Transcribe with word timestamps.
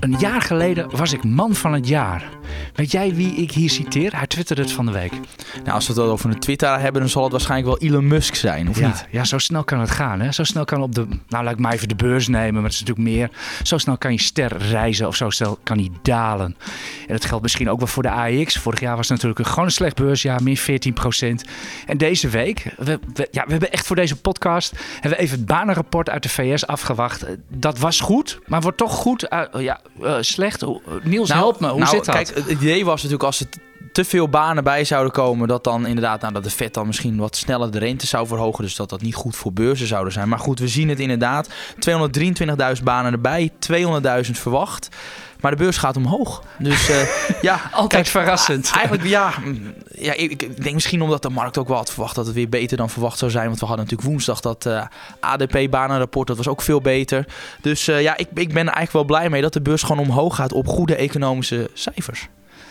Een 0.00 0.16
jaar 0.18 0.40
geleden 0.42 0.96
was 0.96 1.12
ik 1.12 1.24
man 1.24 1.54
van 1.54 1.72
het 1.72 1.88
jaar. 1.88 2.24
Weet 2.74 2.90
jij 2.90 3.14
wie 3.14 3.34
ik 3.34 3.50
hier 3.52 3.70
citeer? 3.70 4.16
Hij 4.16 4.26
twitterde 4.26 4.62
het 4.62 4.72
van 4.72 4.86
de 4.86 4.92
week. 4.92 5.10
Nou, 5.62 5.70
als 5.70 5.86
we 5.86 5.92
het 5.92 6.02
over 6.02 6.30
een 6.30 6.38
Twitter 6.38 6.78
hebben, 6.80 7.00
dan 7.00 7.10
zal 7.10 7.22
het 7.22 7.32
waarschijnlijk 7.32 7.68
wel 7.80 7.88
Elon 7.90 8.06
Musk 8.06 8.34
zijn, 8.34 8.68
of 8.68 8.78
ja, 8.78 8.86
niet? 8.86 9.06
Ja, 9.10 9.24
zo 9.24 9.38
snel 9.38 9.64
kan 9.64 9.80
het 9.80 9.90
gaan. 9.90 10.20
Hè? 10.20 10.32
Zo 10.32 10.44
snel 10.44 10.64
kan 10.64 10.82
op 10.82 10.94
de, 10.94 11.06
nou 11.28 11.44
laat 11.44 11.52
ik 11.52 11.58
maar 11.58 11.72
even 11.72 11.88
de 11.88 11.94
beurs 11.94 12.28
nemen, 12.28 12.54
maar 12.54 12.62
het 12.62 12.72
is 12.72 12.80
natuurlijk 12.80 13.08
meer. 13.08 13.30
Zo 13.62 13.78
snel 13.78 13.98
kan 13.98 14.12
je 14.12 14.20
ster 14.20 14.56
reizen 14.56 15.06
of 15.06 15.16
zo 15.16 15.30
snel 15.30 15.58
kan 15.62 15.78
hij 15.78 15.90
dalen. 16.02 16.56
En 17.06 17.14
dat 17.14 17.24
geldt 17.24 17.42
misschien 17.42 17.70
ook 17.70 17.78
wel 17.78 17.86
voor 17.88 18.02
de 18.02 18.10
AEX. 18.10 18.56
Vorig 18.58 18.80
jaar 18.80 18.96
was 18.96 19.08
het 19.08 19.16
natuurlijk 19.16 19.38
een, 19.40 19.46
gewoon 19.52 19.64
een 19.64 19.70
slecht 19.70 19.96
beursjaar, 19.96 20.42
min 20.42 20.58
14% 20.58 20.60
En 21.86 21.98
deze 21.98 22.28
week, 22.28 22.74
we, 22.78 22.98
we- 23.14 23.28
ja, 23.30 23.44
we 23.44 23.50
hebben 23.50 23.72
echt 23.72 23.86
voor 23.86 23.96
deze 23.96 24.16
podcast, 24.16 24.72
hebben 24.92 25.10
we 25.10 25.16
even 25.24 25.36
het 25.38 25.46
banenrapport 25.46 26.10
uit 26.10 26.22
de 26.22 26.28
VS 26.28 26.66
afgewacht. 26.66 27.24
Dat 27.48 27.78
was 27.78 28.00
goed, 28.00 28.38
maar 28.46 28.60
wordt 28.60 28.78
toch 28.78 28.92
goed, 28.94 29.28
eh, 29.28 29.42
ja, 29.58 29.80
eh, 30.02 30.16
slecht. 30.20 30.64
Niels, 31.02 31.32
help 31.32 31.60
me, 31.60 31.68
hoe 31.68 31.78
nou, 31.78 31.90
zit 31.96 32.04
dat? 32.04 32.14
Kijk, 32.14 32.34
het 32.34 32.46
idee 32.46 32.84
was 32.84 32.96
natuurlijk 32.96 33.22
als 33.22 33.40
er 33.40 33.48
t- 33.48 33.58
te 33.92 34.04
veel 34.04 34.28
banen 34.28 34.64
bij 34.64 34.84
zouden 34.84 35.12
komen, 35.12 35.48
dat 35.48 35.64
dan 35.64 35.86
inderdaad, 35.86 36.20
nou, 36.20 36.32
dat 36.32 36.44
de 36.44 36.50
Fed 36.50 36.74
dan 36.74 36.86
misschien 36.86 37.16
wat 37.16 37.36
sneller 37.36 37.70
de 37.70 37.78
rente 37.78 38.06
zou 38.06 38.26
verhogen. 38.26 38.64
Dus 38.64 38.76
dat 38.76 38.90
dat 38.90 39.02
niet 39.02 39.14
goed 39.14 39.36
voor 39.36 39.52
beurzen 39.52 39.86
zouden 39.86 40.12
zijn. 40.12 40.28
Maar 40.28 40.38
goed, 40.38 40.58
we 40.58 40.68
zien 40.68 40.88
het 40.88 41.00
inderdaad. 41.00 41.48
223.000 42.78 42.82
banen 42.84 43.12
erbij, 43.12 43.50
200.000 44.24 44.30
verwacht. 44.30 44.88
Maar 45.40 45.50
de 45.50 45.56
beurs 45.56 45.76
gaat 45.76 45.96
omhoog. 45.96 46.42
Dus 46.58 46.88
eh, 46.88 47.06
ja, 47.42 47.60
Altijd 47.72 48.08
verrassend. 48.08 48.70
Eigenlijk 48.74 49.08
ja, 49.08 49.32
mm, 49.44 49.74
ja 49.94 50.12
ik, 50.12 50.62
denk 50.62 50.74
misschien 50.74 51.02
omdat 51.02 51.22
de 51.22 51.30
markt 51.30 51.58
ook 51.58 51.68
wel 51.68 51.76
had 51.76 51.90
verwacht 51.90 52.14
dat 52.14 52.26
het 52.26 52.34
weer 52.34 52.48
beter 52.48 52.76
dan 52.76 52.90
verwacht 52.90 53.18
zou 53.18 53.30
zijn. 53.30 53.46
Want 53.46 53.60
we 53.60 53.66
hadden 53.66 53.84
natuurlijk 53.84 54.10
woensdag 54.10 54.40
dat 54.40 54.66
eh, 54.66 54.84
ADP-banenrapport, 55.20 56.26
dat 56.26 56.36
was 56.36 56.48
ook 56.48 56.62
veel 56.62 56.80
beter. 56.80 57.26
Dus 57.60 57.88
eh, 57.88 58.02
ja, 58.02 58.16
ik, 58.16 58.28
ik 58.34 58.52
ben 58.52 58.66
er 58.66 58.74
eigenlijk 58.74 58.92
wel 58.92 59.04
blij 59.04 59.30
mee 59.30 59.42
dat 59.42 59.52
de 59.52 59.62
beurs 59.62 59.82
gewoon 59.82 60.06
omhoog 60.06 60.36
gaat 60.36 60.52
op 60.52 60.68
goede 60.68 60.94
economische 60.94 61.70
cijfers. 61.74 62.28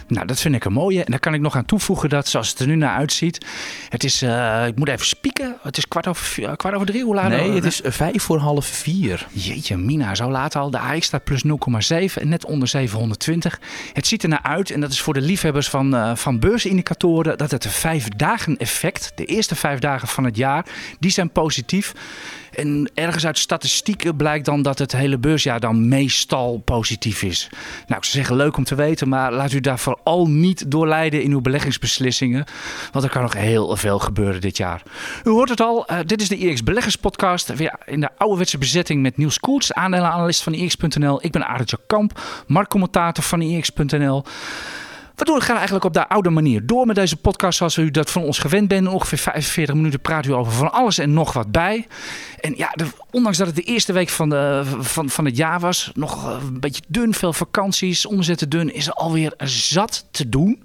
Nou, 0.10 0.26
dat 0.28 0.40
vind 0.40 0.56
ik 0.56 0.66
een 0.66 0.74
mooie. 0.74 1.04
En 1.04 1.12
daar 1.12 1.20
kan 1.20 1.34
ik 1.34 1.42
nog 1.42 1.56
aan 1.56 1.66
toevoegen 1.66 2.10
dat, 2.10 2.28
zoals 2.28 2.50
het 2.50 2.60
er 2.60 2.68
nu 2.68 2.76
naar 2.76 2.96
uitziet, 2.96 3.46
het 3.90 4.04
is, 4.04 4.22
eh, 4.22 4.64
ik 4.68 4.76
moet 4.76 4.88
even 4.88 5.06
spieken, 5.06 5.56
het 5.62 5.78
is 5.78 5.88
kwart 5.88 6.08
over, 6.08 6.26
vier- 6.26 6.56
kwart 6.56 6.76
over 6.76 6.88
drie, 6.88 7.04
hoe 7.04 7.16
laat? 7.16 7.30
Nee, 7.30 7.52
het 7.52 7.64
is 7.66 7.82
vijf 7.84 8.24
voor 8.24 8.38
half 8.40 8.66
vier. 8.66 9.28
Jeetje, 9.32 9.78
Mina, 9.78 10.16
zo 10.16 10.32
laat 10.32 10.56
al. 10.56 10.70
De 10.72 10.80
AX 10.80 11.06
staat 11.06 11.24
plus 11.24 11.44
0,7 11.44 12.22
en 12.22 12.30
net 12.30 12.46
onder 12.46 12.68
720. 12.68 13.60
Het 13.94 14.08
ziet 14.08 14.24
er 14.24 14.30
naar 14.30 14.44
uit, 14.44 14.72
en 14.72 14.82
dat 14.82 14.92
is 14.92 15.02
voor 15.02 15.14
de 15.14 15.22
liefhebbers 15.22 15.70
van, 15.70 15.96
eh, 15.96 16.16
van 16.16 16.40
beursindicatoren, 16.40 17.38
dat 17.38 17.52
het 17.52 17.66
een 17.66 17.72
vijf 17.72 18.08
dagen 18.10 18.58
effect, 18.58 19.12
de 19.16 19.26
eerste 19.26 19.56
vijf 19.56 19.80
dagen 19.80 20.08
van 20.08 20.24
het 20.24 20.36
jaar, 20.38 20.66
die 21.00 21.12
zijn 21.12 21.30
positief. 21.32 21.94
En 22.56 22.92
ergens 22.94 23.26
uit 23.26 23.38
statistieken 23.38 24.16
blijkt 24.16 24.46
dan 24.46 24.62
dat 24.62 24.80
het 24.80 24.92
hele 24.92 25.18
beursjaar 25.18 25.60
dan 25.60 25.88
meestal 25.88 26.62
positief 26.66 27.24
is. 27.24 27.48
Nou, 27.52 28.00
ik 28.00 28.06
zou 28.06 28.06
zeggen 28.06 28.36
leuk 28.36 28.58
om 28.58 28.64
te 28.64 28.76
weten, 28.76 29.10
maar 29.10 29.34
laat 29.34 29.52
u 29.52 29.60
daar 29.60 29.80
vooral 29.80 30.28
niet 30.28 30.72
door 30.72 30.88
leiden 30.88 31.24
in 31.24 31.32
uw 31.32 31.42
beleggingsbeslissingen. 31.42 32.46
Want 32.92 33.06
er 33.06 33.12
kan 33.12 33.22
nog 33.22 33.34
heel 33.34 33.76
veel 33.76 34.00
gebeuren 34.00 34.42
dit 34.42 34.58
jaar. 34.58 34.82
U 35.24 35.30
hoort 35.30 35.50
het 35.50 35.62
al, 35.62 35.88
eh, 35.88 35.98
dit 36.06 36.22
is 36.22 36.30
de 36.30 36.38
IX 36.38 36.64
Beleggers 36.64 36.96
Podcast. 36.96 37.56
Weer 37.56 37.74
in 37.86 38.00
de 38.00 38.10
ouderwetse 38.18 38.58
bezetting 38.58 39.02
met 39.02 39.18
Niels 39.18 39.40
Koets, 39.40 39.74
aandelenanalist 39.74 40.44
van 40.44 40.54
IX.nl. 40.54 41.20
Ik 41.22 41.32
ben 41.32 41.48
Arendt 41.48 41.78
Kamp, 41.88 42.22
marktcommentator 42.48 43.24
van 43.24 43.42
IX.nl. 43.42 44.24
We 45.20 45.34
het 45.34 45.44
gaan 45.44 45.56
eigenlijk 45.56 45.86
op 45.86 45.94
de 45.94 46.08
oude 46.08 46.30
manier 46.30 46.66
door 46.66 46.86
met 46.86 46.96
deze 46.96 47.18
podcast 47.18 47.58
zoals 47.58 47.78
u 47.78 47.92
dat 47.92 48.12
van 48.12 48.24
ons 48.24 48.40
gewend 48.40 48.68
bent. 48.68 48.88
Ongeveer 48.88 49.18
45 49.18 49.76
minuten 49.76 50.00
praten 50.00 50.32
u 50.32 50.34
over 50.34 50.52
van 50.52 50.72
alles 50.72 50.98
en 50.98 51.14
nog 51.14 51.34
wat 51.34 51.52
bij. 51.52 51.88
En 52.40 52.54
ja, 52.58 52.76
ondanks 53.12 53.38
dat 53.38 53.48
het 53.48 53.56
de 53.56 53.62
eerste 53.62 53.94
week 53.94 54.10
van, 54.10 54.30
de, 54.30 54.64
van, 54.80 55.10
van 55.10 55.26
het 55.26 55.38
jaar 55.38 55.60
was, 55.60 55.92
nog 55.94 56.26
een 56.42 56.60
beetje 56.60 56.82
dun, 56.88 57.14
veel 57.14 57.34
vakanties, 57.34 58.06
omzetten 58.06 58.50
dun, 58.50 58.74
is 58.74 58.88
er 58.88 58.94
alweer 58.94 59.34
zat 59.44 60.06
te 60.12 60.30
doen. 60.30 60.64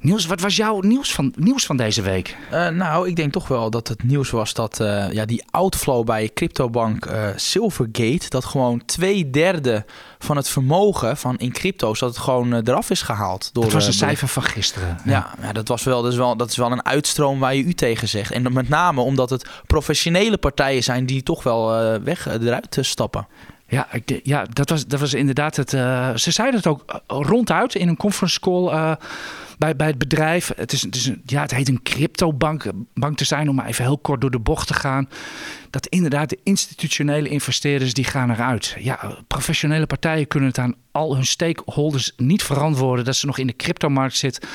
Niels, 0.00 0.26
wat 0.26 0.40
was 0.40 0.56
jouw 0.56 0.80
nieuws 0.80 1.14
van, 1.14 1.32
nieuws 1.36 1.66
van 1.66 1.76
deze 1.76 2.02
week? 2.02 2.36
Eh, 2.50 2.68
nou, 2.68 3.08
ik 3.08 3.16
denk 3.16 3.32
toch 3.32 3.48
wel 3.48 3.70
dat 3.70 3.88
het 3.88 4.02
nieuws 4.02 4.30
was 4.30 4.54
dat 4.54 4.80
eh, 4.80 5.12
ja, 5.12 5.24
die 5.24 5.44
outflow 5.50 6.04
bij 6.04 6.30
cryptobank 6.34 7.06
eh, 7.06 7.28
Silvergate, 7.36 8.28
dat 8.28 8.44
gewoon 8.44 8.84
twee 8.84 9.30
derde 9.30 9.84
van 10.18 10.36
het 10.36 10.48
vermogen 10.48 11.16
van 11.16 11.38
in 11.38 11.52
crypto's, 11.52 11.98
dat 11.98 12.08
het 12.08 12.18
gewoon 12.18 12.54
eraf 12.54 12.90
is 12.90 13.02
gehaald. 13.02 13.50
Door, 13.52 13.62
Dat 13.62 13.72
was 13.72 13.86
een 13.86 13.92
cijfer 13.92 14.28
van 14.28 14.42
gisteren. 14.42 14.98
Ja, 15.04 15.34
ja 15.40 15.52
dat, 15.52 15.68
was 15.68 15.82
wel, 15.82 16.02
dat, 16.02 16.12
is 16.12 16.18
wel, 16.18 16.36
dat 16.36 16.50
is 16.50 16.56
wel 16.56 16.72
een 16.72 16.84
uitstroom 16.84 17.38
waar 17.38 17.54
je 17.54 17.62
u 17.62 17.74
tegen 17.74 18.08
zegt. 18.08 18.32
En 18.32 18.52
met 18.52 18.68
name 18.68 19.00
omdat 19.00 19.30
het 19.30 19.48
professionele 19.66 20.38
partijen 20.38 20.82
zijn 20.82 21.06
die 21.06 21.22
toch 21.22 21.42
wel 21.42 21.68
weg 22.02 22.26
eruit 22.26 22.78
stappen. 22.80 23.26
Ja, 23.68 23.88
ik, 23.92 24.20
ja 24.22 24.44
dat, 24.44 24.70
was, 24.70 24.86
dat 24.86 25.00
was 25.00 25.14
inderdaad 25.14 25.56
het. 25.56 25.70
ze 26.20 26.30
zeiden 26.30 26.60
het 26.60 26.66
ook 26.66 27.00
ronduit 27.06 27.74
in 27.74 27.88
een 27.88 27.96
conference 27.96 28.40
call 28.40 28.96
bij, 29.60 29.76
bij 29.76 29.86
het 29.86 29.98
bedrijf. 29.98 30.52
Het, 30.56 30.72
is, 30.72 30.82
het, 30.82 30.94
is 30.94 31.10
ja, 31.24 31.40
het 31.40 31.50
heet 31.50 31.68
een 31.68 31.82
cryptobank 31.82 32.64
bank 32.94 33.16
te 33.16 33.24
zijn, 33.24 33.48
om 33.48 33.54
maar 33.54 33.66
even 33.66 33.84
heel 33.84 33.98
kort 33.98 34.20
door 34.20 34.30
de 34.30 34.38
bocht 34.38 34.66
te 34.66 34.74
gaan. 34.74 35.08
Dat 35.70 35.86
inderdaad 35.86 36.28
de 36.28 36.38
institutionele 36.42 37.28
investeerders 37.28 37.94
die 37.94 38.04
gaan 38.04 38.30
eruit. 38.30 38.76
Ja, 38.78 39.18
professionele 39.26 39.86
partijen 39.86 40.26
kunnen 40.26 40.48
het 40.48 40.58
aan 40.58 40.74
al 40.92 41.14
hun 41.14 41.26
stakeholders 41.26 42.12
niet 42.16 42.42
verantwoorden 42.42 43.04
dat 43.04 43.16
ze 43.16 43.26
nog 43.26 43.38
in 43.38 43.46
de 43.46 43.56
cryptomarkt 43.56 44.16
zit. 44.16 44.46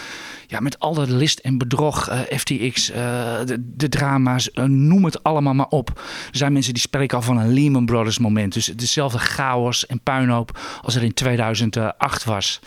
Ja, 0.48 0.60
met 0.60 0.80
al 0.80 0.94
dat 0.94 1.10
list 1.10 1.40
en 1.40 1.58
bedrog, 1.58 2.08
eh, 2.08 2.38
FTX, 2.38 2.90
eh, 2.90 2.98
de, 3.46 3.58
de 3.76 3.90
drama's, 3.90 4.52
eh, 4.52 4.64
noem 4.64 5.06
het 5.06 5.24
allemaal 5.24 5.54
maar 5.54 5.68
op. 5.68 5.90
Er 6.32 6.38
zijn 6.38 6.54
mensen 6.54 6.74
die 6.74 6.82
spreken 6.82 7.18
al 7.18 7.24
van 7.24 7.38
een 7.38 7.54
Lehman 7.54 7.86
Brothers 7.86 8.20
moment. 8.20 8.54
Dus 8.54 8.66
dezelfde 8.66 9.20
chaos 9.20 9.86
en 9.86 10.02
puinhoop 10.02 10.60
als 10.82 10.96
er 10.96 11.04
in 11.04 11.14
2008 11.14 12.24
was. 12.24 12.60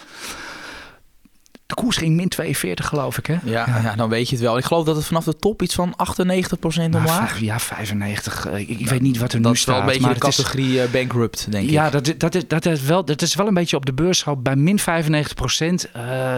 De 1.68 1.74
koers 1.74 1.96
ging 1.96 2.16
min 2.16 2.28
42 2.28 2.86
geloof 2.86 3.18
ik 3.18 3.26
hè? 3.26 3.36
Ja, 3.44 3.80
ja. 3.82 3.94
dan 3.96 4.08
weet 4.08 4.28
je 4.28 4.34
het 4.34 4.44
wel. 4.44 4.58
Ik 4.58 4.64
geloof 4.64 4.84
dat 4.84 4.96
het 4.96 5.04
vanaf 5.04 5.24
de 5.24 5.36
top 5.36 5.62
iets 5.62 5.74
van 5.74 5.94
98% 5.96 6.90
Maar 6.90 7.00
omlaag. 7.00 7.28
vijf- 7.28 7.38
ja, 7.40 7.58
95. 7.60 8.46
eh, 8.46 8.58
Ik, 8.60 8.68
ik 8.68 8.88
weet 8.88 9.00
niet 9.00 9.18
wat 9.18 9.32
er 9.32 9.42
dat 9.42 9.52
nu 9.52 9.58
is 9.58 9.64
wel 9.64 9.74
staat. 9.76 9.86
een 9.88 9.92
beetje 9.92 10.08
de 10.20 10.26
is- 10.28 10.36
categorie 10.36 10.82
eh, 10.82 10.90
bankrupt, 10.90 11.46
denk 11.50 11.70
Ja, 11.70 11.86
ik. 11.86 11.92
dat, 11.92 12.14
dat, 12.18 12.34
is, 12.34 12.46
dat, 12.48 12.66
is 12.66 12.80
wel, 12.82 13.04
dat 13.04 13.22
is 13.22 13.34
wel 13.34 13.46
een 13.46 13.54
beetje 13.54 13.76
op 13.76 13.86
de 13.86 13.92
beurs. 13.92 14.24
Bij 14.38 14.56
min 14.56 14.78
95 14.78 15.34
procent. 15.34 15.88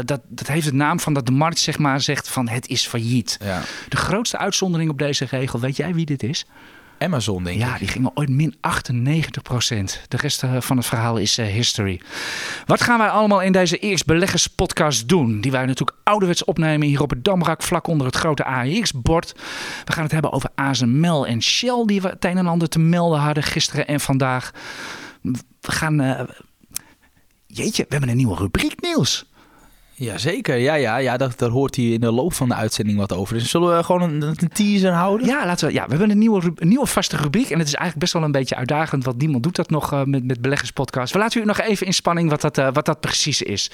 dat, 0.05 0.21
dat 0.29 0.47
heeft 0.47 0.67
het 0.67 0.75
naam 0.75 1.01
van 1.01 1.13
dat 1.15 1.27
de 1.27 1.33
markt 1.33 1.59
zeg 1.59 1.79
maar 1.79 2.01
zegt 2.01 2.29
van 2.29 2.49
het 2.49 2.69
is 2.69 2.87
failliet. 2.87 3.39
Ja. 3.45 3.61
De 3.89 3.97
grootste 3.97 4.39
uitzondering 4.39 4.91
op 4.91 4.99
deze 4.99 5.27
regel, 5.31 5.61
weet 5.61 5.77
jij 5.77 5.95
wie 5.95 6.07
dit 6.07 6.23
is? 6.23 6.45
Amazon, 7.03 7.45
denk 7.45 7.59
Ja, 7.59 7.73
ik. 7.73 7.79
die 7.79 7.89
gingen 7.89 8.11
ooit 8.15 8.29
min 8.29 8.55
98 8.61 9.43
procent. 9.43 10.01
De 10.09 10.17
rest 10.17 10.43
eh, 10.43 10.61
van 10.61 10.77
het 10.77 10.87
verhaal 10.87 11.17
is 11.17 11.39
eh, 11.39 11.47
history. 11.47 12.01
Wat 12.67 12.81
gaan 12.83 12.99
wij 12.99 13.09
allemaal 13.09 13.43
in 13.43 13.53
deze 13.53 13.79
eerst 13.79 14.07
beleggers 14.07 14.47
podcast 14.47 15.09
doen? 15.09 15.41
Die 15.41 15.51
wij 15.51 15.67
natuurlijk 15.67 15.99
ouderwets 16.05 16.45
opnemen 16.45 16.87
hier 16.87 17.03
op 17.03 17.11
het 17.11 17.25
Damrak, 17.25 17.63
vlak 17.63 17.87
onder 17.87 18.07
het 18.07 18.17
grote 18.17 18.45
AEX-bord. 18.45 19.33
We 19.85 19.93
gaan 19.93 20.03
het 20.03 20.13
hebben 20.13 20.33
over 20.33 20.51
ASML 20.55 21.27
en 21.27 21.43
Shell, 21.43 21.83
die 21.87 22.01
we 22.03 22.09
het 22.09 22.25
een 22.25 22.39
en 22.39 22.47
ander 22.47 22.69
te 22.69 22.79
melden 22.79 23.19
hadden 23.21 23.43
gisteren 23.43 23.87
en 23.87 24.01
vandaag. 24.01 24.51
We 25.61 25.73
gaan... 25.73 26.01
eh, 26.01 26.21
Jeetje, 27.47 27.83
we 27.83 27.89
hebben 27.91 28.09
een 28.09 28.17
nieuwe 28.17 28.37
rubriek, 28.37 28.81
Niels. 28.81 29.30
Jazeker, 30.05 30.57
ja, 30.57 30.75
ja, 30.75 30.97
ja 30.97 31.17
daar, 31.17 31.33
daar 31.37 31.51
hoort 31.51 31.77
hij 31.77 31.85
in 31.85 32.01
de 32.01 32.11
loop 32.13 32.33
van 32.33 32.49
de 32.49 32.55
uitzending 32.55 32.99
wat 32.99 33.13
over. 33.13 33.35
Dus 33.35 33.51
zullen 33.51 33.77
we 33.77 33.83
gewoon 33.85 34.03
een, 34.03 34.23
een 34.23 34.49
teaser 34.53 34.93
houden? 34.93 35.27
Ja, 35.27 35.47
laten 35.47 35.67
we, 35.69 35.73
ja, 35.75 35.85
we 35.85 35.91
hebben 35.91 36.11
een 36.11 36.19
nieuwe, 36.19 36.53
een 36.55 36.69
nieuwe 36.69 36.87
vaste 36.87 37.17
rubriek. 37.17 37.51
En 37.51 37.59
het 37.59 37.67
is 37.67 37.75
eigenlijk 37.75 37.99
best 37.99 38.13
wel 38.13 38.23
een 38.23 38.33
beetje 38.33 38.57
uitdagend, 38.57 39.05
want 39.05 39.19
niemand 39.19 39.43
doet 39.43 39.57
dat 39.57 39.71
nog 39.71 39.93
eh, 39.93 40.03
met, 40.05 40.25
met 40.25 40.41
beleggerspodcast. 40.41 41.13
We 41.13 41.19
laten 41.19 41.41
u 41.41 41.45
nog 41.45 41.61
even 41.61 41.87
in 41.87 41.93
spanning 41.95 42.31
wat 42.31 42.41
dat, 42.41 42.59
eh, 42.59 42.69
wat 42.73 42.85
dat 42.85 43.01
precies 43.01 43.43
is. 43.43 43.71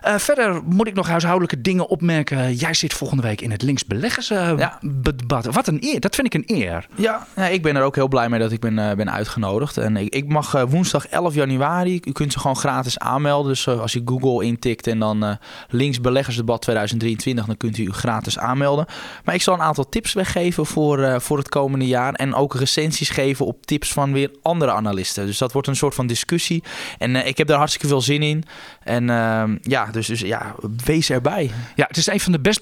Eh, 0.00 0.14
verder 0.16 0.62
moet 0.64 0.86
ik 0.86 0.94
nog 0.94 1.08
huishoudelijke 1.08 1.60
dingen 1.60 1.88
opmerken. 1.88 2.54
Jij 2.54 2.74
zit 2.74 2.92
volgende 2.94 3.22
week 3.22 3.40
in 3.40 3.50
het 3.50 3.62
links 3.62 3.84
beleggers 3.86 4.30
eh, 4.30 4.52
Ja. 4.56 4.78
debat. 5.02 5.46
Wat 5.54 5.66
een 5.66 5.78
eer, 5.80 6.00
dat 6.00 6.14
vind 6.14 6.34
ik 6.34 6.34
een 6.34 6.56
eer. 6.62 6.86
Ja, 6.94 7.26
ja, 7.36 7.46
ik 7.46 7.62
ben 7.62 7.76
er 7.76 7.82
ook 7.82 7.94
heel 7.94 8.08
blij 8.08 8.28
mee 8.28 8.40
dat 8.40 8.52
ik 8.52 8.60
ben, 8.60 8.74
ben 8.74 9.12
uitgenodigd. 9.12 9.76
En 9.76 9.96
ik, 9.96 10.14
ik 10.14 10.28
mag 10.28 10.64
woensdag 10.68 11.06
11 11.06 11.34
januari, 11.34 12.00
u 12.04 12.12
kunt 12.12 12.32
ze 12.32 12.38
gewoon 12.38 12.56
gratis 12.56 12.98
aanmelden. 12.98 13.50
Dus 13.52 13.68
als 13.68 13.92
je 13.92 14.02
Google 14.04 14.44
intikt 14.46 14.86
en 14.86 14.98
dan 14.98 15.38
eh, 15.68 15.74
links 15.74 16.00
beleggersdebat 16.00 16.62
2023. 16.62 17.46
Dan 17.46 17.56
kunt 17.56 17.78
u 17.78 17.80
u 17.90 17.92
gratis 17.92 18.38
aanmelden. 18.38 18.86
Maar 19.24 19.34
ik 19.34 19.42
zal 19.42 19.54
een 19.54 19.60
aantal 19.60 19.88
tips 19.88 20.12
weggeven 20.12 20.66
voor, 20.66 21.02
eh, 21.02 21.20
voor 21.20 21.38
het 21.38 21.48
komende 21.48 21.86
jaar. 21.86 22.14
En 22.14 22.34
ook 22.34 22.54
recensies 22.54 23.10
geven 23.10 23.46
op 23.46 23.66
tips 23.66 23.92
van 23.92 24.12
weer 24.12 24.30
andere 24.42 24.72
analisten. 24.72 25.26
Dus 25.26 25.38
dat 25.38 25.52
wordt 25.52 25.68
een 25.68 25.76
soort 25.76 25.94
van 25.94 26.06
discussie. 26.06 26.62
En 26.98 27.26
ik 27.26 27.38
heb 27.38 27.46
daar 27.46 27.58
hartstikke 27.58 27.88
veel 27.88 28.00
zin 28.00 28.22
in. 28.22 28.44
En 28.82 29.10
ehm, 29.10 29.56
ja, 29.62 29.86
dus, 29.86 30.06
dus 30.06 30.20
ja, 30.20 30.54
wees 30.84 31.10
erbij. 31.10 31.50
Ja, 31.74 31.86
het 31.86 31.96
is 31.96 32.06
een 32.06 32.20
van 32.20 32.32
de 32.32 32.40
best 32.40 32.60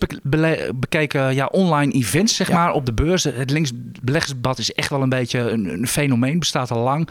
bekeken 0.75 1.35
ja, 1.35 1.47
online 1.47 1.93
events 1.93 2.37
zeg 2.37 2.51
maar, 2.51 2.73
op 2.73 2.87
de 2.87 2.93
beurs. 2.93 3.25
Het 3.25 3.51
links 3.51 3.71
beleggersdebat 4.03 4.59
is 4.59 4.73
echt 4.73 4.91
wel 4.91 5.03
een 5.03 5.09
beetje 5.09 5.39
een, 5.39 5.73
een 5.73 5.89
fenomeen. 5.89 6.39
Bestaat 6.39 6.71
al 6.71 6.83
lang. 6.83 7.09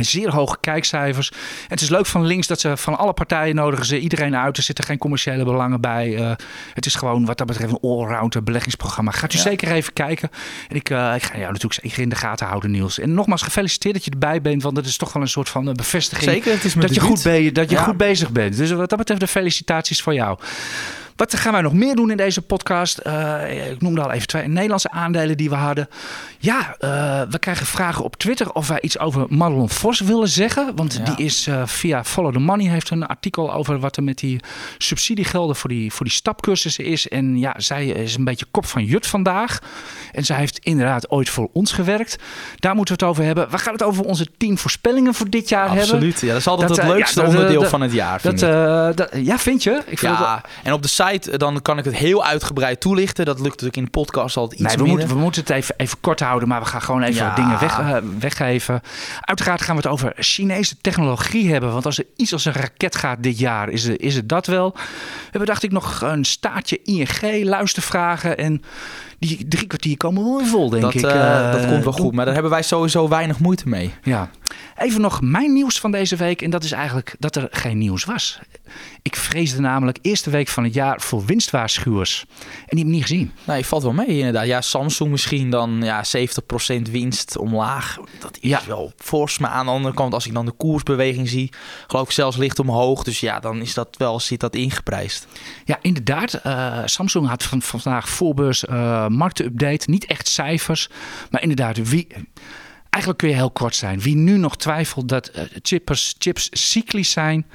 Zeer 0.00 0.30
hoge 0.30 0.56
kijkcijfers. 0.60 1.30
En 1.30 1.36
het 1.68 1.80
is 1.80 1.88
leuk 1.88 2.06
van 2.06 2.26
links 2.26 2.46
dat 2.46 2.60
ze 2.60 2.76
van 2.76 2.98
alle 2.98 3.12
partijen 3.12 3.54
nodigen 3.54 3.86
ze 3.86 3.98
iedereen 3.98 4.36
uit. 4.36 4.56
Er 4.56 4.62
zitten 4.62 4.84
geen 4.84 4.98
commerciële 4.98 5.19
belangen 5.24 5.80
bij. 5.80 6.08
Uh, 6.08 6.32
het 6.74 6.86
is 6.86 6.94
gewoon 6.94 7.24
wat 7.24 7.38
dat 7.38 7.46
betreft 7.46 7.72
een 7.72 7.90
allround 7.90 8.44
beleggingsprogramma. 8.44 9.10
Gaat 9.10 9.32
u 9.32 9.38
zeker 9.38 9.72
even 9.72 9.92
kijken. 9.92 10.30
En 10.68 10.76
ik, 10.76 10.90
uh, 10.90 11.12
ik 11.14 11.22
ga 11.22 11.38
jou 11.38 11.52
natuurlijk 11.52 11.80
zeker 11.82 12.02
in 12.02 12.08
de 12.08 12.16
gaten 12.16 12.46
houden, 12.46 12.70
Niels. 12.70 12.98
En 12.98 13.14
nogmaals 13.14 13.42
gefeliciteerd 13.42 13.94
dat 13.94 14.04
je 14.04 14.10
erbij 14.10 14.40
bent. 14.40 14.62
Want 14.62 14.74
dat 14.74 14.86
is 14.86 14.96
toch 14.96 15.12
wel 15.12 15.22
een 15.22 15.28
soort 15.28 15.48
van 15.48 15.68
eh, 15.68 15.74
bevestiging. 15.74 16.30
Zeker, 16.30 16.52
het 16.52 16.64
is 16.64 16.74
dat 16.74 16.94
je, 16.94 17.00
goed, 17.00 17.22
ben, 17.22 17.54
dat 17.54 17.70
je 17.70 17.76
goed 17.76 17.96
bezig 17.96 18.30
bent. 18.30 18.56
Dus 18.56 18.70
wat 18.70 18.88
dat 18.88 18.98
betreft 18.98 19.20
de 19.20 19.26
felicitaties 19.26 20.02
voor 20.02 20.14
jou. 20.14 20.38
Wat 21.20 21.36
gaan 21.36 21.52
wij 21.52 21.60
nog 21.60 21.72
meer 21.72 21.94
doen 21.94 22.10
in 22.10 22.16
deze 22.16 22.42
podcast? 22.42 23.00
Uh, 23.06 23.70
ik 23.70 23.80
noemde 23.80 24.02
al 24.02 24.10
even 24.10 24.26
twee 24.26 24.48
Nederlandse 24.48 24.90
aandelen 24.90 25.36
die 25.36 25.48
we 25.48 25.54
hadden. 25.54 25.88
Ja, 26.38 26.76
uh, 26.80 27.22
we 27.30 27.38
krijgen 27.38 27.66
vragen 27.66 28.04
op 28.04 28.16
Twitter 28.16 28.52
of 28.52 28.68
wij 28.68 28.80
iets 28.80 28.98
over 28.98 29.26
Madelon 29.28 29.70
Vos 29.70 30.00
willen 30.00 30.28
zeggen. 30.28 30.76
Want 30.76 31.06
die 31.06 31.24
is 31.24 31.46
uh, 31.46 31.62
via 31.66 32.04
Follow 32.04 32.32
the 32.32 32.38
Money 32.38 32.68
heeft 32.68 32.90
een 32.90 33.06
artikel 33.06 33.52
over 33.52 33.78
wat 33.78 33.96
er 33.96 34.02
met 34.02 34.18
die 34.18 34.40
subsidiegelden 34.78 35.56
voor 35.56 35.70
die, 35.70 35.92
voor 35.92 36.06
die 36.06 36.14
stapcursussen 36.14 36.84
is. 36.84 37.08
En 37.08 37.38
ja, 37.38 37.54
zij 37.56 37.86
is 37.86 38.16
een 38.16 38.24
beetje 38.24 38.46
kop 38.50 38.66
van 38.66 38.84
Jut 38.84 39.06
vandaag. 39.06 39.58
En 40.12 40.24
zij 40.24 40.36
heeft 40.36 40.58
inderdaad 40.58 41.10
ooit 41.10 41.28
voor 41.28 41.48
ons 41.52 41.72
gewerkt. 41.72 42.16
Daar 42.56 42.74
moeten 42.74 42.96
we 42.96 43.04
het 43.04 43.10
over 43.12 43.24
hebben. 43.24 43.50
We 43.50 43.58
gaan 43.58 43.72
het 43.72 43.82
over 43.82 44.04
onze 44.04 44.26
tien 44.38 44.58
voorspellingen 44.58 45.14
voor 45.14 45.30
dit 45.30 45.48
jaar 45.48 45.68
Absoluut. 45.68 45.90
hebben. 45.90 46.08
Absoluut. 46.08 46.20
Ja, 46.20 46.28
dat 46.28 46.40
is 46.40 46.46
altijd 46.46 46.76
het 46.76 46.86
leukste 46.86 47.22
onderdeel 47.22 47.64
van 47.64 47.80
het 47.80 47.92
jaar. 47.92 48.20
Vind 48.20 48.40
dat, 48.40 48.96
dat, 48.96 49.10
ja, 49.14 49.38
vind 49.38 49.62
je? 49.62 49.82
Ik 49.86 49.98
vind 49.98 50.18
ja, 50.18 50.44
en 50.62 50.72
op 50.72 50.82
de 50.82 50.88
site 50.88 51.08
dan 51.18 51.62
kan 51.62 51.78
ik 51.78 51.84
het 51.84 51.96
heel 51.96 52.24
uitgebreid 52.24 52.80
toelichten. 52.80 53.24
Dat 53.24 53.36
lukt 53.36 53.50
natuurlijk 53.50 53.76
in 53.76 53.84
de 53.84 53.90
podcast 53.90 54.36
altijd 54.36 54.60
iets 54.60 54.76
nee, 54.76 54.84
we 54.84 54.90
Moeten, 54.90 55.08
we 55.08 55.14
moeten 55.14 55.40
het 55.40 55.50
even, 55.50 55.74
even 55.76 56.00
kort 56.00 56.20
houden, 56.20 56.48
maar 56.48 56.60
we 56.60 56.66
gaan 56.66 56.82
gewoon 56.82 57.02
even 57.02 57.34
dingen 57.34 57.60
weg, 57.60 57.80
uh, 57.80 57.96
weggeven. 58.18 58.80
Uiteraard 59.20 59.62
gaan 59.62 59.76
we 59.76 59.82
het 59.82 59.90
over 59.90 60.12
Chinese 60.16 60.76
technologie 60.80 61.52
hebben. 61.52 61.72
Want 61.72 61.86
als 61.86 61.98
er 61.98 62.06
iets 62.16 62.32
als 62.32 62.44
een 62.44 62.52
raket 62.52 62.96
gaat 62.96 63.22
dit 63.22 63.38
jaar, 63.38 63.68
is 63.68 63.84
het, 63.84 64.00
is 64.00 64.14
het 64.14 64.28
dat 64.28 64.46
wel. 64.46 64.72
We 64.74 64.80
hebben, 65.22 65.46
dacht 65.46 65.62
ik, 65.62 65.72
nog 65.72 66.00
een 66.00 66.24
staartje 66.24 66.78
ING, 66.82 67.44
luistervragen 67.44 68.38
en 68.38 68.62
die 69.20 69.48
drie 69.48 69.66
kwartier 69.66 69.96
komen 69.96 70.24
wel 70.24 70.44
vol, 70.44 70.70
denk 70.70 70.82
dat, 70.82 70.94
ik. 70.94 71.04
Uh, 71.04 71.52
dat 71.52 71.66
komt 71.66 71.84
wel 71.84 71.92
goed, 71.92 72.14
maar 72.14 72.24
daar 72.24 72.34
hebben 72.34 72.52
wij 72.52 72.62
sowieso 72.62 73.08
weinig 73.08 73.38
moeite 73.38 73.68
mee. 73.68 73.94
Ja. 74.02 74.30
Even 74.78 75.00
nog 75.00 75.20
mijn 75.20 75.52
nieuws 75.52 75.80
van 75.80 75.90
deze 75.90 76.16
week. 76.16 76.42
En 76.42 76.50
dat 76.50 76.64
is 76.64 76.72
eigenlijk 76.72 77.14
dat 77.18 77.36
er 77.36 77.48
geen 77.50 77.78
nieuws 77.78 78.04
was. 78.04 78.38
Ik 79.02 79.16
vreesde 79.16 79.60
namelijk 79.60 79.98
eerste 80.02 80.30
week 80.30 80.48
van 80.48 80.64
het 80.64 80.74
jaar 80.74 81.00
voor 81.00 81.24
winstwaarschuwers. 81.24 82.24
En 82.40 82.66
die 82.68 82.78
heb 82.78 82.86
ik 82.86 82.92
niet 82.92 83.02
gezien. 83.02 83.32
Nee, 83.44 83.66
valt 83.66 83.82
wel 83.82 83.92
mee 83.92 84.18
inderdaad. 84.18 84.46
Ja, 84.46 84.60
Samsung 84.60 85.10
misschien 85.10 85.50
dan 85.50 85.82
ja, 85.82 86.04
70% 86.78 86.90
winst 86.90 87.36
omlaag. 87.36 87.98
Dat 88.18 88.38
is 88.40 88.48
ja. 88.48 88.60
wel 88.66 88.92
fors. 88.96 89.38
Maar 89.38 89.50
aan 89.50 89.66
de 89.66 89.72
andere 89.72 89.94
kant, 89.94 90.14
als 90.14 90.26
ik 90.26 90.34
dan 90.34 90.46
de 90.46 90.52
koersbeweging 90.52 91.28
zie, 91.28 91.52
geloof 91.86 92.06
ik 92.06 92.12
zelfs 92.12 92.36
licht 92.36 92.58
omhoog. 92.58 93.04
Dus 93.04 93.20
ja, 93.20 93.40
dan 93.40 93.60
is 93.60 93.74
dat 93.74 93.88
wel, 93.98 94.20
zit 94.20 94.40
dat 94.40 94.54
ingeprijsd. 94.54 95.26
Ja, 95.64 95.78
inderdaad. 95.82 96.40
Uh, 96.46 96.78
Samsung 96.84 97.28
had 97.28 97.42
van, 97.42 97.62
vandaag 97.62 98.08
voorbeurs 98.08 98.64
uh. 98.64 99.06
Niet 99.84 100.06
echt 100.06 100.28
cijfers, 100.28 100.88
maar 101.30 101.42
inderdaad, 101.42 101.88
wie... 101.88 102.06
Eigenlijk 102.90 103.22
kun 103.22 103.28
je 103.28 103.36
heel 103.36 103.50
kort 103.50 103.74
zijn. 103.74 104.00
Wie 104.00 104.16
nu 104.16 104.36
nog 104.36 104.56
twijfelt 104.56 105.08
dat 105.08 105.30
uh, 105.36 105.42
chippers, 105.62 106.14
chips 106.18 106.48
cyclisch 106.52 107.10
zijn, 107.10 107.46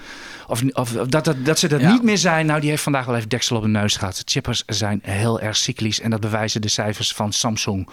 of, 0.47 0.61
of 0.71 0.91
dat, 0.91 1.25
dat, 1.25 1.45
dat 1.45 1.59
ze 1.59 1.67
dat 1.67 1.81
niet 1.81 2.03
meer 2.03 2.17
zijn, 2.17 2.45
nou 2.45 2.59
die 2.59 2.69
heeft 2.69 2.83
vandaag 2.83 3.05
wel 3.05 3.15
even 3.15 3.29
deksel 3.29 3.55
op 3.55 3.61
de 3.61 3.67
neus 3.67 3.97
gehad. 3.97 4.21
Chippers 4.25 4.63
zijn 4.65 4.99
heel 5.03 5.39
erg 5.39 5.55
cyclisch 5.55 5.99
en 5.99 6.09
dat 6.09 6.19
bewijzen 6.19 6.61
de 6.61 6.67
cijfers 6.67 7.13
van 7.13 7.33
Samsung. 7.33 7.89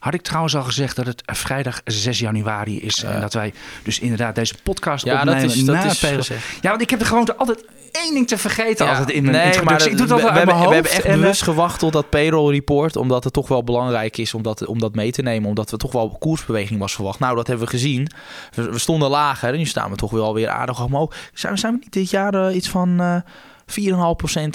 Had 0.00 0.14
ik 0.14 0.22
trouwens 0.22 0.56
al 0.56 0.62
gezegd 0.62 0.96
dat 0.96 1.06
het 1.06 1.22
vrijdag 1.26 1.80
6 1.84 2.18
januari 2.18 2.80
is. 2.80 3.02
En 3.02 3.20
dat 3.20 3.32
wij 3.32 3.52
dus 3.82 3.98
inderdaad 3.98 4.34
deze 4.34 4.54
podcast 4.62 5.04
ja, 5.04 5.18
opnemen 5.18 5.42
dat 5.42 5.54
is, 5.54 5.64
dat 5.64 6.18
is 6.18 6.28
Ja, 6.60 6.70
want 6.70 6.82
ik 6.82 6.90
heb 6.90 6.98
de 6.98 7.04
gewoonte 7.04 7.36
altijd 7.36 7.64
één 7.92 8.14
ding 8.14 8.28
te 8.28 8.38
vergeten 8.38 8.88
altijd 8.88 9.10
in 9.10 9.22
mijn 9.22 9.36
nee, 9.36 9.46
introductie. 9.46 9.90
Maar 9.90 10.00
ik 10.00 10.08
doe 10.08 10.22
altijd 10.22 10.46
we, 10.46 10.52
mijn 10.52 10.68
we, 10.68 10.74
hebben 10.74 10.92
echt 10.92 11.06
bewust 11.06 11.42
gewacht 11.42 11.78
tot 11.78 11.92
dat 11.92 12.08
payroll 12.08 12.52
report. 12.52 12.96
Omdat 12.96 13.24
het 13.24 13.32
toch 13.32 13.48
wel 13.48 13.64
belangrijk 13.64 14.16
is 14.16 14.34
om 14.34 14.42
dat, 14.42 14.66
om 14.66 14.78
dat 14.78 14.94
mee 14.94 15.12
te 15.12 15.22
nemen. 15.22 15.48
Omdat 15.48 15.70
we 15.70 15.76
toch 15.76 15.92
wel 15.92 16.16
koersbeweging 16.18 16.80
was 16.80 16.94
verwacht. 16.94 17.18
Nou, 17.18 17.36
dat 17.36 17.46
hebben 17.46 17.64
we 17.64 17.70
gezien. 17.70 18.08
We, 18.54 18.70
we 18.70 18.78
stonden 18.78 19.10
lager. 19.10 19.52
En 19.52 19.58
nu 19.58 19.66
staan 19.66 19.90
we 19.90 19.96
toch 19.96 20.10
wel 20.10 20.34
weer 20.34 20.48
aardig 20.48 20.84
omhoog. 20.84 21.14
Zijn, 21.34 21.58
zijn 21.58 21.72
we 21.72 21.78
niet 21.82 21.92
dit 21.92 22.10
jaar 22.10 22.34
uh, 22.34 22.54
iets 22.54 22.68
van... 22.68 23.00
Uh, 23.00 23.16
4,5% 23.16 23.26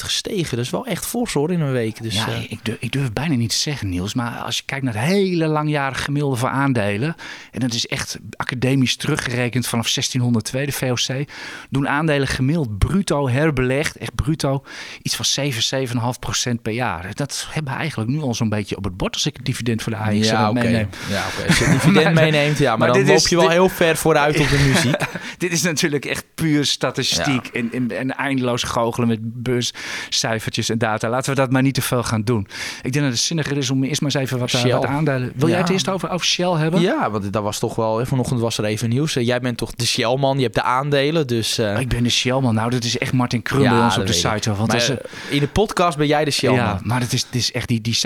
gestegen. 0.04 0.56
Dat 0.56 0.66
is 0.66 0.72
wel 0.72 0.86
echt 0.86 1.06
fors 1.06 1.34
hoor 1.34 1.52
in 1.52 1.62
een 1.62 1.72
week. 1.72 2.02
Dus, 2.02 2.16
ja, 2.16 2.30
uh... 2.30 2.52
ik, 2.52 2.60
durf, 2.66 2.78
ik 2.80 2.92
durf 2.92 3.14
bijna 3.14 3.36
niet 3.36 3.50
te 3.50 3.56
zeggen, 3.56 3.90
Niels. 3.90 4.14
Maar 4.14 4.38
als 4.38 4.58
je 4.58 4.64
kijkt 4.66 4.84
naar 4.86 4.94
het 4.94 5.04
hele 5.04 5.48
langjarige 5.48 6.04
gemiddelde 6.04 6.38
voor 6.38 6.50
aandelen. 6.50 7.16
En 7.52 7.60
dat 7.60 7.74
is 7.74 7.88
echt 7.88 8.18
academisch 8.36 8.96
teruggerekend 8.96 9.68
vanaf 9.68 9.94
1602, 9.94 10.66
de 10.66 10.72
VOC. 10.72 11.26
Doen 11.70 11.88
aandelen 11.88 12.28
gemiddeld 12.28 12.78
bruto 12.78 13.30
herbelegd, 13.30 13.98
echt 13.98 14.16
bruto, 14.16 14.64
iets 15.02 15.16
van 15.16 15.26
7, 15.26 15.88
7,5% 15.88 16.62
per 16.62 16.74
jaar. 16.74 17.16
Dat 17.16 17.48
hebben 17.52 17.74
we 17.74 17.80
eigenlijk 17.80 18.10
nu 18.10 18.22
al 18.22 18.34
zo'n 18.34 18.50
beetje 18.50 18.78
op 18.78 18.84
het 18.84 18.98
bord 18.98 19.14
als 19.14 19.26
ik 19.26 19.36
het 19.36 19.46
dividend 19.46 19.82
voor 19.82 19.92
de 19.92 19.98
AIX 19.98 20.30
ja, 20.30 20.50
okay. 20.50 20.64
meeneem. 20.64 20.90
Ja, 21.10 21.24
oké. 21.28 21.48
Als 21.48 21.58
je 21.58 21.64
het 21.64 21.74
dividend 21.74 22.14
meeneemt, 22.24 22.58
ja. 22.58 22.70
Maar, 22.70 22.88
maar 22.88 22.98
dan 22.98 23.08
loop 23.08 23.16
is, 23.16 23.30
je 23.30 23.36
wel 23.36 23.46
dit... 23.46 23.54
heel 23.54 23.70
ver 23.70 23.98
vooruit 23.98 24.40
op 24.40 24.50
de 24.50 24.72
muziek. 24.74 25.02
dit 25.38 25.52
is 25.52 25.62
natuurlijk 25.62 26.06
echt 26.06 26.26
puur 26.36 26.66
statistiek 26.66 27.46
ja. 27.46 27.52
en, 27.54 27.74
en, 27.74 27.92
en 27.92 28.16
eindeloos 28.16 28.64
goochelen 28.64 29.07
met 29.08 29.20
beurscijfertjes 29.22 30.70
en 30.70 30.78
data. 30.78 31.10
Laten 31.10 31.30
we 31.30 31.36
dat 31.36 31.52
maar 31.52 31.62
niet 31.62 31.74
te 31.74 31.82
veel 31.82 32.04
gaan 32.04 32.22
doen. 32.22 32.48
Ik 32.82 32.94
denk 32.94 33.06
dat 33.06 33.14
het 33.14 33.24
zinniger 33.24 33.58
is 33.58 33.70
om 33.70 33.84
eerst 33.84 34.02
maar 34.02 34.16
eens 34.16 34.24
even 34.24 34.40
wat, 34.40 34.52
wat 34.52 34.86
aandelen. 34.86 35.32
Wil 35.36 35.48
ja. 35.48 35.54
jij 35.54 35.62
het 35.62 35.70
eerst 35.70 35.90
over, 35.90 36.10
over 36.10 36.26
Shell 36.26 36.52
hebben? 36.52 36.82
Ja, 36.82 37.12
want 37.12 37.34
dat 37.34 37.44
was 37.44 37.60
toch 37.60 37.76
wel... 37.76 38.06
Vanochtend 38.06 38.40
was 38.40 38.58
er 38.58 38.64
even 38.66 38.90
nieuws. 38.90 39.14
Jij 39.14 39.40
bent 39.40 39.58
toch 39.58 39.72
de 39.72 39.86
Shell-man. 39.86 40.38
Je 40.38 40.44
hebt 40.44 40.56
de 40.56 40.64
aandelen, 40.64 41.28
dus... 41.28 41.60
Uh... 41.60 41.80
Ik 41.80 41.88
ben 41.88 42.04
de 42.04 42.10
Shell-man. 42.10 42.54
Nou, 42.54 42.70
dat 42.70 42.84
is 42.84 42.98
echt 42.98 43.14
Martin 43.14 43.42
Krum 43.42 43.62
ja, 43.62 43.70
bij 43.70 43.84
ons 43.84 43.98
op 43.98 44.08
de 44.08 44.14
site. 44.14 44.56
Want 44.56 44.68
maar, 44.68 44.78
is, 44.78 44.92
in 45.30 45.40
de 45.40 45.48
podcast 45.48 45.98
ben 45.98 46.08
jij 46.08 46.26
de 46.26 46.32
Shell-man. 46.32 46.60
Ja, 46.60 46.80
maar 46.84 47.00
het 47.00 47.14
is, 47.14 47.22
het 47.22 47.36
is 47.36 47.52
echt 47.52 47.68
die... 47.68 47.82
die 47.82 47.98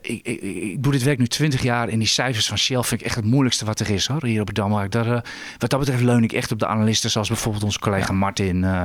ik, 0.00 0.26
ik, 0.26 0.42
ik, 0.42 0.82
doe 0.82 0.92
dit 0.92 1.02
werk 1.02 1.18
nu 1.18 1.26
20 1.26 1.62
jaar 1.62 1.88
en 1.88 1.98
die 1.98 2.08
cijfers 2.08 2.46
van 2.46 2.58
Shell 2.58 2.82
vind 2.82 3.00
ik 3.00 3.06
echt 3.06 3.16
het 3.16 3.24
moeilijkste 3.24 3.64
wat 3.64 3.80
er 3.80 3.90
is 3.90 4.06
hoor, 4.06 4.24
hier 4.24 4.40
op 4.40 4.46
het 4.46 4.56
Dammarkt. 4.56 4.92
Daar, 4.92 5.06
uh, 5.06 5.20
wat 5.58 5.70
dat 5.70 5.78
betreft 5.78 6.02
leun 6.02 6.22
ik 6.22 6.32
echt 6.32 6.52
op 6.52 6.58
de 6.58 6.66
analisten 6.66 7.10
zoals 7.10 7.28
bijvoorbeeld 7.28 7.64
onze 7.64 7.78
collega 7.78 8.12
Martin. 8.12 8.56
Uh. 8.56 8.84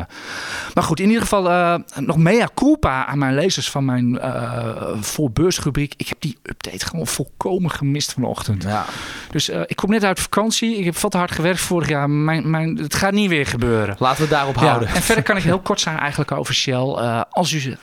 Maar 0.74 0.84
goed, 0.84 1.00
in 1.00 1.08
ieder 1.08 1.22
geval 1.22 1.52
nog 2.00 2.18
mea 2.18 2.50
culpa 2.54 3.06
aan 3.06 3.18
mijn 3.18 3.36
lezers 3.36 3.70
van 3.70 3.86
mijn 3.86 4.16
uh, 4.16 4.88
voorbeursrubriek. 5.00 5.94
Ik 5.98 6.08
heb 6.08 6.22
die 6.22 6.38
update 6.44 6.86
gewoon 6.86 7.08
volkomen 7.08 7.72
gemist 7.72 8.14
vanochtend. 8.14 8.64
Ja. 8.64 8.86
Dus 9.32 9.50
uh, 9.50 9.62
ik 9.66 9.76
kom 9.76 9.90
net 9.90 10.04
uit 10.04 10.20
vakantie. 10.20 10.78
Ik 10.78 10.86
heb 10.86 10.96
te 10.96 11.18
hard 11.18 11.32
gewerkt 11.32 11.62
vorig 11.62 11.90
jaar. 11.90 12.10
Mijn, 12.10 12.50
mijn, 12.50 12.78
het 12.78 12.96
gaat 12.96 13.14
niet 13.14 13.30
weer 13.30 13.46
gebeuren. 13.46 13.96
Laten 14.00 14.18
we 14.18 14.24
het 14.24 14.32
daarop 14.32 14.56
houden. 14.56 14.88
En 14.88 15.02
verder 15.02 15.24
kan 15.24 15.38
ik 15.38 15.44
heel 15.52 15.60
kort 15.60 15.80
zijn 15.80 15.98
eigenlijk 15.98 16.32
over 16.32 16.54
Shell. 16.54 17.26
Als 17.30 17.52
u, 17.52 17.78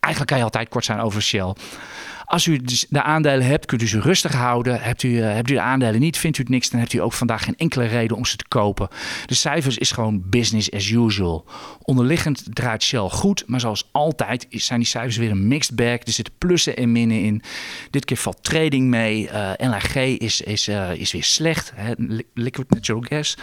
eigenlijk 0.00 0.26
kan 0.26 0.38
je 0.38 0.44
altijd 0.44 0.68
kort 0.68 0.84
zijn 0.84 1.00
over 1.00 1.22
Shell. 1.22 1.54
Als 2.24 2.46
u 2.46 2.60
de 2.88 3.02
aandelen 3.02 3.46
hebt, 3.46 3.66
kunt 3.66 3.82
u 3.82 3.88
ze 3.88 4.00
rustig 4.00 4.32
houden. 4.32 4.80
Hebt 4.80 5.02
u, 5.02 5.20
hebt 5.20 5.50
u 5.50 5.54
de 5.54 5.60
aandelen 5.60 6.00
niet, 6.00 6.18
vindt 6.18 6.38
u 6.38 6.40
het 6.40 6.50
niks, 6.50 6.70
dan 6.70 6.80
hebt 6.80 6.92
u 6.92 6.98
ook 6.98 7.12
vandaag 7.12 7.44
geen 7.44 7.56
enkele 7.56 7.84
reden 7.84 8.16
om 8.16 8.24
ze 8.24 8.36
te 8.36 8.44
kopen. 8.48 8.88
De 9.26 9.34
cijfers 9.34 9.78
is 9.78 9.90
gewoon 9.90 10.22
business 10.24 10.70
as 10.70 10.90
usual. 10.90 11.44
Onderliggend 11.82 12.44
draait 12.54 12.82
Shell 12.82 13.08
goed, 13.08 13.44
maar 13.46 13.60
zoals 13.60 13.88
altijd 13.92 14.46
zijn 14.50 14.78
die 14.78 14.88
cijfers 14.88 15.16
weer 15.16 15.30
een 15.30 15.48
mixed 15.48 15.76
bag. 15.76 15.98
Er 15.98 16.12
zitten 16.12 16.34
plussen 16.38 16.76
en 16.76 16.92
minnen 16.92 17.20
in. 17.20 17.42
Dit 17.90 18.04
keer 18.04 18.16
valt 18.16 18.44
trading 18.44 18.88
mee. 18.88 19.28
Uh, 19.28 19.50
LNG 19.56 19.94
is, 20.18 20.40
is, 20.40 20.68
uh, 20.68 20.94
is 20.94 21.12
weer 21.12 21.24
slecht. 21.24 21.72
Hè? 21.74 21.92
Liquid 22.34 22.70
natural 22.70 23.04
gas. 23.08 23.36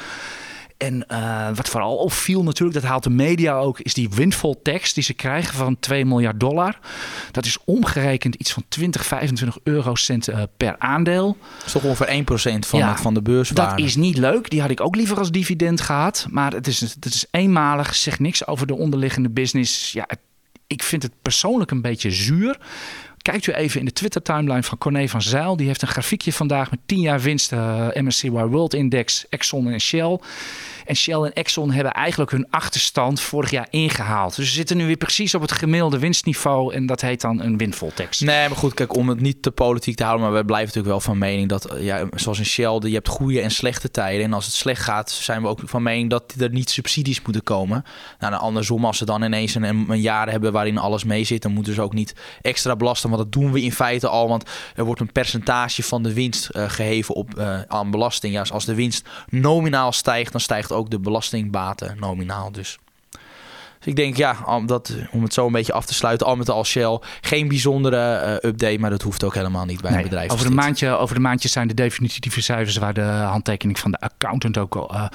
En 0.80 1.06
uh, 1.12 1.50
wat 1.56 1.70
vooral 1.70 1.96
opviel 1.96 2.44
natuurlijk, 2.44 2.80
dat 2.80 2.90
haalt 2.90 3.04
de 3.04 3.10
media 3.10 3.58
ook, 3.58 3.80
is 3.80 3.94
die 3.94 4.10
windfall 4.10 4.56
tax 4.64 4.94
die 4.94 5.04
ze 5.04 5.14
krijgen 5.14 5.54
van 5.54 5.80
2 5.80 6.06
miljard 6.06 6.40
dollar. 6.40 6.80
Dat 7.32 7.46
is 7.46 7.58
omgerekend 7.66 8.36
iets 8.36 8.54
van 8.54 8.64
20, 8.68 9.06
25 9.06 9.58
eurocent 9.64 10.30
uh, 10.30 10.42
per 10.58 10.76
aandeel. 10.78 11.38
Dat 11.58 11.66
is 11.66 11.72
toch 11.72 11.84
ongeveer 11.84 12.24
1% 12.24 12.68
van, 12.68 12.80
ja, 12.80 12.90
het, 12.90 13.02
van 13.02 13.14
de 13.14 13.22
beurswaarde. 13.22 13.76
Dat 13.76 13.86
is 13.86 13.96
niet 13.96 14.18
leuk. 14.18 14.50
Die 14.50 14.62
had 14.62 14.70
ik 14.70 14.82
ook 14.82 14.96
liever 14.96 15.18
als 15.18 15.32
dividend 15.32 15.82
gehad. 15.82 16.28
Maar 16.30 16.54
het 16.54 16.68
is, 16.68 16.80
het 16.80 17.06
is 17.06 17.26
eenmalig, 17.32 17.96
zegt 17.96 18.20
niks 18.20 18.48
over 18.48 18.68
de 18.68 18.76
onderliggende 18.76 19.30
business. 19.30 19.92
Ja, 19.92 20.04
het, 20.08 20.20
ik 20.68 20.84
vind 20.84 21.04
het 21.04 21.14
persoonlijk 21.22 21.72
een 21.72 21.82
beetje 21.82 22.12
zuur. 22.12 22.58
Kijkt 23.30 23.48
u 23.48 23.52
even 23.52 23.80
in 23.80 23.86
de 23.86 23.92
Twitter-timeline 23.92 24.64
van 24.64 24.78
Corné 24.78 25.08
van 25.08 25.22
Zijl. 25.22 25.56
Die 25.56 25.68
heeft 25.68 25.82
een 25.82 25.88
grafiekje 25.88 26.34
vandaag 26.34 26.72
met 26.72 26.80
10 26.86 27.00
jaar 27.00 27.20
winst 27.20 27.52
uh, 27.52 27.88
MSCY 27.94 28.30
World 28.30 28.74
Index, 28.74 29.26
Exxon 29.30 29.72
en 29.72 29.82
Shell. 29.82 30.20
En 30.90 30.96
Shell 30.96 31.22
en 31.22 31.34
Exxon 31.34 31.72
hebben 31.72 31.94
eigenlijk 31.94 32.32
hun 32.32 32.48
achterstand 32.50 33.22
vorig 33.22 33.50
jaar 33.50 33.68
ingehaald. 33.70 34.36
Dus 34.36 34.48
ze 34.48 34.54
zitten 34.54 34.78
nu 34.78 34.86
weer 34.86 34.98
precies 34.98 35.36
op 35.36 35.42
het 35.42 35.52
gemiddelde 35.52 36.00
winstniveau. 36.00 36.74
En 36.74 36.86
dat 36.86 37.02
heet 37.02 37.22
dan 37.22 37.42
een 37.42 37.58
windvoltekst. 37.58 38.22
Nee, 38.22 38.48
maar 38.48 38.58
goed, 38.58 38.74
kijk, 38.74 38.96
om 38.96 39.10
het 39.10 39.20
niet 39.20 39.42
te 39.42 39.52
politiek 39.52 39.96
te 39.96 40.04
houden, 40.04 40.26
maar 40.26 40.38
we 40.38 40.46
blijven 40.46 40.68
natuurlijk 40.68 40.94
wel 40.94 41.14
van 41.14 41.18
mening 41.18 41.50
dat, 41.50 41.66
eh, 41.66 41.84
ja, 41.84 42.08
zoals 42.16 42.40
in 42.40 42.46
Shell, 42.46 42.80
je 42.82 42.94
hebt 42.94 43.08
goede 43.08 43.42
en 43.42 43.52
slechte 43.52 43.92
tijden. 43.92 44.26
En 44.26 44.34
als 44.34 44.46
het 44.46 44.54
slecht 44.54 44.84
gaat, 44.84 45.12
zijn 45.12 45.42
we 45.42 45.48
ook 45.48 45.60
van 45.66 45.84
mening 45.84 46.10
dat 46.10 46.34
er 46.40 46.50
niet 46.50 46.70
subsidies 46.70 47.22
moeten 47.22 47.44
komen. 47.44 47.84
Nou, 48.20 48.32
dan 48.32 48.42
andersom, 48.42 48.86
als 48.86 48.98
ze 48.98 49.06
dan 49.06 49.24
ineens 49.24 49.56
een, 49.56 50.02
jaar 50.02 50.30
hebben 50.30 50.52
waarin 50.52 50.78
alles 50.78 51.04
mee 51.04 51.24
zit, 51.24 51.42
dan 51.42 51.52
moeten 51.52 51.74
ze 51.74 51.82
ook 51.82 51.94
niet 51.94 52.16
extra 52.42 52.76
belasten. 52.76 53.10
Want 53.10 53.22
dat 53.22 53.42
doen 53.42 53.52
we 53.52 53.62
in 53.62 53.72
feite 53.72 54.08
al, 54.08 54.28
want 54.28 54.44
er 54.76 54.86
wordt 54.86 55.02
een 55.02 55.12
percentage 55.12 55.84
van 55.84 56.04
de 56.04 56.14
winst 56.14 56.50
uh, 56.52 56.70
geheven 56.70 57.16
op, 57.16 57.38
uh, 57.38 57.62
aan 57.68 57.92
belasting. 57.92 58.34
Ja, 58.34 58.46
als 58.52 58.66
de 58.66 58.76
winst 58.76 59.08
nominaal 59.28 59.92
stijgt, 59.92 60.32
dan 60.32 60.42
stijgt 60.42 60.72
ook 60.72 60.79
de 60.88 61.00
belastingbaten 61.00 61.98
nominaal. 62.00 62.52
Dus. 62.52 62.80
Dus 63.80 63.88
ik 63.88 63.96
denk, 63.96 64.18
ja, 64.18 64.38
om, 64.46 64.66
dat, 64.66 64.96
om 65.12 65.24
het 65.24 65.34
zo 65.34 65.46
een 65.46 65.52
beetje 65.52 65.74
af 65.74 65.86
te 65.86 65.94
sluiten, 65.94 66.28
al 66.28 66.36
met 66.36 66.50
al 66.50 66.66
Shell. 66.66 67.00
Geen 67.22 67.48
bijzondere 67.48 68.24
uh, 68.26 68.50
update, 68.50 68.80
maar 68.80 68.90
dat 68.90 69.02
hoeft 69.02 69.24
ook 69.24 69.34
helemaal 69.34 69.66
niet 69.66 69.82
bij 69.82 69.92
nee, 69.92 70.00
een 70.00 70.10
bedrijf. 70.10 70.32
Over 70.32 70.46
de, 70.46 70.54
maandje, 70.54 70.98
over 70.98 71.16
de 71.16 71.22
maandjes 71.22 71.52
zijn 71.52 71.68
de 71.68 71.74
definitieve 71.74 72.42
cijfers 72.42 72.78
waar 72.78 72.94
de 72.94 73.02
handtekening 73.02 73.80
van 73.80 73.92
de 73.92 74.00
accountant 74.00 74.58
ook 74.58 74.76
al 74.76 74.94
uh, 74.94 75.06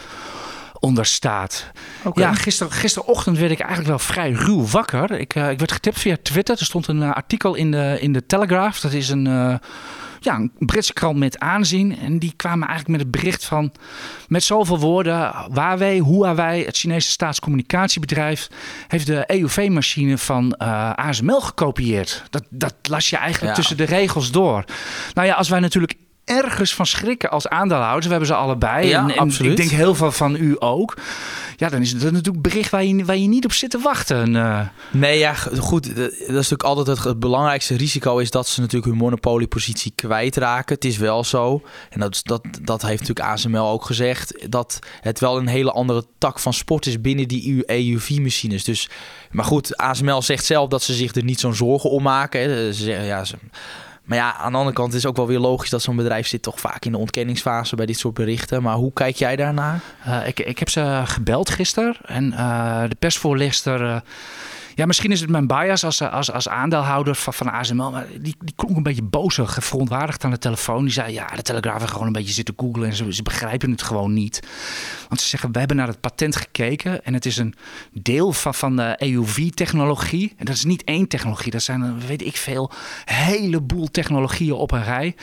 onder 0.80 1.06
staat. 1.06 1.71
Okay. 2.04 2.25
Ja, 2.25 2.35
gister, 2.35 2.71
gisterochtend 2.71 3.38
werd 3.38 3.50
ik 3.50 3.61
eigenlijk 3.61 3.88
wel 3.88 3.99
vrij 3.99 4.30
ruw 4.30 4.66
wakker. 4.66 5.11
Ik, 5.11 5.35
uh, 5.35 5.50
ik 5.50 5.59
werd 5.59 5.73
getipt 5.73 5.99
via 5.99 6.16
Twitter. 6.23 6.59
Er 6.59 6.64
stond 6.64 6.87
een 6.87 7.02
artikel 7.02 7.54
in 7.54 7.71
de, 7.71 7.97
in 8.00 8.12
de 8.12 8.26
Telegraph. 8.26 8.80
Dat 8.80 8.92
is 8.92 9.09
een 9.09 9.61
ja, 10.24 10.36
een 10.36 10.52
Britse 10.58 10.92
krant 10.92 11.18
met 11.18 11.38
aanzien. 11.38 11.98
En 11.98 12.18
die 12.18 12.32
kwamen 12.36 12.68
eigenlijk 12.68 12.98
met 12.98 13.00
het 13.00 13.20
bericht 13.20 13.44
van... 13.44 13.72
met 14.28 14.42
zoveel 14.42 14.78
woorden, 14.78 15.32
Huawei, 15.52 16.02
Huawei, 16.02 16.64
het 16.64 16.76
Chinese 16.76 17.10
staatscommunicatiebedrijf... 17.10 18.48
heeft 18.88 19.06
de 19.06 19.26
EUV-machine 19.26 20.18
van 20.18 20.54
uh, 20.62 20.92
ASML 20.92 21.40
gekopieerd. 21.40 22.24
Dat, 22.30 22.44
dat 22.50 22.74
las 22.82 23.10
je 23.10 23.16
eigenlijk 23.16 23.50
ja. 23.50 23.58
tussen 23.58 23.76
de 23.76 23.84
regels 23.84 24.30
door. 24.30 24.64
Nou 25.14 25.26
ja, 25.28 25.34
als 25.34 25.48
wij 25.48 25.60
natuurlijk 25.60 25.94
ergens 26.24 26.74
van 26.74 26.86
schrikken 26.86 27.30
als 27.30 27.48
aandeelhouders. 27.48 28.04
We 28.04 28.10
hebben 28.10 28.28
ze 28.28 28.34
allebei. 28.34 28.86
Ja, 28.86 29.08
en, 29.08 29.28
ik 29.28 29.56
denk 29.56 29.70
heel 29.70 29.94
veel 29.94 30.12
van 30.12 30.36
u 30.36 30.56
ook. 30.58 30.96
Ja, 31.56 31.68
dan 31.68 31.80
is 31.80 31.92
het 31.92 32.02
natuurlijk 32.02 32.42
bericht 32.42 32.70
waar 32.70 32.84
je, 32.84 33.04
waar 33.04 33.16
je 33.16 33.28
niet 33.28 33.44
op 33.44 33.52
zit 33.52 33.70
te 33.70 33.78
wachten. 33.78 34.34
Uh. 34.34 34.60
Nee, 34.90 35.18
ja, 35.18 35.34
goed. 35.34 35.96
Dat 35.96 36.12
is 36.12 36.26
natuurlijk 36.26 36.62
altijd 36.62 36.86
het, 36.86 37.04
het, 37.04 37.18
belangrijkste 37.18 37.76
risico 37.76 38.18
is 38.18 38.30
dat 38.30 38.48
ze 38.48 38.60
natuurlijk 38.60 38.92
hun 38.92 39.00
monopoliepositie 39.00 39.92
kwijtraken. 39.94 40.74
Het 40.74 40.84
is 40.84 40.96
wel 40.96 41.24
zo. 41.24 41.62
En 41.90 42.00
dat, 42.00 42.20
dat, 42.22 42.44
dat 42.62 42.82
heeft 42.82 43.00
natuurlijk 43.00 43.28
ASML 43.28 43.68
ook 43.68 43.84
gezegd. 43.84 44.50
Dat 44.50 44.78
het 45.00 45.20
wel 45.20 45.36
een 45.36 45.46
hele 45.46 45.72
andere 45.72 46.04
tak 46.18 46.38
van 46.38 46.52
sport 46.52 46.86
is 46.86 47.00
binnen 47.00 47.28
die 47.28 47.64
EUV-machines. 47.66 48.64
Dus, 48.64 48.88
maar 49.30 49.44
goed, 49.44 49.76
ASML 49.76 50.22
zegt 50.22 50.44
zelf 50.44 50.68
dat 50.68 50.82
ze 50.82 50.94
zich 50.94 51.14
er 51.14 51.24
niet 51.24 51.40
zo'n 51.40 51.54
zorgen 51.54 51.90
om 51.90 52.02
maken. 52.02 52.40
Hè. 52.40 52.72
Ze 52.72 52.82
zeggen, 52.82 53.04
ja, 53.04 53.24
ze, 53.24 53.36
maar 54.04 54.18
ja, 54.18 54.37
aan 54.37 54.52
de 54.52 54.58
andere 54.58 54.76
kant 54.76 54.94
is 54.94 55.02
het 55.02 55.11
ook 55.11 55.16
wel 55.16 55.26
weer 55.26 55.38
logisch 55.38 55.70
dat 55.70 55.82
zo'n 55.82 55.96
bedrijf 55.96 56.26
zit 56.26 56.42
toch 56.42 56.61
vaak 56.61 56.84
in 56.84 56.92
de 56.92 56.99
ontkenningsfase 56.99 57.76
bij 57.76 57.87
dit 57.87 57.99
soort 57.99 58.14
berichten. 58.14 58.62
Maar 58.62 58.75
hoe 58.75 58.92
kijk 58.92 59.16
jij 59.16 59.37
daarnaar? 59.37 59.80
Uh, 60.06 60.26
ik, 60.26 60.40
ik 60.40 60.58
heb 60.58 60.68
ze 60.68 61.02
gebeld 61.04 61.50
gisteren 61.50 61.96
en 62.06 62.32
uh, 62.32 62.82
de 62.88 62.96
persvoorlichter. 62.99 64.02
Ja, 64.74 64.86
misschien 64.86 65.10
is 65.10 65.20
het 65.20 65.30
mijn 65.30 65.46
bias 65.46 65.84
als, 65.84 66.02
als, 66.02 66.30
als 66.30 66.48
aandeelhouder 66.48 67.14
van, 67.14 67.34
van 67.34 67.52
ASML. 67.52 67.90
Maar 67.90 68.06
die, 68.20 68.36
die 68.38 68.54
klonk 68.56 68.76
een 68.76 68.82
beetje 68.82 69.02
bozig, 69.02 69.56
verontwaardigd 69.60 70.24
aan 70.24 70.30
de 70.30 70.38
telefoon. 70.38 70.84
Die 70.84 70.92
zei, 70.92 71.12
ja, 71.12 71.26
de 71.26 71.42
Telegraaf 71.42 71.78
heeft 71.78 71.92
gewoon 71.92 72.06
een 72.06 72.12
beetje 72.12 72.32
zitten 72.32 72.54
googlen 72.56 72.88
en 72.88 72.94
ze, 72.94 73.14
ze 73.14 73.22
begrijpen 73.22 73.70
het 73.70 73.82
gewoon 73.82 74.12
niet. 74.12 74.40
Want 75.08 75.20
ze 75.20 75.28
zeggen, 75.28 75.52
we 75.52 75.58
hebben 75.58 75.76
naar 75.76 75.86
het 75.86 76.00
patent 76.00 76.36
gekeken 76.36 77.04
en 77.04 77.14
het 77.14 77.26
is 77.26 77.36
een 77.36 77.54
deel 77.92 78.32
van, 78.32 78.54
van 78.54 78.76
de 78.76 78.94
EUV-technologie. 78.98 80.32
En 80.36 80.44
dat 80.44 80.54
is 80.54 80.64
niet 80.64 80.84
één 80.84 81.08
technologie, 81.08 81.50
dat 81.50 81.62
zijn, 81.62 82.06
weet 82.06 82.22
ik 82.22 82.36
veel, 82.36 82.70
heleboel 83.04 83.90
technologieën 83.90 84.52
op 84.52 84.70
een 84.70 84.84
rij. 84.84 85.14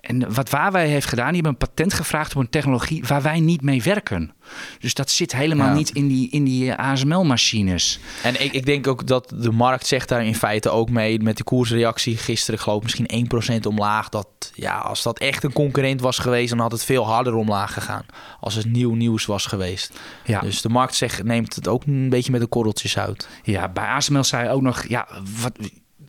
En 0.00 0.34
wat 0.34 0.50
Huawei 0.50 0.90
heeft 0.90 1.06
gedaan, 1.06 1.32
die 1.32 1.34
hebben 1.34 1.52
een 1.52 1.68
patent 1.68 1.94
gevraagd 1.94 2.34
op 2.34 2.40
een 2.40 2.50
technologie 2.50 3.04
waar 3.06 3.22
wij 3.22 3.40
niet 3.40 3.62
mee 3.62 3.82
werken. 3.82 4.32
Dus 4.78 4.94
dat 4.94 5.10
zit 5.10 5.32
helemaal 5.32 5.68
ja. 5.68 5.74
niet 5.74 5.90
in 5.90 6.08
die, 6.08 6.30
in 6.30 6.44
die 6.44 6.74
ASML-machines. 6.74 8.00
En 8.22 8.42
ik, 8.42 8.52
ik 8.52 8.66
denk 8.66 8.86
ook 8.86 8.99
dat 9.06 9.32
de 9.36 9.50
markt 9.50 9.86
zegt 9.86 10.08
daar 10.08 10.24
in 10.24 10.34
feite 10.34 10.70
ook 10.70 10.90
mee 10.90 11.20
met 11.20 11.36
de 11.36 11.44
koersreactie 11.44 12.16
gisteren, 12.16 12.54
ik 12.54 12.60
geloof 12.60 12.82
misschien 12.82 13.28
1% 13.62 13.66
omlaag. 13.66 14.08
Dat 14.08 14.26
ja, 14.54 14.78
als 14.78 15.02
dat 15.02 15.18
echt 15.18 15.44
een 15.44 15.52
concurrent 15.52 16.00
was 16.00 16.18
geweest, 16.18 16.50
dan 16.50 16.58
had 16.58 16.72
het 16.72 16.84
veel 16.84 17.06
harder 17.06 17.34
omlaag 17.34 17.72
gegaan. 17.72 18.06
Als 18.40 18.54
het 18.54 18.66
nieuw 18.66 18.94
nieuws 18.94 19.26
was 19.26 19.46
geweest. 19.46 20.00
Ja. 20.24 20.40
Dus 20.40 20.60
de 20.60 20.68
markt 20.68 20.94
zegt, 20.94 21.24
neemt 21.24 21.54
het 21.54 21.68
ook 21.68 21.84
een 21.84 22.08
beetje 22.08 22.32
met 22.32 22.40
de 22.40 22.46
korreltjes 22.46 22.98
uit. 22.98 23.28
Ja, 23.42 23.68
bij 23.68 23.86
ASML 23.86 24.24
zei 24.24 24.48
ook 24.48 24.62
nog, 24.62 24.88
ja, 24.88 25.08
wat, 25.42 25.52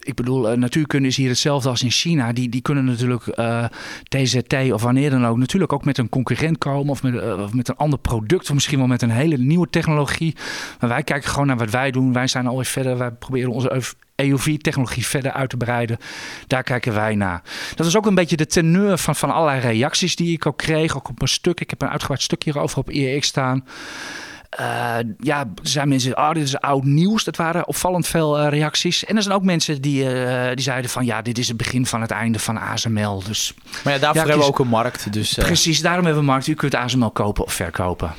ik 0.06 0.16
bedoel, 0.16 0.52
uh, 0.52 0.58
natuurkunde 0.58 1.08
is 1.08 1.18
hier 1.18 1.30
hetzelfde 1.30 1.70
als 1.70 1.84
in 1.84 1.92
China. 1.92 2.34
Die, 2.34 2.50
die 2.50 2.62
kunnen 2.62 2.86
natuurlijk 2.86 3.38
uh, 3.38 3.66
TZT 4.08 4.54
of 4.72 4.82
wanneer 4.82 5.10
dan 5.10 5.26
ook 5.26 5.38
natuurlijk 5.38 5.74
ook 5.74 5.86
met 5.86 5.98
een 5.98 6.10
concurrent 6.10 6.58
komen 6.58 6.90
of 6.90 7.04
met, 7.04 7.14
uh, 7.14 7.42
of 7.42 7.54
met 7.54 7.68
een 7.68 7.76
ander 7.76 8.00
product 8.00 8.48
of 8.50 8.54
misschien 8.54 8.78
wel 8.78 8.88
met 8.88 9.02
een 9.02 9.10
hele 9.10 9.38
nieuwe 9.38 9.70
technologie. 9.70 10.36
Maar 10.80 10.90
wij 10.90 11.04
kijken 11.04 11.30
gewoon 11.30 11.48
naar 11.48 11.58
wat 11.58 11.70
wij 11.70 11.92
doen. 11.92 12.14
Wij 12.14 12.28
zijn 12.28 12.48
alweer 12.48 12.66
verder. 12.66 12.98
Wij 12.98 13.12
proberen 13.12 13.52
onze 13.52 13.82
EUV-technologie 14.16 15.06
verder 15.06 15.32
uit 15.32 15.50
te 15.50 15.58
breiden. 15.58 15.98
Daar 16.48 16.64
kijken 16.64 16.94
wij 16.94 17.16
naar. 17.16 17.42
Dat 17.76 17.86
is 17.86 17.98
ook 17.98 18.06
een 18.06 18.16
beetje 18.16 18.38
de 18.38 18.46
teneur 18.46 18.98
van, 18.98 19.16
van 19.16 19.32
allerlei 19.32 19.60
reacties 19.60 20.16
die 20.16 20.34
ik 20.34 20.46
ook 20.46 20.58
kreeg. 20.58 20.96
Ook 20.96 21.10
op 21.10 21.18
mijn 21.18 21.30
stuk. 21.30 21.60
Ik 21.60 21.70
heb 21.70 21.82
een 21.82 21.90
uitgebreid 21.90 22.22
stuk 22.22 22.44
hierover 22.44 22.78
op 22.78 22.90
IEX 22.90 23.28
staan. 23.28 23.66
Uh, 24.60 24.96
ja, 25.20 25.40
er 25.40 25.70
zijn 25.70 25.90
mensen, 25.90 26.18
oh, 26.18 26.32
dit 26.32 26.44
is 26.44 26.58
oud 26.58 26.84
nieuws. 26.84 27.24
Dat 27.24 27.36
waren 27.36 27.68
opvallend 27.68 28.08
veel 28.08 28.40
uh, 28.40 28.50
reacties. 28.50 29.06
En 29.06 29.16
er 29.16 29.22
zijn 29.22 29.36
ook 29.36 29.44
mensen 29.44 29.82
die, 29.82 30.04
uh, 30.04 30.48
die 30.48 30.64
zeiden 30.64 30.92
van, 30.92 31.06
ja, 31.06 31.22
dit 31.22 31.38
is 31.38 31.48
het 31.48 31.58
begin 31.58 31.86
van 31.86 32.02
het 32.02 32.12
einde 32.12 32.40
van 32.40 32.60
ASML. 32.60 33.24
Dus, 33.24 33.54
maar 33.84 33.94
ja, 33.94 34.00
daarvoor 34.00 34.22
ja, 34.22 34.28
hebben 34.28 34.46
we 34.46 34.52
ook 34.52 34.60
een 34.60 34.68
markt. 34.68 35.14
Dus, 35.14 35.34
Precies, 35.34 35.82
daarom 35.82 36.06
hebben 36.06 36.24
we 36.24 36.28
een 36.28 36.34
markt. 36.34 36.48
U 36.48 36.54
kunt 36.54 36.76
ASML 36.76 37.12
kopen 37.12 37.44
of 37.44 37.54
verkopen. 37.54 38.14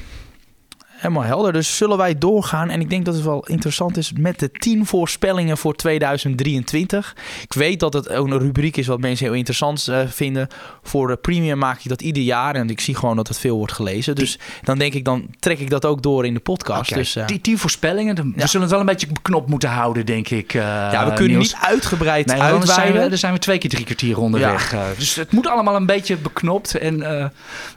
Helemaal 1.03 1.23
helder. 1.23 1.53
Dus 1.53 1.77
zullen 1.77 1.97
wij 1.97 2.19
doorgaan? 2.19 2.71
En 2.71 2.81
ik 2.81 2.91
denk 2.91 3.05
dat 3.05 3.15
het 3.15 3.25
wel 3.25 3.45
interessant 3.47 3.97
is 3.97 4.13
met 4.19 4.39
de 4.39 4.51
10 4.51 4.87
voorspellingen 4.87 5.59
voor 5.59 5.75
2023. 5.75 7.17
Ik 7.43 7.53
weet 7.53 7.81
dat 7.81 7.93
het 7.93 8.09
ook 8.09 8.27
een 8.27 8.39
rubriek 8.39 8.77
is 8.77 8.87
wat 8.87 9.01
mensen 9.01 9.27
heel 9.27 9.35
interessant 9.35 9.87
uh, 9.91 10.01
vinden. 10.07 10.49
Voor 10.83 11.09
de 11.09 11.17
premium 11.17 11.59
maak 11.59 11.79
ik 11.81 11.89
dat 11.89 12.03
ieder 12.03 12.23
jaar. 12.23 12.55
En 12.55 12.71
ik 12.71 12.81
zie 12.81 12.95
gewoon 12.95 13.17
dat 13.17 13.29
het 13.29 13.39
veel 13.39 13.57
wordt 13.57 13.73
gelezen. 13.73 14.15
Dus 14.15 14.39
dan 14.63 14.79
denk 14.79 14.95
ik, 14.95 15.05
dan 15.05 15.27
trek 15.39 15.59
ik 15.59 15.71
dat 15.71 15.85
ook 15.85 16.03
door 16.03 16.27
in 16.27 16.35
de 16.35 16.41
podcast. 16.41 16.91
Okay. 16.91 17.03
Dus, 17.03 17.17
uh, 17.17 17.27
die 17.27 17.41
10 17.41 17.59
voorspellingen, 17.59 18.15
we 18.15 18.33
ja. 18.37 18.47
zullen 18.47 18.61
het 18.61 18.71
wel 18.71 18.81
een 18.81 18.87
beetje 18.87 19.07
beknopt 19.07 19.49
moeten 19.49 19.69
houden, 19.69 20.07
denk 20.07 20.29
ik. 20.29 20.55
Uh, 20.55 20.63
ja, 20.63 21.05
we 21.05 21.13
kunnen 21.13 21.37
Niels. 21.37 21.53
niet 21.53 21.63
uitgebreid 21.63 22.27
nee, 22.27 22.41
uitweiden. 22.41 22.75
Zijn 22.75 22.93
we, 22.93 23.09
dan 23.09 23.19
zijn 23.19 23.33
we 23.33 23.39
twee 23.39 23.59
keer 23.59 23.71
drie 23.71 23.85
kwartier 23.85 24.19
onderweg. 24.19 24.73
Ja. 24.73 24.87
dus 24.99 25.15
het 25.15 25.33
moet 25.33 25.47
allemaal 25.47 25.77
een 25.77 25.87
beetje 25.87 26.17
beknopt. 26.17 26.75
En 26.75 26.97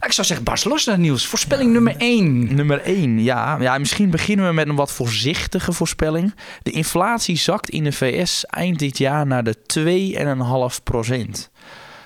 ik 0.01 0.11
zou 0.11 0.27
zeggen, 0.27 0.45
Bas, 0.45 0.63
los 0.63 0.85
naar 0.85 0.99
nieuws. 0.99 1.25
Voorspelling 1.25 1.71
nummer 1.71 1.95
1. 1.97 2.55
Nummer 2.55 2.81
1, 2.81 3.14
ja. 3.23 3.57
Ja, 3.59 3.77
misschien 3.77 4.09
beginnen 4.09 4.47
we 4.47 4.53
met 4.53 4.67
een 4.67 4.75
wat 4.75 4.91
voorzichtige 4.91 5.73
voorspelling. 5.73 6.35
De 6.61 6.71
inflatie 6.71 7.37
zakt 7.37 7.69
in 7.69 7.83
de 7.83 7.91
VS 7.91 8.45
eind 8.45 8.79
dit 8.79 8.97
jaar 8.97 9.27
naar 9.27 9.43
de 9.43 9.55
2,5 10.77 10.83
procent. 10.83 11.49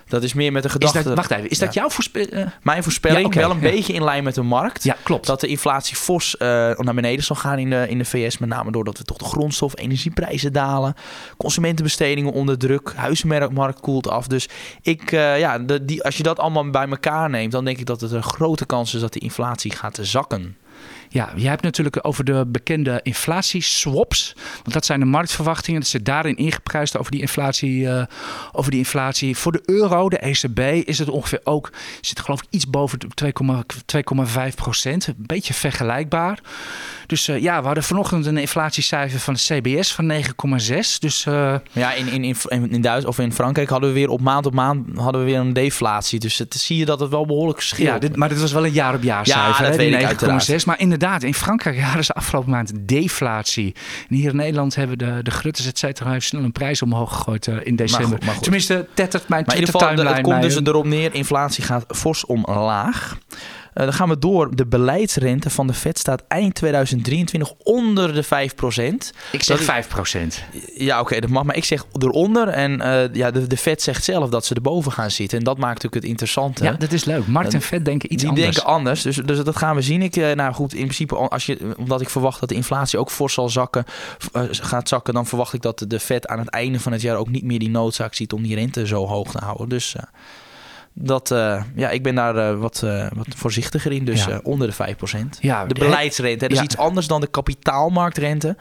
Dat 0.10 0.24
is 0.24 0.34
meer 0.34 0.52
met 0.52 0.64
de 0.64 0.70
gedachte... 0.70 0.98
Is 0.98 1.04
dat, 1.04 1.16
wacht 1.16 1.32
even, 1.32 1.50
is 1.50 1.60
dat 1.60 1.74
jouw 1.74 1.90
voorspelling? 1.90 2.34
Uh... 2.34 2.46
Mijn 2.62 2.84
voorspelling, 2.84 3.34
Ja, 3.34 3.40
wel 3.40 3.50
een 3.52 3.62
ja. 3.62 3.70
beetje 3.70 3.94
in 3.94 4.04
lijn 4.04 4.24
met 4.24 4.36
de 4.36 4.42
markt. 4.42 4.84
Ja, 4.84 4.96
klopt. 5.04 5.26
Dat 5.26 5.42
de 5.42 5.48
inflatie 5.48 5.96
fors 5.96 6.36
uh, 6.40 6.48
naar 6.78 6.94
beneden 6.94 7.24
zal 7.24 7.36
gaan 7.36 7.60
in 7.60 7.70
de, 7.70 7.86
in 7.90 7.98
de 7.98 8.06
VS. 8.06 8.38
Met 8.38 8.50
name 8.50 8.72
doordat 8.72 8.98
we 8.98 9.04
toch 9.04 9.18
de 9.18 9.26
grondstof, 9.26 9.78
energieprijzen 9.78 10.54
dalen. 10.54 10.94
Consumentenbestedingen 11.38 12.34
onder 12.34 12.58
druk. 12.58 12.94
Huizenmarkt 12.96 13.80
koelt 13.80 14.08
af. 14.08 14.28
Dus 14.28 14.50
ik, 14.82 15.12
uh, 15.12 15.40
ja, 15.40 15.60
de, 15.60 15.86
die, 15.86 16.04
als 16.04 16.18
je 16.18 16.24
dat 16.24 16.40
allemaal 16.40 16.70
bij 16.70 16.88
elkaar 16.88 17.30
neemt... 17.30 17.52
dan 17.52 17.66
denk 17.66 17.78
ik 17.78 17.86
dat 17.86 18.02
het 18.02 18.12
een 18.12 18.24
grote 18.24 18.66
kans 18.66 18.94
is 18.94 19.02
dat 19.02 19.14
de 19.14 19.20
inflatie 19.20 19.72
gaat 19.72 20.00
zakken. 20.02 20.58
Ja, 21.10 21.32
je 21.36 21.48
hebt 21.48 21.62
natuurlijk 21.62 22.00
over 22.02 22.24
de 22.24 22.46
bekende 22.48 23.00
inflatieswaps. 23.04 24.36
Want 24.54 24.74
dat 24.74 24.86
zijn 24.86 25.00
de 25.00 25.06
marktverwachtingen. 25.06 25.80
Dat 25.80 25.90
zit 25.90 26.06
daarin 26.06 26.36
ingeprijsd 26.36 26.98
over 26.98 27.12
die 27.12 27.22
inflatie. 27.22 27.82
Uh, 27.82 28.04
over 28.52 28.72
die 28.72 28.80
inflatie. 28.80 29.38
Voor 29.38 29.52
de 29.52 29.62
euro, 29.66 30.10
de 30.10 30.18
ECB, 30.18 30.60
is 30.88 31.00
het 31.00 31.10
ongeveer 31.10 31.42
ook... 31.44 31.72
zit 32.02 32.20
geloof 32.20 32.42
ik 32.42 32.48
iets 32.50 32.70
boven 32.70 33.00
de 33.00 34.04
2,5 34.50 34.56
procent. 34.56 35.08
Een 35.08 35.16
beetje 35.18 35.54
vergelijkbaar. 35.54 36.40
Dus 37.10 37.28
uh, 37.28 37.42
ja, 37.42 37.60
we 37.60 37.66
hadden 37.66 37.84
vanochtend 37.84 38.26
een 38.26 38.38
inflatiecijfer 38.38 39.20
van 39.20 39.34
de 39.34 39.40
CBS 39.40 39.94
van 39.94 40.12
9,6. 40.12 40.20
Dus, 41.00 41.26
uh, 41.26 41.56
ja, 41.72 41.94
in, 41.94 42.08
in, 42.08 42.36
in, 42.48 42.72
in 42.72 42.82
Duits 42.82 43.06
of 43.06 43.20
in 43.20 43.34
Frankrijk 43.34 43.70
hadden 43.70 43.90
we 43.90 43.96
weer 43.96 44.10
op 44.10 44.22
maand 44.22 44.46
op 44.46 44.54
maand 44.54 44.88
hadden 44.96 45.22
we 45.22 45.32
weer 45.32 45.40
een 45.40 45.54
deflatie. 45.54 46.20
Dus 46.20 46.38
het, 46.38 46.54
zie 46.54 46.78
je 46.78 46.86
dat 46.86 47.00
het 47.00 47.10
wel 47.10 47.26
behoorlijk 47.26 47.62
scheelt. 47.62 47.88
Ja, 47.88 48.00
dit, 48.00 48.16
maar 48.16 48.30
dit 48.30 48.40
was 48.40 48.52
wel 48.52 48.66
een 48.66 48.72
jaar 48.72 48.94
op 48.94 49.04
jaar 49.04 49.26
cijfer. 49.26 49.64
Ja, 49.64 49.70
dat 49.70 49.78
weet 49.78 50.48
ik 50.48 50.60
9,6. 50.60 50.66
Maar 50.66 50.80
inderdaad, 50.80 50.99
in 51.24 51.34
Frankrijk 51.34 51.80
hadden 51.90 52.06
ze 52.06 52.14
afgelopen 52.14 52.50
maand 52.50 52.72
deflatie. 52.76 53.76
En 54.10 54.16
hier 54.16 54.30
in 54.30 54.36
Nederland 54.36 54.76
hebben 54.76 54.98
de, 54.98 55.20
de 55.24 55.32
Grutters, 55.32 55.68
et 55.68 55.78
cetera, 55.78 56.20
snel 56.20 56.44
een 56.44 56.52
prijs 56.52 56.82
omhoog 56.82 57.14
gegooid 57.14 57.48
uh, 57.48 57.56
in 57.64 57.76
december. 57.76 58.10
Maar 58.10 58.18
goed, 58.18 58.26
maar 58.26 58.34
goed. 58.34 58.44
Tenminste, 58.44 58.88
tettert 58.94 59.28
mijn 59.28 59.44
maar 59.46 59.56
in 59.56 59.60
ieder 59.60 59.74
geval, 59.74 59.90
timeline 59.90 60.16
het 60.16 60.24
komt 60.24 60.42
dus 60.42 60.56
erop 60.56 60.86
neer, 60.86 61.14
inflatie 61.14 61.64
gaat 61.64 61.86
fors 61.88 62.26
omlaag. 62.26 63.18
Eh, 63.80 63.86
dan 63.86 63.94
gaan 63.94 64.10
we 64.10 64.20
door. 64.20 64.56
De 64.56 64.66
beleidsrente 64.66 65.50
van 65.50 65.68
de 65.68 65.74
Fed 65.74 65.98
staat 66.00 66.24
eind 66.28 66.56
2023 66.56 67.52
onder 67.64 68.14
de 68.14 68.24
5%. 68.24 68.28
Ik 69.32 69.44
zeg 69.44 69.66
Dat 69.66 69.66
5%. 69.66 70.44
Ja, 70.76 71.00
oké, 71.00 71.20
dat 71.20 71.30
mag. 71.30 71.44
Maar 71.44 71.56
ik 71.56 71.64
zeg 71.66 71.86
eronder. 72.00 72.48
En 72.48 72.82
eh, 72.82 73.14
ja, 73.14 73.32
de, 73.32 73.48
de 73.48 73.58
Fed 73.58 73.82
zegt 73.82 74.04
zelf 74.04 74.30
dat 74.30 74.46
ze 74.46 74.54
erboven 74.56 74.92
gaan 74.92 75.12
zitten. 75.12 75.38
En 75.38 75.44
dat 75.44 75.58
maakt 75.58 75.74
natuurlijk 75.74 76.02
het 76.02 76.12
interessante. 76.12 76.64
Ja, 76.64 76.72
dat 76.72 76.92
is 76.92 77.06
leuk. 77.06 77.28
Markt 77.28 77.54
en 77.54 77.62
Vet 77.62 77.86
denken 77.86 78.14
iets 78.14 78.22
die 78.22 78.32
anders. 78.32 78.56
denken 78.56 78.72
anders. 78.72 79.02
Dus, 79.02 79.16
dus 79.16 79.44
dat 79.44 79.58
gaan 79.58 79.76
we 79.76 79.82
zien. 79.82 80.02
Ik, 80.02 80.16
eh, 80.16 80.32
nou 80.36 80.54
goed, 80.54 80.74
in 80.74 80.82
principe, 80.84 81.16
als 81.16 81.46
je, 81.46 81.74
omdat 81.78 82.02
ik 82.02 82.10
verwacht 82.10 82.40
dat 82.40 82.50
de 82.50 82.56
inflatie 82.56 83.00
ook 83.00 83.12
fors 83.12 83.34
zal 83.34 83.50
zakken, 83.50 83.86
gaat 84.52 84.88
zakken, 84.88 85.14
dan 85.14 85.26
verwacht 85.26 85.54
ik 85.54 85.62
dat 85.62 85.80
de- 85.80 85.88
de 85.88 86.00
Fed 86.00 86.28
aan 86.28 86.40
het 86.40 86.50
einde 86.50 86.80
van 86.80 86.92
het 86.92 87.02
jaar 87.02 87.18
ook 87.18 87.30
niet 87.30 87.44
meer 87.44 87.60
die 87.60 87.70
noodzaak 87.70 88.14
ziet 88.14 88.34
om 88.34 88.44
die 88.44 88.56
rente 88.56 88.88
zo 88.88 89.08
hoog 89.08 89.32
te 89.32 89.38
houden. 89.44 89.70
Dus 89.70 89.96
dat, 90.94 91.32
eh, 91.32 91.64
ja, 91.76 91.90
ik 91.90 92.04
ben 92.04 92.16
daar 92.16 92.36
eh, 92.38 92.60
wat, 92.60 92.84
eh, 92.84 93.08
wat 93.16 93.28
voorzichtiger 93.36 93.92
in. 93.92 94.06
Dus 94.06 94.26
Ja. 94.26 94.40
onder 94.44 94.68
de 94.68 94.74
5%. 94.74 95.38
Ja, 95.42 95.66
De 95.66 95.74
beleidsrente, 95.74 96.38
dat 96.40 96.52
is 96.52 96.58
Ja. 96.58 96.64
iets 96.64 96.78
anders 96.78 97.08
dan 97.08 97.22
de 97.22 97.28
kapitaalmarktrente. 97.28 98.58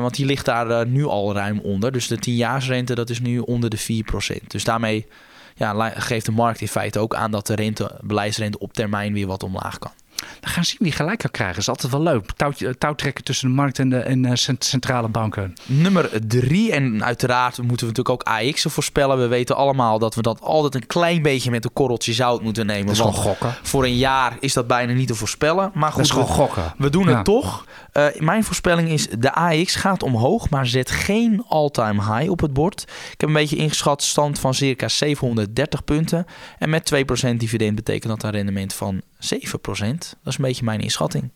Want 0.00 0.14
die 0.14 0.26
ligt 0.26 0.44
daar 0.44 0.86
nu 0.86 1.04
al 1.04 1.34
ruim 1.34 1.58
onder. 1.60 1.92
Dus 1.92 2.06
de 2.06 2.18
10-jaarsrente, 2.18 2.94
dat 2.94 3.10
is 3.10 3.20
nu 3.20 3.38
onder 3.38 3.70
de 3.70 3.76
4%. 3.76 4.50
Dus 4.50 4.64
daarmee 4.64 5.06
ja, 5.54 5.90
geeft 5.90 6.26
de 6.26 6.32
markt 6.32 6.60
in 6.60 6.68
feite 6.68 6.98
ook 6.98 7.14
aan 7.14 7.30
dat 7.30 7.46
de 7.46 7.54
rente, 7.54 7.98
beleidsrente 8.00 8.58
op 8.58 8.72
termijn 8.72 9.12
weer 9.12 9.26
wat 9.26 9.42
omlaag 9.42 9.78
kan. 9.78 9.90
We 10.40 10.48
gaan 10.48 10.64
zien 10.64 10.76
wie 10.80 10.92
gelijk 10.92 11.18
kan 11.18 11.30
krijgen. 11.30 11.54
Dat 11.54 11.62
is 11.62 11.68
altijd 11.82 11.92
wel 11.92 12.02
leuk. 12.02 12.32
Touwtje- 12.36 12.78
touwtrekken 12.78 13.24
tussen 13.24 13.48
de 13.48 13.54
markt 13.54 13.78
en 13.78 13.88
de 13.88 13.98
en, 13.98 14.24
eh, 14.24 14.34
cent- 14.34 14.64
centrale 14.64 15.08
banken. 15.08 15.52
Nummer 15.66 16.10
drie, 16.26 16.72
en 16.72 17.04
uiteraard 17.04 17.56
moeten 17.56 17.86
we 17.86 17.92
natuurlijk 17.92 18.08
ook 18.08 18.22
AX'en 18.28 18.70
voorspellen. 18.70 19.18
We 19.18 19.26
weten 19.26 19.56
allemaal 19.56 19.98
dat 19.98 20.14
we 20.14 20.22
dat 20.22 20.40
altijd 20.40 20.74
een 20.74 20.86
klein 20.86 21.22
beetje 21.22 21.50
met 21.50 21.64
een 21.64 21.72
korreltje 21.72 22.12
zout 22.12 22.42
moeten 22.42 22.66
nemen. 22.66 22.86
Dat 22.86 22.94
is 22.94 23.00
gewoon 23.00 23.14
gokken. 23.14 23.54
voor 23.62 23.84
een 23.84 23.96
jaar 23.96 24.36
is 24.40 24.52
dat 24.52 24.66
bijna 24.66 24.92
niet 24.92 25.06
te 25.08 25.14
voorspellen. 25.14 25.70
Maar 25.74 25.90
Dat 25.90 26.00
is 26.00 26.10
goed, 26.10 26.20
gewoon 26.30 26.36
we, 26.36 26.42
gokken. 26.54 26.74
we 26.78 26.90
doen 26.90 27.08
Ja. 27.08 27.14
het 27.16 27.24
toch. 27.24 27.64
Eh, 27.92 28.06
mijn 28.18 28.44
voorspelling 28.44 28.88
is 28.88 29.08
de 29.18 29.32
AX 29.34 29.74
gaat 29.74 30.02
omhoog, 30.02 30.50
maar 30.50 30.66
zet 30.66 30.90
geen 30.90 31.44
all-time 31.48 32.02
high 32.16 32.30
op 32.30 32.40
het 32.40 32.52
bord. 32.52 32.82
Ik 33.12 33.20
heb 33.20 33.28
een 33.28 33.34
beetje 33.34 33.56
ingeschat 33.56 34.02
stand 34.02 34.38
van 34.38 34.54
circa 34.54 34.88
730 34.88 35.84
punten. 35.84 36.26
En 36.58 36.70
met 36.70 36.84
2% 36.84 37.40
dividend 37.40 37.74
betekent 37.74 38.12
dat 38.12 38.22
een 38.22 38.30
rendement 38.30 38.74
van 38.74 39.00
7%. 39.34 39.38
Dat 40.22 40.32
is 40.32 40.36
een 40.38 40.44
beetje 40.44 40.64
mijn 40.64 40.80
inschatting. 40.80 41.30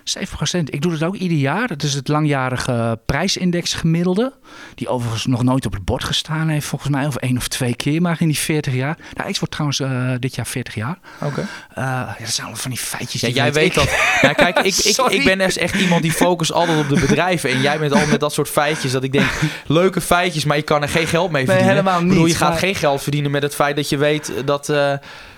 7%. 0.00 0.58
Ik 0.64 0.82
doe 0.82 0.92
het 0.92 1.02
ook 1.02 1.14
ieder 1.16 1.38
jaar. 1.38 1.68
Dat 1.68 1.82
is 1.82 1.94
het 1.94 2.08
langjarige 2.08 2.98
prijsindex 3.06 3.74
gemiddelde. 3.74 4.32
Die 4.74 4.88
overigens 4.88 5.26
nog 5.26 5.42
nooit 5.42 5.66
op 5.66 5.72
het 5.72 5.84
bord 5.84 6.04
gestaan 6.04 6.48
heeft, 6.48 6.66
volgens 6.66 6.90
mij. 6.90 7.06
Of 7.06 7.16
één 7.16 7.36
of 7.36 7.48
twee 7.48 7.74
keer 7.76 8.02
maar 8.02 8.16
in 8.20 8.26
die 8.28 8.38
40 8.38 8.74
jaar. 8.74 8.98
Nou, 9.14 9.30
X 9.32 9.38
wordt 9.38 9.54
trouwens 9.54 9.80
eh, 9.80 10.12
dit 10.18 10.34
jaar 10.34 10.46
40 10.46 10.74
jaar. 10.74 10.98
Oké. 11.22 11.40
Eh, 11.40 11.46
ja, 11.84 12.16
dat 12.18 12.28
zijn 12.28 12.46
allemaal 12.46 12.62
van 12.62 12.70
die 12.70 12.80
feitjes. 12.80 13.20
Ja, 13.20 13.26
die 13.26 13.36
jij 13.36 13.52
weet 13.52 13.66
ik. 13.66 13.74
dat. 13.74 13.90
Ja, 14.22 14.32
kijk, 14.32 14.58
ik, 14.58 14.76
ik, 14.76 14.96
ik 15.18 15.24
ben 15.24 15.38
dus 15.38 15.56
echt 15.56 15.74
iemand 15.74 16.02
die 16.02 16.12
focust 16.12 16.52
altijd 16.52 16.78
op 16.78 16.88
de 16.88 17.00
bedrijven. 17.00 17.50
En 17.50 17.60
jij 17.60 17.78
bent 17.78 17.92
al 17.92 18.06
met 18.06 18.20
dat 18.20 18.32
soort 18.32 18.48
feitjes. 18.48 18.92
Dat 18.92 19.02
ik 19.04 19.12
denk, 19.12 19.30
leuke 19.66 20.00
feitjes, 20.00 20.44
maar 20.44 20.56
je 20.56 20.62
kan 20.62 20.82
er 20.82 20.88
geen 20.88 21.06
geld 21.06 21.30
mee 21.30 21.44
Nee, 21.46 21.56
verdienen. 21.56 21.76
helemaal 21.84 22.00
Ik 22.00 22.08
bedoel, 22.08 22.22
niet, 22.22 22.32
je 22.32 22.38
gaat 22.38 22.50
maar- 22.50 22.58
geen 22.58 22.74
geld 22.74 23.02
verdienen 23.02 23.30
met 23.30 23.42
het 23.42 23.54
feit 23.54 23.76
dat 23.76 23.88
je 23.88 23.96
weet 23.96 24.32
dat, 24.44 24.68
eh 24.68 24.92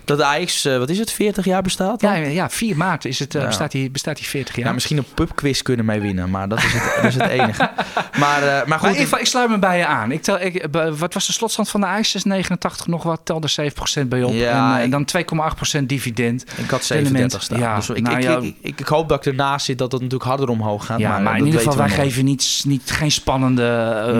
dat 0.04 0.18
de 0.18 0.24
AX, 0.26 0.64
eh, 0.64 0.78
wat 0.78 0.88
is 0.90 0.98
het, 0.98 1.12
40 1.12 1.44
jaar 1.44 1.62
bestaat? 1.62 2.00
dan? 2.00 2.20
Ja, 2.20 2.26
ja, 2.26 2.50
4 2.50 2.76
maart 2.76 3.04
is 3.04 3.18
het, 3.18 3.34
eh, 3.34 3.40
Ja. 3.40 3.46
bestaat, 3.46 3.70
die, 3.70 3.90
bestaat 3.90 4.16
die 4.16 4.26
40 4.26 4.56
jaar. 4.56 4.66
Ja, 4.66 4.72
misschien 4.72 4.96
een 4.96 5.06
pubquiz 5.14 5.62
kunnen 5.62 5.84
mee 5.84 6.00
winnen, 6.00 6.30
maar 6.30 6.48
dat 6.48 6.58
is 6.58 6.72
het, 6.72 6.94
dat 6.96 7.04
is 7.04 7.14
het 7.14 7.28
enige. 7.40 7.70
Maar, 8.18 8.42
eh, 8.42 8.48
maar 8.48 8.68
Maar 8.68 8.78
goed, 8.78 8.88
in 8.88 8.92
ieder 8.94 9.04
geval, 9.08 9.18
ik 9.18 9.26
sluit 9.26 9.48
me 9.48 9.58
bij 9.58 9.78
je 9.78 9.86
aan. 9.86 10.12
Ik 10.12 10.22
tel, 10.22 10.40
ik, 10.40 10.66
wat 10.98 11.14
was 11.14 11.26
de 11.26 11.32
slotstand 11.32 11.68
van 11.68 11.80
de 11.80 11.86
IJs? 11.86 12.10
689 12.10 12.86
nog 12.86 13.02
wat, 13.02 13.20
telde 13.24 13.48
7% 13.48 14.08
bij 14.08 14.22
op. 14.22 14.32
Ja, 14.32 14.78
en, 14.78 14.84
ik- 14.84 14.90
dan 14.90 15.04
2,8% 15.04 15.88
dividend. 15.88 16.44
ik 16.56 16.70
had 16.70 16.84
37 16.84 17.42
staan. 17.42 17.58
Ja, 17.58 17.76
dus 17.76 17.88
ik, 17.90 18.02
nou 18.02 18.16
ik, 18.16 18.22
ja. 18.22 18.36
ik, 18.36 18.54
ik, 18.60 18.80
ik 18.80 18.86
hoop 18.86 19.08
dat 19.08 19.26
ik 19.26 19.32
ernaast 19.32 19.66
zit 19.66 19.78
dat 19.78 19.92
het 19.92 20.00
natuurlijk 20.00 20.30
harder 20.30 20.48
omhoog 20.48 20.86
gaat. 20.86 20.98
Ja, 20.98 21.08
maar, 21.08 21.22
maar, 21.22 21.36
in 21.38 21.44
ieder 21.44 21.60
geval, 21.60 21.76
wij 21.76 21.86
nog. 21.86 21.94
geven 21.96 22.24
niet, 22.24 22.62
niet, 22.66 22.90
geen 22.90 23.10
spannende 23.12 23.66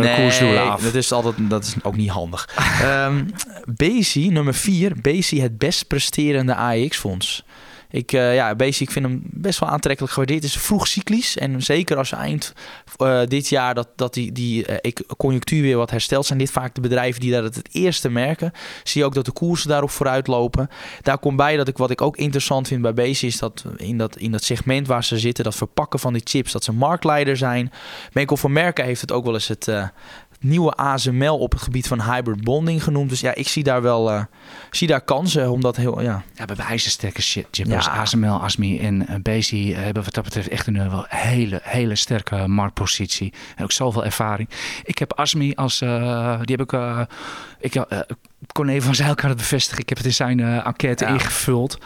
eh, 0.02 0.14
koersdoelen 0.14 0.70
af. 0.70 0.82
Dat 0.82 0.94
is, 0.94 1.12
altijd, 1.12 1.34
dat 1.38 1.64
is 1.64 1.74
ook 1.82 1.96
niet 1.96 2.10
handig. 2.10 2.48
Ehm 2.82 3.20
Bezi, 3.66 4.28
nummer 4.28 4.54
4. 4.54 4.92
Bezi, 5.02 5.40
het 5.40 5.58
presterende 5.82 6.54
AEX-fonds. 6.54 7.44
Ik, 7.90 8.12
eh, 8.12 8.34
ja, 8.34 8.58
ik 8.58 8.90
vind 8.90 8.94
hem 8.94 9.22
best 9.24 9.58
wel 9.58 9.68
aantrekkelijk 9.68 10.12
gewaardeerd. 10.12 10.42
Het 10.42 10.54
is 10.54 10.60
vroeg 10.60 10.86
cyclisch. 10.86 11.36
En 11.36 11.62
zeker 11.62 11.96
als 11.96 12.12
eind 12.12 12.52
eh, 12.96 13.20
dit 13.24 13.48
jaar 13.48 13.74
dat, 13.74 13.88
dat 13.96 14.14
die, 14.14 14.32
die 14.32 14.80
ec- 14.80 15.16
conjunctuur 15.16 15.62
weer 15.62 15.76
wat 15.76 15.90
herstelt... 15.90 16.26
zijn 16.26 16.38
dit 16.38 16.50
vaak 16.50 16.74
de 16.74 16.80
bedrijven 16.80 17.20
die 17.20 17.32
dat 17.32 17.54
het 17.54 17.68
eerste 17.72 18.08
merken. 18.08 18.52
Zie 18.82 19.00
je 19.00 19.06
ook 19.06 19.14
dat 19.14 19.24
de 19.24 19.32
koersen 19.32 19.68
daarop 19.68 19.90
vooruit 19.90 20.26
lopen. 20.26 20.68
Daar 21.02 21.18
komt 21.18 21.36
bij 21.36 21.56
dat 21.56 21.68
ik 21.68 21.76
wat 21.76 21.90
ik 21.90 22.00
ook 22.00 22.16
interessant 22.16 22.68
vind 22.68 22.82
bij 22.82 22.94
Bezi... 22.94 23.26
is 23.26 23.38
dat 23.38 23.64
in 23.76 23.98
dat, 23.98 24.16
in 24.16 24.30
dat 24.30 24.44
segment 24.44 24.86
waar 24.86 25.04
ze 25.04 25.18
zitten, 25.18 25.44
dat 25.44 25.54
verpakken 25.54 25.98
van 25.98 26.12
die 26.12 26.22
chips... 26.24 26.52
dat 26.52 26.64
ze 26.64 26.72
marktleider 26.72 27.36
zijn. 27.36 27.72
Menkel 28.12 28.36
van 28.36 28.52
Merken 28.52 28.84
heeft 28.84 29.00
het 29.00 29.12
ook 29.12 29.24
wel 29.24 29.34
eens 29.34 29.48
het... 29.48 29.68
eh, 30.42 30.48
nieuwe 30.48 30.74
ASML 30.76 31.38
op 31.38 31.52
het 31.52 31.62
gebied 31.62 31.86
van 31.86 32.02
hybrid 32.02 32.44
bonding 32.44 32.82
genoemd. 32.82 33.08
Dus 33.08 33.20
ja, 33.20 33.34
ik 33.34 33.48
zie 33.48 33.62
daar 33.62 33.82
wel 33.82 34.12
uh, 34.12 34.22
zie 34.70 34.88
daar 34.88 35.00
kansen. 35.00 35.50
Omdat 35.50 35.76
heel, 35.76 36.00
ja. 36.00 36.22
Ja, 36.34 36.44
bij 36.44 36.56
ijzersterke 36.56 37.22
shit. 37.22 37.46
Chippers, 37.50 37.86
Ja. 37.86 37.92
ASML, 37.92 38.42
ASMI 38.42 38.78
en 38.80 39.06
uh, 39.10 39.16
Bezi 39.22 39.74
hebben 39.74 40.04
wat 40.04 40.14
dat 40.14 40.24
betreft 40.24 40.48
echt 40.48 40.66
een 40.66 40.90
wel 40.90 41.04
hele, 41.08 41.60
hele 41.62 41.94
sterke 41.94 42.46
marktpositie. 42.46 43.32
En 43.56 43.64
ook 43.64 43.72
zoveel 43.72 44.04
ervaring. 44.04 44.48
Ik 44.84 44.98
heb 44.98 45.12
ASMI 45.12 45.54
als, 45.54 45.80
uh, 45.80 46.40
die 46.42 46.56
heb 46.56 46.72
ik, 46.72 47.06
ik 47.60 47.84
Corné 48.46 48.80
van 48.80 48.94
Zijl 48.94 49.14
kan 49.14 49.28
het 49.28 49.38
bevestigen. 49.38 49.82
Ik 49.82 49.88
heb 49.88 49.98
het 49.98 50.06
in 50.06 50.14
zijn 50.14 50.38
uh, 50.38 50.66
enquête 50.66 51.04
ja. 51.04 51.10
ingevuld. 51.10 51.78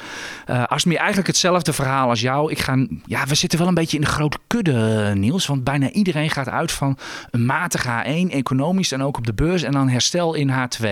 Uh, 0.51 0.65
Asmi, 0.65 0.95
eigenlijk 0.95 1.27
hetzelfde 1.27 1.73
verhaal 1.73 2.09
als 2.09 2.21
jou. 2.21 2.51
Ik 2.51 2.59
ga, 2.59 2.87
ja, 3.05 3.27
we 3.27 3.35
zitten 3.35 3.59
wel 3.59 3.69
een 3.69 3.75
beetje 3.75 3.97
in 3.97 4.03
de 4.03 4.11
grote 4.11 4.39
kudde, 4.47 5.13
Niels. 5.15 5.47
Want 5.47 5.65
bijna 5.65 5.91
iedereen 5.91 6.31
gaat 6.31 6.49
uit 6.49 6.73
van 6.73 6.99
een 7.31 7.47
matige 7.47 7.89
H1, 7.89 8.33
economisch 8.33 8.93
en 8.93 9.03
ook 9.03 9.17
op 9.17 9.27
de 9.27 9.35
beurs. 9.35 9.63
En 9.63 9.73
dan 9.73 9.89
herstel 9.89 10.35
in 10.35 10.51
H2. 10.51 10.87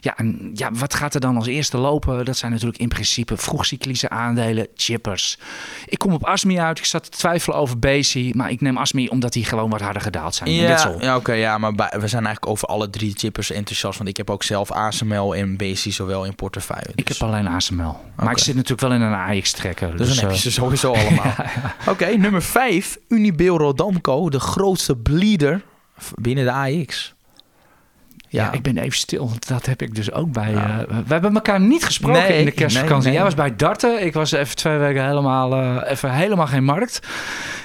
Ja, 0.00 0.16
en, 0.16 0.50
ja, 0.54 0.70
wat 0.72 0.94
gaat 0.94 1.14
er 1.14 1.20
dan 1.20 1.36
als 1.36 1.46
eerste 1.46 1.78
lopen? 1.78 2.24
Dat 2.24 2.36
zijn 2.36 2.52
natuurlijk 2.52 2.78
in 2.78 2.88
principe 2.88 3.36
vroegcyclische 3.36 4.08
aandelen, 4.08 4.66
chippers. 4.74 5.38
Ik 5.86 5.98
kom 5.98 6.12
op 6.12 6.24
Asmi 6.24 6.58
uit. 6.58 6.78
Ik 6.78 6.84
zat 6.84 7.02
te 7.02 7.10
twijfelen 7.10 7.58
over 7.58 7.78
Bezi. 7.78 8.32
Maar 8.34 8.50
ik 8.50 8.60
neem 8.60 8.76
Asmi 8.76 9.08
omdat 9.08 9.32
die 9.32 9.44
gewoon 9.44 9.70
wat 9.70 9.80
harder 9.80 10.02
gedaald 10.02 10.34
zijn. 10.34 10.52
Ja, 10.52 10.68
ja 10.68 10.90
oké. 10.90 11.14
Okay, 11.16 11.38
ja, 11.38 11.58
maar 11.58 11.74
bij, 11.74 11.92
we 11.92 12.08
zijn 12.08 12.24
eigenlijk 12.24 12.46
over 12.46 12.68
alle 12.68 12.90
drie 12.90 13.12
chippers 13.16 13.50
enthousiast. 13.50 13.96
Want 13.96 14.08
ik 14.08 14.16
heb 14.16 14.30
ook 14.30 14.42
zelf 14.42 14.72
ASML 14.86 15.34
en 15.34 15.56
BC 15.56 15.76
zowel 15.76 16.24
in 16.24 16.34
portefeuille. 16.34 16.86
Dus. 16.86 16.94
Ik 16.94 17.08
heb 17.08 17.22
alleen 17.22 17.48
ASML. 17.48 17.88
Okay. 17.88 18.00
Maar 18.16 18.30
ik 18.30 18.38
zit 18.38 18.54
natuurlijk 18.54 18.80
wel 18.80 18.92
in 18.92 19.00
een 19.00 19.14
AX-trekker. 19.14 19.96
Dus, 19.96 20.06
dus 20.06 20.16
dan 20.16 20.24
heb 20.24 20.34
je 20.34 20.40
ze 20.40 20.50
sowieso 20.50 20.92
allemaal. 20.94 21.24
ja, 21.24 21.34
ja. 21.36 21.74
Oké, 21.80 21.90
okay, 21.90 22.14
nummer 22.14 22.42
5. 22.42 22.98
Unibail 23.08 23.58
Rodamco, 23.58 24.28
de 24.28 24.40
grootste 24.40 24.96
bleeder 24.96 25.64
binnen 26.14 26.44
de 26.44 26.52
AX. 26.52 27.14
Ja. 28.28 28.44
ja. 28.44 28.52
ik 28.52 28.62
ben 28.62 28.78
even 28.78 28.98
stil. 28.98 29.30
Dat 29.46 29.66
heb 29.66 29.82
ik 29.82 29.94
dus 29.94 30.12
ook 30.12 30.32
bij. 30.32 30.50
Ja. 30.50 30.80
Uh, 30.80 30.96
we 31.06 31.12
hebben 31.12 31.34
elkaar 31.34 31.60
niet 31.60 31.84
gesproken 31.84 32.22
nee, 32.22 32.38
in 32.38 32.44
de 32.44 32.50
kerstvakantie. 32.50 32.96
Nee, 32.96 33.04
nee. 33.04 33.14
Jij 33.14 33.22
was 33.22 33.34
bij 33.34 33.56
Darten. 33.56 34.04
Ik 34.04 34.12
was 34.12 34.32
even 34.32 34.56
twee 34.56 34.78
weken 34.78 35.06
helemaal, 35.06 35.62
uh, 35.62 35.82
even 35.86 36.12
helemaal 36.12 36.46
geen 36.46 36.64
markt. 36.64 37.00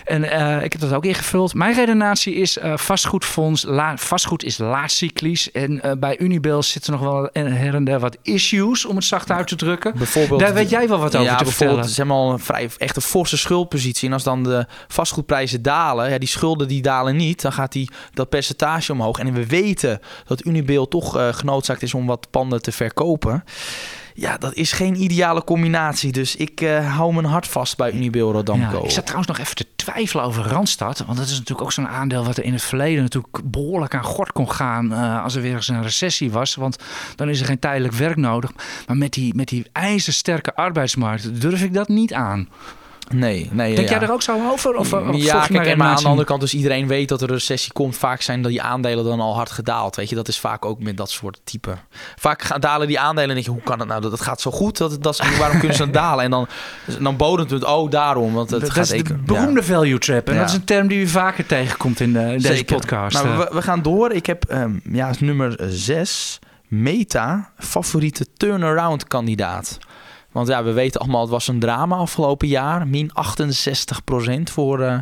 En 0.06 0.24
uh, 0.24 0.64
ik 0.64 0.72
heb 0.72 0.82
dat 0.82 0.94
ook 0.94 1.06
ingevuld. 1.06 1.54
Mijn 1.54 1.74
redenatie 1.74 2.34
is 2.34 2.58
vastgoedfonds. 2.76 3.64
La, 3.64 3.98
vastgoed 3.98 4.44
is 4.44 4.58
laatcyclisch. 4.58 5.52
En 5.52 5.82
bij 6.00 6.20
Unibail 6.20 6.64
zitten 6.64 6.92
nog 6.92 7.02
wel 7.02 7.30
her 7.32 7.76
en 7.76 7.84
der 7.84 8.00
wat 8.00 8.18
issues, 8.22 8.86
om 8.86 8.96
het 8.96 9.06
zacht 9.06 9.32
uit 9.32 9.48
te 9.48 9.56
drukken. 9.56 9.98
Bijvoorbeeld, 9.98 10.40
Daar 10.40 10.54
weet 10.54 10.70
jij 10.70 10.88
wel 10.88 11.00
wat 11.00 11.16
over 11.16 11.28
ja, 11.28 11.36
te 11.36 11.44
bijvoorbeeld, 11.44 11.80
vertellen. 11.80 11.90
Ze 11.90 12.00
hebben 12.00 12.16
al 12.16 12.32
een 12.32 12.40
vrij 12.40 12.70
echt 12.78 12.96
een 12.96 13.02
forse 13.02 13.38
schuldpositie. 13.38 14.08
En 14.08 14.14
als 14.14 14.24
dan 14.24 14.44
de 14.44 14.66
vastgoedprijzen 14.88 15.62
dalen, 15.62 16.10
ja, 16.10 16.18
die 16.18 16.28
schulden 16.28 16.68
die 16.68 16.82
dalen 16.82 17.16
niet, 17.16 17.42
dan 17.42 17.54
gaat 17.54 17.72
die, 17.72 17.90
dat 18.14 18.30
percentage 18.30 18.92
omhoog. 18.92 19.20
En 19.20 19.34
we 19.34 19.48
weten 19.48 20.00
dat 20.26 20.42
Unibail 20.52 20.88
toch 20.88 21.18
uh, 21.18 21.34
genoodzaakt 21.34 21.82
is 21.82 21.94
om 21.94 22.06
wat 22.06 22.28
panden 22.30 22.62
te 22.62 22.72
verkopen. 22.72 23.44
Ja, 24.14 24.38
dat 24.38 24.54
is 24.54 24.72
geen 24.72 25.02
ideale 25.02 25.44
combinatie. 25.44 26.12
Dus 26.12 26.36
ik 26.36 26.62
uh, 26.62 26.96
hou 26.96 27.14
mijn 27.14 27.26
hart 27.26 27.48
vast 27.48 27.78
bij 27.78 27.92
Unibail 27.92 28.32
Rodamco. 28.32 28.78
Ja, 28.78 28.84
ik 28.84 28.92
zat 28.92 29.06
trouwens 29.06 29.28
nog 29.28 29.40
even 29.40 29.56
te 29.56 29.68
twijfelen 29.76 30.26
over 30.26 30.44
Randstad. 30.44 31.04
Want 31.06 31.18
dat 31.18 31.28
is 31.28 31.32
natuurlijk 31.32 31.62
ook 31.62 31.72
zo'n 31.72 31.88
aandeel 31.88 32.26
wat 32.26 32.38
er 32.38 32.44
in 32.44 32.54
het 32.54 32.62
verleden 32.62 33.02
natuurlijk 33.02 33.40
behoorlijk 33.44 33.96
aan 33.96 34.04
gort 34.04 34.32
kon 34.32 34.52
gaan. 34.52 34.92
Uh, 34.92 35.24
als 35.24 35.36
er 35.36 35.42
weer 35.42 35.56
eens 35.56 35.68
een 35.68 35.84
recessie 35.84 36.32
was. 36.32 36.56
Want 36.56 36.76
dan 37.16 37.30
is 37.30 37.40
er 37.40 37.46
geen 37.46 37.60
tijdelijk 37.60 37.94
werk 37.94 38.18
nodig. 38.18 38.52
Maar 38.88 38.98
met 38.98 39.14
die, 39.14 39.36
met 39.36 39.48
die 39.48 39.66
ijzersterke 39.72 40.56
arbeidsmarkt 40.56 41.42
durf 41.42 41.64
ik 41.64 41.74
dat 41.74 41.88
niet 41.88 42.14
aan. 42.14 42.50
Nee, 43.14 43.50
nee. 43.52 43.76
Denk 43.76 43.90
ja. 43.90 43.94
jij 43.94 44.08
er 44.08 44.14
ook 44.14 44.22
zo 44.22 44.50
over? 44.52 44.76
Of, 44.76 44.94
of 44.94 45.16
ja, 45.16 45.46
kijk, 45.46 45.66
en 45.66 45.78
maar 45.78 45.88
aan 45.88 45.96
de 45.96 46.08
andere 46.08 46.28
kant, 46.28 46.42
dus 46.42 46.54
iedereen 46.54 46.88
weet 46.88 47.10
dat 47.10 47.22
er 47.22 47.30
een 47.30 47.36
recessie 47.36 47.74
komt. 47.74 47.98
Vaak 47.98 48.22
zijn 48.22 48.42
die 48.42 48.62
aandelen 48.62 49.06
dan 49.06 49.20
al 49.20 49.36
hard 49.36 49.52
gedaald. 49.52 49.96
Weet 49.96 50.10
je, 50.10 50.16
dat 50.16 50.28
is 50.28 50.40
vaak 50.40 50.66
ook 50.66 50.80
met 50.80 50.98
dat 50.98 51.10
soort 51.10 51.42
type. 51.44 51.78
Vaak 52.16 52.42
gaan 52.42 52.62
dalen 52.62 52.88
die 52.88 53.00
aandelen 53.00 53.30
en 53.30 53.36
denk 53.36 53.46
je, 53.46 53.52
hoe 53.52 53.62
kan 53.62 53.80
het 53.80 53.88
nou? 53.88 54.02
Dat, 54.02 54.12
dat 54.12 54.22
gaat 54.22 54.42
zo 54.42 54.52
goed. 54.52 54.78
Dat, 54.78 55.04
dat, 55.04 55.38
waarom 55.38 55.60
kunnen 55.60 55.78
ze 55.78 55.84
dan 55.84 55.92
dalen? 56.04 56.24
En 56.24 56.32
dan, 56.32 56.48
dan 57.00 57.18
bodemt 57.18 57.50
het, 57.52 57.64
oh, 57.64 57.90
daarom. 57.90 58.34
Want 58.34 58.50
het 58.50 58.62
dat 58.62 58.70
gaat 58.70 58.92
is 58.92 59.04
de 59.04 59.14
beroemde 59.14 59.60
ja. 59.60 59.66
value 59.66 59.98
trap. 59.98 60.28
En 60.28 60.34
ja. 60.34 60.40
dat 60.40 60.50
is 60.50 60.56
een 60.56 60.64
term 60.64 60.88
die 60.88 61.00
u 61.00 61.08
vaker 61.08 61.46
tegenkomt 61.46 62.00
in, 62.00 62.14
de, 62.14 62.20
in 62.20 62.40
deze 62.40 62.56
Zeker. 62.56 62.76
podcast. 62.76 63.24
Nou, 63.24 63.38
we, 63.38 63.50
we, 63.52 63.62
gaan 63.62 63.82
door. 63.82 64.12
Ik 64.12 64.26
heb 64.26 64.52
um, 64.52 64.82
ja, 64.92 65.12
nummer 65.20 65.56
6. 65.70 66.40
Meta, 66.68 67.52
favoriete 67.58 68.26
turnaround 68.38 69.08
kandidaat. 69.08 69.78
Want 70.32 70.48
ja, 70.48 70.64
we 70.64 70.72
weten 70.72 71.02
allemaal, 71.02 71.22
het 71.22 71.30
was 71.30 71.48
een 71.48 71.60
drama 71.60 71.96
afgelopen 71.96 72.48
jaar. 72.48 72.88
Min 72.88 73.12
68% 73.14 74.52
voor, 74.52 74.82
eh, 74.82 74.98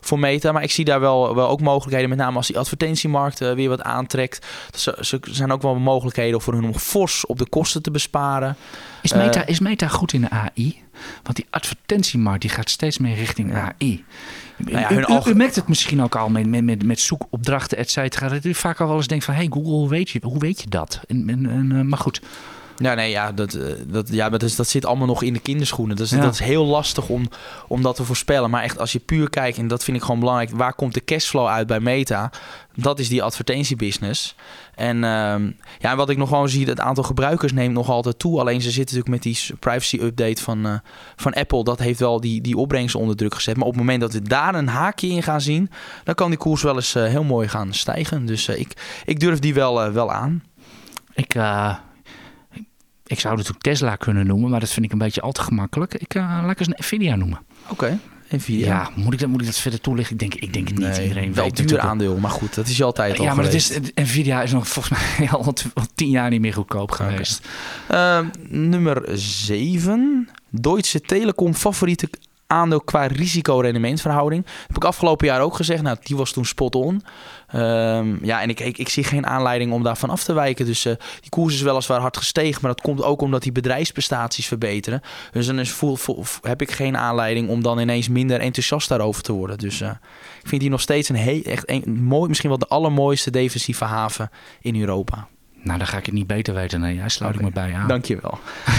voor 0.00 0.18
Meta. 0.18 0.52
Maar 0.52 0.62
ik 0.62 0.70
zie 0.70 0.84
daar 0.84 1.00
wel, 1.00 1.34
wel 1.34 1.48
ook 1.48 1.60
mogelijkheden. 1.60 2.08
Met 2.08 2.18
name 2.18 2.36
als 2.36 2.46
die 2.46 2.58
advertentiemarkt 2.58 3.40
eh, 3.40 3.52
weer 3.52 3.68
wat 3.68 3.82
aantrekt. 3.82 4.46
Er 4.84 5.18
zijn 5.30 5.52
ook 5.52 5.62
wel 5.62 5.74
mogelijkheden 5.74 6.40
voor 6.40 6.54
hun 6.54 6.64
om 6.64 6.74
fors 6.74 7.26
op 7.26 7.38
de 7.38 7.48
kosten 7.48 7.82
te 7.82 7.90
besparen. 7.90 8.56
Is 9.02 9.12
Meta, 9.12 9.42
uh, 9.42 9.48
is 9.48 9.60
Meta 9.60 9.88
goed 9.88 10.12
in 10.12 10.20
de 10.20 10.30
AI? 10.30 10.82
Want 11.22 11.36
die 11.36 11.46
advertentiemarkt 11.50 12.40
die 12.40 12.50
gaat 12.50 12.70
steeds 12.70 12.98
meer 12.98 13.14
richting 13.14 13.54
AI. 13.54 14.04
Nou 14.56 14.78
ja, 14.78 14.90
u, 14.90 14.96
u, 14.96 15.30
u, 15.30 15.34
merkt 15.34 15.54
het 15.54 15.68
misschien 15.68 16.02
ook 16.02 16.16
al 16.16 16.28
met, 16.28 16.62
met, 16.64 16.84
met 16.84 17.00
zoekopdrachten, 17.00 17.78
et 17.78 17.90
cetera. 17.90 18.28
Dat 18.28 18.44
u 18.44 18.54
vaak 18.54 18.80
al 18.80 18.86
wel 18.86 18.96
eens 18.96 19.06
denkt 19.06 19.24
van... 19.24 19.34
hey 19.34 19.46
Google, 19.50 19.72
hoe 19.72 19.88
weet 19.88 20.10
je, 20.10 20.20
hoe 20.22 20.38
weet 20.38 20.60
je 20.60 20.68
dat? 20.68 21.00
En, 21.06 21.28
en, 21.28 21.50
en, 21.50 21.88
maar 21.88 21.98
goed... 21.98 22.20
Ja, 22.76 22.94
nee, 22.94 23.10
ja, 23.10 23.32
dat, 23.32 23.54
eh, 23.54 23.72
dat, 23.86 24.08
ja, 24.08 24.30
is, 24.38 24.56
dat 24.56 24.68
zit 24.68 24.84
allemaal 24.84 25.06
nog 25.06 25.22
in 25.22 25.32
de 25.32 25.38
kinderschoenen. 25.38 25.96
Dat 25.96 26.06
is, 26.06 26.12
dat 26.12 26.32
is 26.32 26.38
heel 26.38 26.64
lastig 26.64 27.08
om, 27.08 27.28
om 27.68 27.82
dat 27.82 27.96
te 27.96 28.04
voorspellen. 28.04 28.50
Maar 28.50 28.62
echt, 28.62 28.78
als 28.78 28.92
je 28.92 28.98
puur 28.98 29.30
kijkt, 29.30 29.58
en 29.58 29.68
dat 29.68 29.84
vind 29.84 29.96
ik 29.96 30.02
gewoon 30.02 30.20
belangrijk, 30.20 30.50
waar 30.50 30.74
komt 30.74 30.94
de 30.94 31.04
cashflow 31.04 31.46
uit 31.46 31.66
bij 31.66 31.80
Meta? 31.80 32.30
Dat 32.74 32.98
is 32.98 33.08
die 33.08 33.22
advertentiebusiness. 33.22 34.34
En 34.74 34.96
uh, 34.96 35.34
ja, 35.78 35.96
wat 35.96 36.10
ik 36.10 36.16
nog 36.16 36.28
gewoon 36.28 36.48
zie, 36.48 36.66
het 36.66 36.80
aantal 36.80 37.04
gebruikers 37.04 37.52
neemt 37.52 37.74
nog 37.74 37.88
altijd 37.88 38.18
toe. 38.18 38.40
Alleen 38.40 38.60
ze 38.60 38.70
zitten 38.70 38.96
natuurlijk 38.96 39.24
met 39.24 39.34
die 39.34 39.58
privacy 39.58 39.98
update 40.00 40.42
van, 40.42 40.66
uh, 40.66 40.74
van 41.16 41.32
Apple. 41.32 41.64
Dat 41.64 41.78
heeft 41.78 42.00
wel 42.00 42.20
die, 42.20 42.40
die 42.40 42.56
opbrengsten 42.56 43.00
onder 43.00 43.16
druk 43.16 43.34
gezet. 43.34 43.56
Maar 43.56 43.66
op 43.66 43.72
het 43.72 43.80
moment 43.80 44.00
dat 44.00 44.12
we 44.12 44.22
daar 44.22 44.54
een 44.54 44.68
haakje 44.68 45.08
in 45.08 45.22
gaan 45.22 45.40
zien, 45.40 45.70
dan 46.04 46.14
kan 46.14 46.28
die 46.28 46.38
koers 46.38 46.62
wel 46.62 46.74
eens 46.74 46.96
uh, 46.96 47.04
heel 47.04 47.24
mooi 47.24 47.48
gaan 47.48 47.72
stijgen. 47.72 48.26
Dus 48.26 48.48
ik, 48.48 49.02
ik 49.04 49.20
durf 49.20 49.38
die 49.38 49.54
wel, 49.54 49.92
wel 49.92 50.12
aan. 50.12 50.42
Ik, 51.14 51.34
ik 53.06 53.20
zou 53.20 53.36
natuurlijk 53.36 53.64
Tesla 53.64 53.96
kunnen 53.96 54.26
noemen, 54.26 54.50
maar 54.50 54.60
dat 54.60 54.70
vind 54.70 54.86
ik 54.86 54.92
een 54.92 54.98
beetje 54.98 55.20
al 55.20 55.32
te 55.32 55.42
gemakkelijk. 55.42 55.94
Ik 55.94 56.14
uh, 56.14 56.22
laat 56.42 56.50
ik 56.50 56.58
eens 56.58 56.68
een 56.68 56.74
Nvidia 56.78 57.16
noemen. 57.16 57.38
Oké. 57.68 57.98
Nvidia. 58.28 58.66
Ja, 58.66 58.90
moet 58.94 59.12
ik, 59.12 59.18
dat, 59.18 59.28
moet 59.28 59.40
ik 59.40 59.46
dat 59.46 59.56
verder 59.56 59.80
toelichten? 59.80 60.14
Ik 60.14 60.20
denk, 60.20 60.34
ik 60.34 60.52
denk 60.52 60.68
het 60.68 60.78
niet. 60.78 60.96
Iedereen 60.96 61.34
wel 61.34 61.52
duur 61.52 61.80
aandeel, 61.80 62.16
maar 62.16 62.30
goed, 62.30 62.54
dat 62.54 62.68
is 62.68 62.76
je 62.76 62.84
altijd 62.84 63.18
al 63.18 63.24
Ja, 63.24 63.34
maar 63.34 63.44
het 63.44 63.54
is, 63.54 63.78
Nvidia 63.94 64.42
is 64.42 64.52
nog 64.52 64.68
volgens 64.68 65.18
mij 65.18 65.28
al, 65.30 65.54
al 65.74 65.86
tien 65.94 66.10
jaar 66.10 66.30
niet 66.30 66.40
meer 66.40 66.52
goedkoop 66.52 66.90
geweest. 66.90 67.46
Okay. 67.88 68.20
Uh, 68.20 68.26
nummer 68.48 69.02
7. 69.18 70.28
Deutsche 70.50 71.00
Telekom 71.00 71.54
favoriete 71.54 72.08
aandeel 72.54 72.80
qua 72.80 73.06
risico-rendementverhouding. 73.06 74.46
Heb 74.66 74.76
ik 74.76 74.84
afgelopen 74.84 75.26
jaar 75.26 75.40
ook 75.40 75.54
gezegd. 75.54 75.82
Nou, 75.82 75.96
die 76.02 76.16
was 76.16 76.32
toen 76.32 76.44
spot 76.44 76.74
on. 76.74 77.02
Um, 77.54 78.18
ja, 78.22 78.42
en 78.42 78.48
ik, 78.48 78.60
ik, 78.60 78.88
zie 78.88 79.04
geen 79.04 79.26
aanleiding 79.26 79.72
om 79.72 79.82
daarvan 79.82 80.10
af 80.10 80.24
te 80.24 80.32
wijken. 80.32 80.66
Dus 80.66 80.86
uh, 80.86 80.92
die 81.20 81.30
koers 81.30 81.54
is 81.54 81.62
weliswaar 81.62 82.00
hard 82.00 82.16
gestegen. 82.16 82.58
Maar 82.62 82.70
dat 82.70 82.80
komt 82.80 83.02
ook 83.02 83.20
omdat 83.20 83.42
die 83.42 83.52
bedrijfsprestaties 83.52 84.46
verbeteren. 84.46 85.00
Dus 85.32 85.46
dan 85.46 85.58
is, 85.58 85.70
voel, 85.70 85.96
voel, 85.96 86.24
heb 86.42 86.62
ik 86.62 86.70
geen 86.70 86.96
aanleiding 86.96 87.48
om 87.48 87.62
dan 87.62 87.78
ineens 87.78 88.08
minder 88.08 88.40
enthousiast 88.40 88.88
daarover 88.88 89.22
te 89.22 89.32
worden. 89.32 89.58
Dus 89.58 89.80
uh, 89.80 89.90
ik 90.42 90.48
vind 90.48 90.60
die 90.60 90.70
nog 90.70 90.80
steeds 90.80 91.08
een 91.08 91.16
heel, 91.16 91.42
echt 91.42 91.70
een, 91.70 92.02
mooi, 92.04 92.28
misschien 92.28 92.48
wel 92.48 92.58
de 92.58 92.66
allermooiste 92.66 93.30
defensieve 93.30 93.84
haven 93.84 94.30
in 94.60 94.80
Europa. 94.80 95.28
Nou, 95.64 95.78
dan 95.78 95.86
ga 95.86 95.96
ik 95.96 96.06
het 96.06 96.14
niet 96.14 96.26
beter 96.26 96.54
weten. 96.54 96.80
Nee, 96.80 96.94
jij 96.94 97.08
sluit 97.08 97.34
okay. 97.34 97.48
ik 97.48 97.54
me 97.54 97.60
bij 97.60 97.74
aan. 97.74 97.88
Dankjewel. 97.88 98.38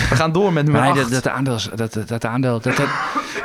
We 0.09 0.15
gaan 0.15 0.31
door 0.31 0.53
met 0.53 0.63
nummer 0.63 0.81
nee, 0.81 0.91
8. 0.91 1.01
Dat, 1.01 1.23
dat, 1.23 1.27
aandeel, 1.33 1.59
dat, 1.75 1.97
dat, 2.07 2.25
aandeel, 2.25 2.59
dat, 2.59 2.75
dat, 2.77 2.87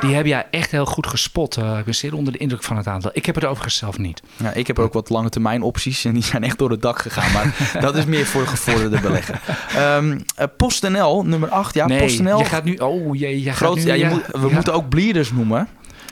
die 0.00 0.14
heb 0.14 0.26
jij 0.26 0.46
echt 0.50 0.70
heel 0.70 0.86
goed 0.86 1.06
gespot. 1.06 1.58
Uh, 1.58 1.78
ik 1.78 1.84
ben 1.84 1.94
zeer 1.94 2.14
onder 2.14 2.32
de 2.32 2.38
indruk 2.38 2.62
van 2.62 2.76
het 2.76 2.86
aandeel. 2.86 3.10
Ik 3.12 3.26
heb 3.26 3.34
het 3.34 3.44
overigens 3.44 3.76
zelf 3.76 3.98
niet. 3.98 4.22
Ja, 4.36 4.52
ik 4.52 4.66
heb 4.66 4.78
ook 4.78 4.92
wat 4.92 5.08
lange 5.10 5.28
termijn 5.28 5.62
opties 5.62 6.04
en 6.04 6.14
die 6.14 6.22
zijn 6.22 6.44
echt 6.44 6.58
door 6.58 6.70
het 6.70 6.82
dak 6.82 6.98
gegaan. 6.98 7.32
Maar 7.32 7.54
dat 7.86 7.96
is 7.96 8.04
meer 8.04 8.26
voor 8.26 8.46
gevorderde 8.46 9.00
belegger. 9.00 9.40
Um, 9.78 10.24
PostNL, 10.56 11.24
nummer 11.24 11.48
8. 11.48 11.74
Ja, 11.74 11.86
nee, 11.86 12.00
PostNL. 12.00 12.38
je 12.38 12.44
gaat 12.44 12.64
nu... 12.64 12.74
Oh 12.74 13.16
jee, 13.16 13.42
je 13.42 13.52
groot, 13.52 13.76
gaat 13.76 13.84
nu... 13.84 13.90
Ja, 13.90 13.94
je 13.94 14.00
ja, 14.00 14.08
moet, 14.08 14.26
we 14.26 14.48
ja. 14.48 14.54
moeten 14.54 14.74
ook 14.74 14.88
bleeders 14.88 15.32
noemen. 15.32 15.68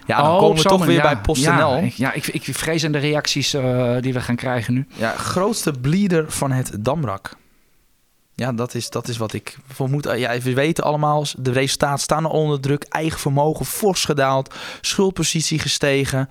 Ja, 0.08 0.22
dan 0.22 0.32
oh, 0.32 0.38
komen 0.38 0.56
we 0.56 0.68
toch 0.68 0.84
weer 0.84 0.96
ja, 0.96 1.02
bij 1.02 1.16
PostNL. 1.16 1.76
Ja, 1.76 1.90
ja 1.96 2.12
ik, 2.12 2.26
ik 2.26 2.42
vrees 2.44 2.84
aan 2.84 2.92
de 2.92 2.98
reacties 2.98 3.54
uh, 3.54 3.96
die 4.00 4.12
we 4.12 4.20
gaan 4.20 4.36
krijgen 4.36 4.74
nu. 4.74 4.86
Ja, 4.94 5.10
grootste 5.16 5.72
bleeder 5.72 6.30
van 6.32 6.50
het 6.50 6.70
Damrak. 6.78 7.36
Ja, 8.34 8.52
dat 8.52 8.74
is, 8.74 8.90
dat 8.90 9.08
is 9.08 9.16
wat 9.16 9.32
ik 9.32 9.56
vermoed. 9.66 10.08
Ja, 10.16 10.38
we 10.40 10.54
weten 10.54 10.84
allemaal, 10.84 11.24
de 11.38 11.52
resultaten 11.52 11.98
staan 11.98 12.26
onder 12.26 12.60
druk. 12.60 12.82
Eigen 12.82 13.18
vermogen 13.18 13.66
fors 13.66 14.04
gedaald. 14.04 14.54
Schuldpositie 14.80 15.58
gestegen. 15.58 16.28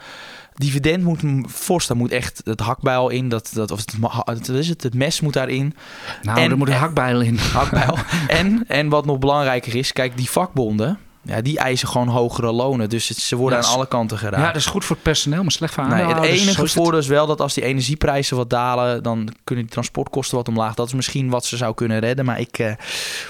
Dividend 0.54 1.04
moet 1.04 1.24
fors, 1.52 1.88
daar 1.88 1.98
moet 1.98 2.12
echt 2.12 2.42
het 2.44 2.60
hakbijl 2.60 3.10
in. 3.10 3.30
Dat, 3.30 3.52
dat, 3.54 3.72
of 3.72 3.84
het, 4.26 4.50
is 4.50 4.70
het, 4.70 4.84
het 4.84 4.94
mes 4.94 5.22
moet 5.22 5.34
daarin. 5.34 5.76
Nou, 6.22 6.40
en, 6.40 6.52
er 6.52 6.58
moet 6.58 6.68
een 6.68 6.74
hakbijl 6.74 7.22
in. 7.22 7.38
Hakbijl. 7.54 7.98
en, 8.28 8.64
en 8.68 8.90
wat 8.90 9.06
nog 9.06 9.20
belangrijker 9.20 9.76
is, 9.76 9.94
kijk, 9.94 10.18
die 10.18 10.30
vakbonden... 10.30 11.00
Ja, 11.28 11.42
die 11.42 11.58
eisen 11.58 11.88
gewoon 11.88 12.08
hogere 12.08 12.52
lonen. 12.52 12.90
Dus 12.90 13.08
het, 13.08 13.18
ze 13.18 13.36
worden 13.36 13.60
ja, 13.60 13.66
aan 13.66 13.74
alle 13.74 13.88
kanten 13.88 14.18
geraakt. 14.18 14.42
Ja, 14.42 14.48
dat 14.48 14.56
is 14.56 14.66
goed 14.66 14.86
voor 14.86 14.96
het 14.96 15.04
personeel, 15.04 15.42
maar 15.42 15.52
slecht 15.52 15.74
voor 15.74 15.84
nee, 15.84 15.94
Het 15.94 16.02
aandeelhouders. 16.02 16.42
enige 16.42 16.68
voordeel 16.68 17.00
is 17.00 17.08
wel 17.08 17.28
dat 17.28 17.42
als 17.42 17.54
die 17.54 17.64
energieprijzen 17.64 18.38
wat 18.38 18.50
dalen... 18.50 19.04
dan 19.04 19.34
kunnen 19.44 19.64
die 19.64 19.74
transportkosten 19.74 20.38
wat 20.38 20.48
omlaag. 20.48 20.74
Dat 20.74 20.88
is 20.88 20.94
misschien 20.94 21.30
wat 21.30 21.46
ze 21.46 21.58
zou 21.58 21.74
kunnen 21.74 22.00
redden. 22.00 22.26
Maar 22.26 22.40
ik, 22.40 22.60
eh 22.60 22.74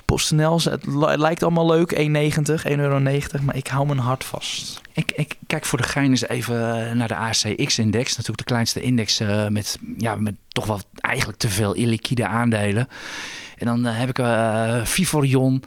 PostNL, 0.05 0.59
het, 0.63 0.85
het 0.99 1.19
lijkt 1.19 1.43
allemaal 1.43 1.67
leuk. 1.67 1.93
1,90, 1.93 1.97
1,90 1.97 2.79
euro. 2.79 2.99
Maar 2.99 3.55
ik 3.55 3.67
hou 3.67 3.85
mijn 3.85 3.99
hart 3.99 4.23
vast. 4.23 4.81
Ik, 4.93 5.11
ik 5.15 5.35
kijk 5.47 5.65
voor 5.65 5.77
de 5.77 5.83
gein 5.83 6.09
eens 6.09 6.27
even 6.27 6.57
naar 6.97 7.07
de 7.07 7.15
ACX-index. 7.15 8.09
Natuurlijk 8.09 8.37
de 8.37 8.43
kleinste 8.43 8.81
index 8.81 9.21
uh, 9.21 9.47
met, 9.47 9.77
ja, 9.97 10.15
met 10.15 10.35
toch 10.47 10.65
wel 10.65 10.79
eigenlijk 10.95 11.39
te 11.39 11.49
veel 11.49 11.73
illiquide 11.73 12.27
aandelen. 12.27 12.87
En 13.57 13.65
dan 13.65 13.87
uh, 13.87 13.97
heb 13.97 14.09
ik 14.09 14.19
uh, 14.19 14.79
Vivorion 14.83 15.63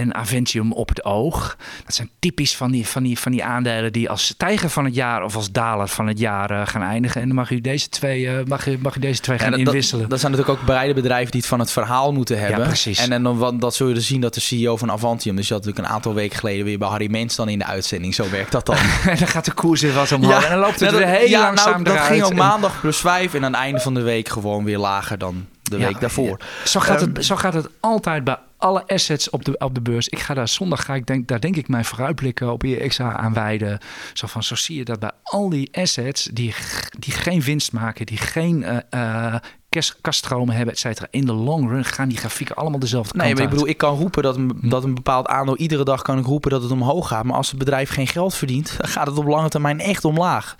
en 0.00 0.14
Aventium 0.14 0.72
op 0.72 0.88
het 0.88 1.04
oog. 1.04 1.56
Dat 1.84 1.94
zijn 1.94 2.10
typisch 2.18 2.56
van 2.56 2.70
die, 2.70 2.86
van 2.86 3.02
die, 3.02 3.18
van 3.18 3.32
die 3.32 3.44
aandelen 3.44 3.92
die 3.92 4.10
als 4.10 4.26
stijger 4.26 4.70
van 4.70 4.84
het 4.84 4.94
jaar 4.94 5.24
of 5.24 5.36
als 5.36 5.50
daler 5.50 5.88
van 5.88 6.06
het 6.06 6.18
jaar 6.18 6.50
uh, 6.50 6.66
gaan 6.66 6.82
eindigen. 6.82 7.20
En 7.20 7.26
dan 7.26 7.36
mag 7.36 7.50
u 7.50 7.60
deze 7.60 7.88
twee, 7.88 8.22
uh, 8.22 8.44
mag 8.46 8.66
u, 8.66 8.78
mag 8.82 8.96
u 8.96 9.00
deze 9.00 9.20
twee 9.20 9.38
gaan 9.38 9.50
dat, 9.50 9.60
inwisselen. 9.60 10.00
Dat, 10.00 10.10
dat 10.10 10.20
zijn 10.20 10.32
natuurlijk 10.32 10.60
ook 10.60 10.66
beide 10.66 10.94
bedrijven 10.94 11.30
die 11.30 11.40
het 11.40 11.48
van 11.48 11.58
het 11.58 11.70
verhaal 11.70 12.12
moeten 12.12 12.38
hebben. 12.38 12.58
Ja, 12.58 12.66
precies. 12.66 12.98
En, 12.98 13.12
en 13.12 13.22
dan 13.22 13.58
dat 13.58 13.74
zul 13.74 13.88
je 13.88 13.94
dus 13.94 14.06
zien 14.06 14.20
dat 14.20 14.34
de 14.34 14.40
CEO 14.40 14.76
van 14.76 14.90
Avantium, 14.90 15.36
dus 15.36 15.48
je 15.48 15.54
had 15.54 15.62
natuurlijk 15.64 15.88
een 15.88 15.94
aantal 15.94 16.14
weken 16.14 16.38
geleden 16.38 16.64
weer 16.64 16.78
bij 16.78 16.88
Harry 16.88 17.10
Mens 17.10 17.36
dan 17.36 17.48
in 17.48 17.58
de 17.58 17.64
uitzending. 17.64 18.14
Zo 18.14 18.30
werkt 18.30 18.52
dat 18.52 18.66
dan. 18.66 18.76
en 19.10 19.18
dan 19.18 19.28
gaat 19.28 19.44
de 19.44 19.52
koers 19.52 19.80
weer 19.80 19.92
wat 19.92 20.12
omhoog. 20.12 20.40
Ja, 20.40 20.44
en 20.44 20.50
dan 20.50 20.58
loopt 20.58 20.80
het 20.80 20.90
weer 20.90 21.06
heel 21.06 21.28
ja, 21.28 21.42
langzaam 21.42 21.72
nou, 21.72 21.84
dat 21.84 21.94
eruit. 21.94 22.10
ging 22.10 22.22
ook 22.22 22.30
En- 22.30 22.36
maandag 22.36 22.80
plus 22.80 22.96
5 22.96 23.34
en 23.34 23.44
aan 23.44 23.52
het 23.52 23.62
einde 23.62 23.80
van 23.80 23.94
de 23.94 24.02
week 24.02 24.28
gewoon 24.28 24.64
weer 24.64 24.78
lager 24.78 25.18
dan 25.18 25.46
de 25.62 25.76
week 25.76 26.00
daarvoor. 26.00 26.38
Zo 26.64 26.80
gaat, 26.80 27.00
Ehm, 27.00 27.14
het, 27.14 27.24
zo 27.24 27.36
gaat 27.36 27.54
het 27.54 27.68
altijd 27.80 28.24
bij 28.24 28.36
alle 28.60 28.86
assets 28.86 29.30
op 29.30 29.44
de, 29.44 29.58
op 29.58 29.74
de 29.74 29.80
beurs. 29.80 30.08
Ik 30.08 30.18
ga 30.18 30.34
daar 30.34 30.48
zondag, 30.48 30.84
ga 30.84 30.94
ik 30.94 31.06
denk, 31.06 31.28
daar 31.28 31.40
denk 31.40 31.56
ik 31.56 31.68
mijn 31.68 31.84
vooruitblikken 31.84 32.52
op 32.52 32.64
IXA 32.64 33.16
aan 33.16 33.32
wijden. 33.34 33.78
Zo, 34.12 34.26
van, 34.26 34.42
zo 34.42 34.54
zie 34.54 34.76
je 34.76 34.84
dat 34.84 34.98
bij 34.98 35.10
al 35.22 35.48
die 35.48 35.68
assets 35.76 36.24
die, 36.24 36.54
die 36.98 37.12
geen 37.12 37.40
winst 37.40 37.72
maken, 37.72 38.06
die 38.06 38.18
geen 38.18 38.64
eh, 38.90 39.34
kas- 39.68 40.00
kaststromen 40.00 40.54
hebben, 40.54 40.74
et 40.74 40.80
cetera. 40.80 41.06
In 41.10 41.26
de 41.26 41.32
long 41.32 41.68
run 41.68 41.84
gaan 41.84 42.08
die 42.08 42.18
grafieken 42.18 42.54
allemaal 42.56 42.78
dezelfde 42.78 43.16
Nee, 43.16 43.26
kant 43.26 43.38
maar 43.38 43.44
ik 43.46 43.52
bedoel, 43.52 43.68
ik 43.68 43.78
kan 43.78 43.96
roepen 43.96 44.22
dat 44.22 44.36
een, 44.36 44.58
dat 44.62 44.84
een 44.84 44.94
bepaald 44.94 45.26
aandeel 45.26 45.56
iedere 45.56 45.84
dag 45.84 46.02
kan 46.02 46.18
ik 46.18 46.26
roepen 46.26 46.50
dat 46.50 46.62
het 46.62 46.70
omhoog 46.70 47.08
gaat. 47.08 47.24
Maar 47.24 47.36
als 47.36 47.48
het 47.48 47.58
bedrijf 47.58 47.90
geen 47.90 48.06
geld 48.06 48.34
verdient, 48.34 48.74
dan 48.78 48.88
gaat 48.88 49.06
het 49.06 49.18
op 49.18 49.26
lange 49.26 49.48
termijn 49.48 49.80
echt 49.80 50.04
omlaag. 50.04 50.56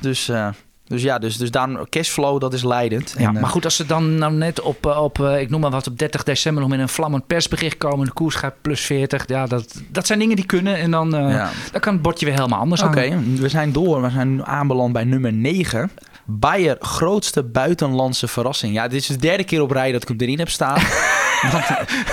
Dus, 0.00 0.28
eh, 0.28 0.48
dus 0.92 1.02
ja, 1.02 1.18
dus, 1.18 1.36
dus 1.36 1.50
daarom 1.50 1.88
cashflow, 1.88 2.40
dat 2.40 2.52
is 2.52 2.64
leidend. 2.64 3.14
Ja, 3.18 3.28
En, 3.28 3.34
eh, 3.34 3.40
maar 3.40 3.50
goed, 3.50 3.64
als 3.64 3.76
ze 3.76 3.86
dan 3.86 4.14
nou 4.14 4.32
net 4.32 4.60
op, 4.60 4.86
eh, 4.86 5.02
op 5.02 5.20
eh, 5.20 5.40
ik 5.40 5.50
noem 5.50 5.60
maar 5.60 5.70
wat, 5.70 5.86
op 5.86 5.98
30 5.98 6.22
december 6.22 6.62
nog 6.62 6.70
met 6.70 6.80
een 6.80 6.88
vlammend 6.88 7.26
persbericht 7.26 7.76
komen. 7.76 8.06
De 8.06 8.12
koers 8.12 8.34
gaat 8.34 8.54
plus 8.60 8.80
40. 8.80 9.28
Ja, 9.28 9.46
dat, 9.46 9.80
dat 9.88 10.06
zijn 10.06 10.18
dingen 10.18 10.36
die 10.36 10.46
kunnen. 10.46 10.76
En 10.76 10.90
dan, 10.90 11.10
ja. 11.10 11.50
dan 11.72 11.80
kan 11.80 11.92
het 11.92 12.02
bordje 12.02 12.26
weer 12.26 12.34
helemaal 12.34 12.60
anders 12.60 12.82
Oké, 12.82 13.18
we 13.36 13.48
zijn 13.48 13.72
door. 13.72 14.02
We 14.02 14.10
zijn 14.10 14.34
nu 14.34 14.40
aanbeland 14.44 14.92
bij 14.92 15.04
nummer 15.04 15.32
9. 15.32 15.90
Bayer, 16.24 16.76
grootste 16.80 17.42
buitenlandse 17.42 18.28
verrassing. 18.28 18.74
Ja, 18.74 18.88
dit 18.88 19.00
is 19.00 19.06
de 19.06 19.16
derde 19.16 19.44
keer 19.44 19.62
op 19.62 19.70
rij 19.70 19.92
dat 19.92 20.02
ik 20.02 20.08
hem 20.08 20.16
erin 20.20 20.38
heb 20.38 20.50
staan. 20.50 20.78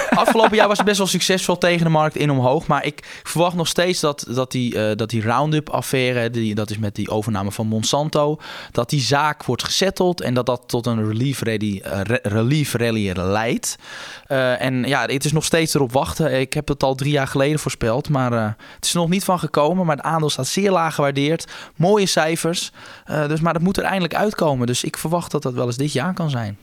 Afgelopen 0.10 0.56
jaar 0.56 0.68
was 0.68 0.78
het 0.78 0.86
best 0.86 0.98
wel 0.98 1.08
succesvol 1.08 1.58
tegen 1.58 1.84
de 1.84 1.90
markt 1.90 2.16
in 2.16 2.32
omhoog. 2.32 2.68
Maar 2.68 2.86
ik 2.86 3.22
verwacht 3.24 3.56
nog 3.56 3.68
steeds 3.68 4.00
dat, 4.00 4.26
dat 4.30 4.52
die, 4.52 4.88
eh, 4.90 4.96
dat 4.96 5.10
die 5.10 5.22
Roundup-affaire, 5.22 6.30
die, 6.30 6.56
dat 6.56 6.70
is 6.70 6.78
met 6.78 6.96
die 6.96 7.10
overname 7.10 7.52
van 7.52 7.68
Monsanto, 7.68 8.40
dat 8.72 8.90
die 8.90 9.02
zaak 9.02 9.44
wordt 9.44 9.64
gesetteld 9.64 10.22
en 10.22 10.34
dat 10.34 10.46
dat 10.46 10.64
tot 10.66 10.86
een 10.86 11.08
relief 11.08 11.42
rally, 11.42 11.82
eh, 11.84 12.02
re- 12.02 12.20
relief 12.24 12.74
rally 12.74 13.12
leidt. 13.12 13.76
Eh, 14.28 14.62
en 14.62 14.84
ja, 14.84 15.06
het 15.06 15.26
is 15.26 15.32
nog 15.32 15.46
steeds 15.46 15.74
erop 15.74 15.92
wachten. 15.92 16.40
Ik 16.40 16.54
heb 16.54 16.68
het 16.68 16.84
al 16.84 16.96
drie 16.96 17.12
jaar 17.12 17.28
geleden 17.28 17.60
voorspeld, 17.60 18.10
maar 18.10 18.32
het 18.32 18.86
is 18.86 18.94
er 18.94 19.00
nog 19.00 19.10
niet 19.10 19.24
van 19.24 19.40
gekomen. 19.40 19.86
Maar 19.86 19.96
het 19.96 20.06
aandeel 20.06 20.30
staat 20.30 20.48
zeer 20.48 20.72
laag 20.72 20.96
gewaardeerd. 20.96 21.48
Mooie 21.76 22.06
cijfers. 22.06 22.72
Dus, 23.28 23.40
maar 23.40 23.54
dat 23.54 23.62
moet 23.62 23.78
er 23.78 23.84
eindelijk 23.84 24.16
uitkomen. 24.16 24.68
Dus 24.68 24.84
ik 24.84 24.98
verwacht 24.98 25.32
dat 25.32 25.42
dat 25.44 25.54
wel 25.54 25.66
eens 25.66 25.78
dit 25.78 25.94
jaar 25.94 26.14
kan 26.14 26.30
zijn. 26.30 26.58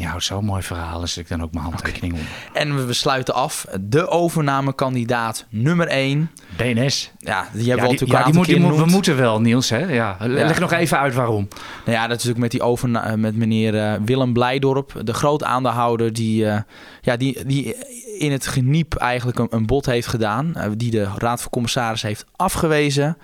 Ja, 0.00 0.20
zo'n 0.20 0.44
mooi 0.44 0.62
verhaal. 0.62 1.00
Dus 1.00 1.16
ik 1.16 1.28
dan 1.28 1.42
ook 1.42 1.52
mijn 1.52 1.64
handtekening 1.64 2.12
onder. 2.12 2.28
En 2.52 2.86
we 2.86 2.92
sluiten 2.92 3.34
af. 3.34 3.66
De 3.80 4.08
overnamekandidaat 4.08 5.46
nummer 5.48 5.86
1. 5.86 6.30
BNS. 6.56 7.10
Ja, 7.18 7.48
die 7.52 7.68
hebben 7.68 7.86
Ja, 7.86 7.92
we 7.92 7.98
die, 8.04 8.08
ja, 8.12 8.24
die 8.24 8.34
moet, 8.34 8.46
die 8.46 8.54
keer 8.54 8.64
moet- 8.64 8.76
we 8.78 8.84
moeten 8.86 9.16
wel, 9.16 9.40
Niels. 9.40 9.70
Hè? 9.70 9.78
Ja. 9.78 10.16
Leg 10.20 10.58
nog 10.60 10.72
even 10.72 10.98
uit 10.98 11.14
waarom. 11.14 11.48
Nou 11.84 11.96
ja, 11.98 12.00
dat 12.06 12.18
is 12.18 12.24
natuurlijk 12.24 12.38
met 12.38 12.50
die 12.50 12.62
overna 12.62 13.04
eh, 13.04 13.14
met 13.14 13.36
meneer 13.36 13.78
eh, 13.78 13.92
Willem 14.04 14.32
Blijdorp, 14.32 15.00
de 15.04 15.14
groot 15.14 15.44
aandeelhouder 15.44 16.12
die, 16.12 16.46
eh, 16.46 16.60
ja, 17.00 17.16
die, 17.16 17.44
die 17.46 17.74
in 18.18 18.32
het 18.32 18.46
geniep 18.46 18.94
eigenlijk 18.94 19.38
een, 19.38 19.46
een 19.50 19.66
bod 19.66 19.86
heeft 19.86 20.06
gedaan, 20.06 20.52
die 20.76 20.90
de 20.90 21.08
Raad 21.18 21.40
van 21.42 21.50
Commissarissen 21.50 22.08
heeft 22.08 22.24
afgewezen. 22.36 23.16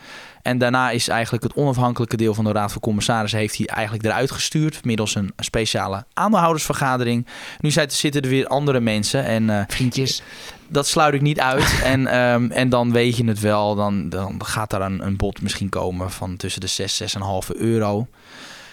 En 0.47 0.59
daarna 0.59 0.91
is 0.91 1.09
eigenlijk 1.09 1.43
het 1.43 1.55
onafhankelijke 1.55 2.17
deel 2.17 2.35
van 2.35 2.45
de 2.45 2.53
Raad 2.53 2.73
van 2.73 2.81
Commissarissen 2.81 3.39
heeft 3.39 3.57
hij 3.57 3.67
eigenlijk 3.67 4.05
eruit 4.05 4.31
gestuurd 4.31 4.85
middels 4.85 5.15
een 5.15 5.33
speciale 5.37 6.05
aandeelhoudersvergadering. 6.13 7.27
Nu 7.61 7.71
zitten 7.71 8.21
er 8.21 8.29
weer 8.29 8.47
andere 8.47 8.81
mensen 8.81 9.25
en 9.25 9.51
eh, 9.51 9.65
Vriendjes. 9.69 10.23
dat 10.69 10.87
sluit 10.87 11.15
ik 11.15 11.21
niet 11.21 11.41
uit. 11.41 11.81
en, 11.83 12.07
ehm, 12.07 12.51
en 12.51 12.69
dan 12.69 12.93
weet 12.93 13.17
je 13.17 13.25
het 13.25 13.41
wel. 13.41 13.75
Dan, 13.75 14.09
dan 14.09 14.45
gaat 14.45 14.71
daar 14.71 14.81
een, 14.81 15.07
een 15.07 15.17
bod 15.17 15.43
misschien 15.43 15.69
komen 15.69 16.11
van 16.11 16.37
tussen 16.37 16.61
de 16.61 16.67
6, 16.67 17.03
6,5 17.03 17.57
euro. 17.57 18.07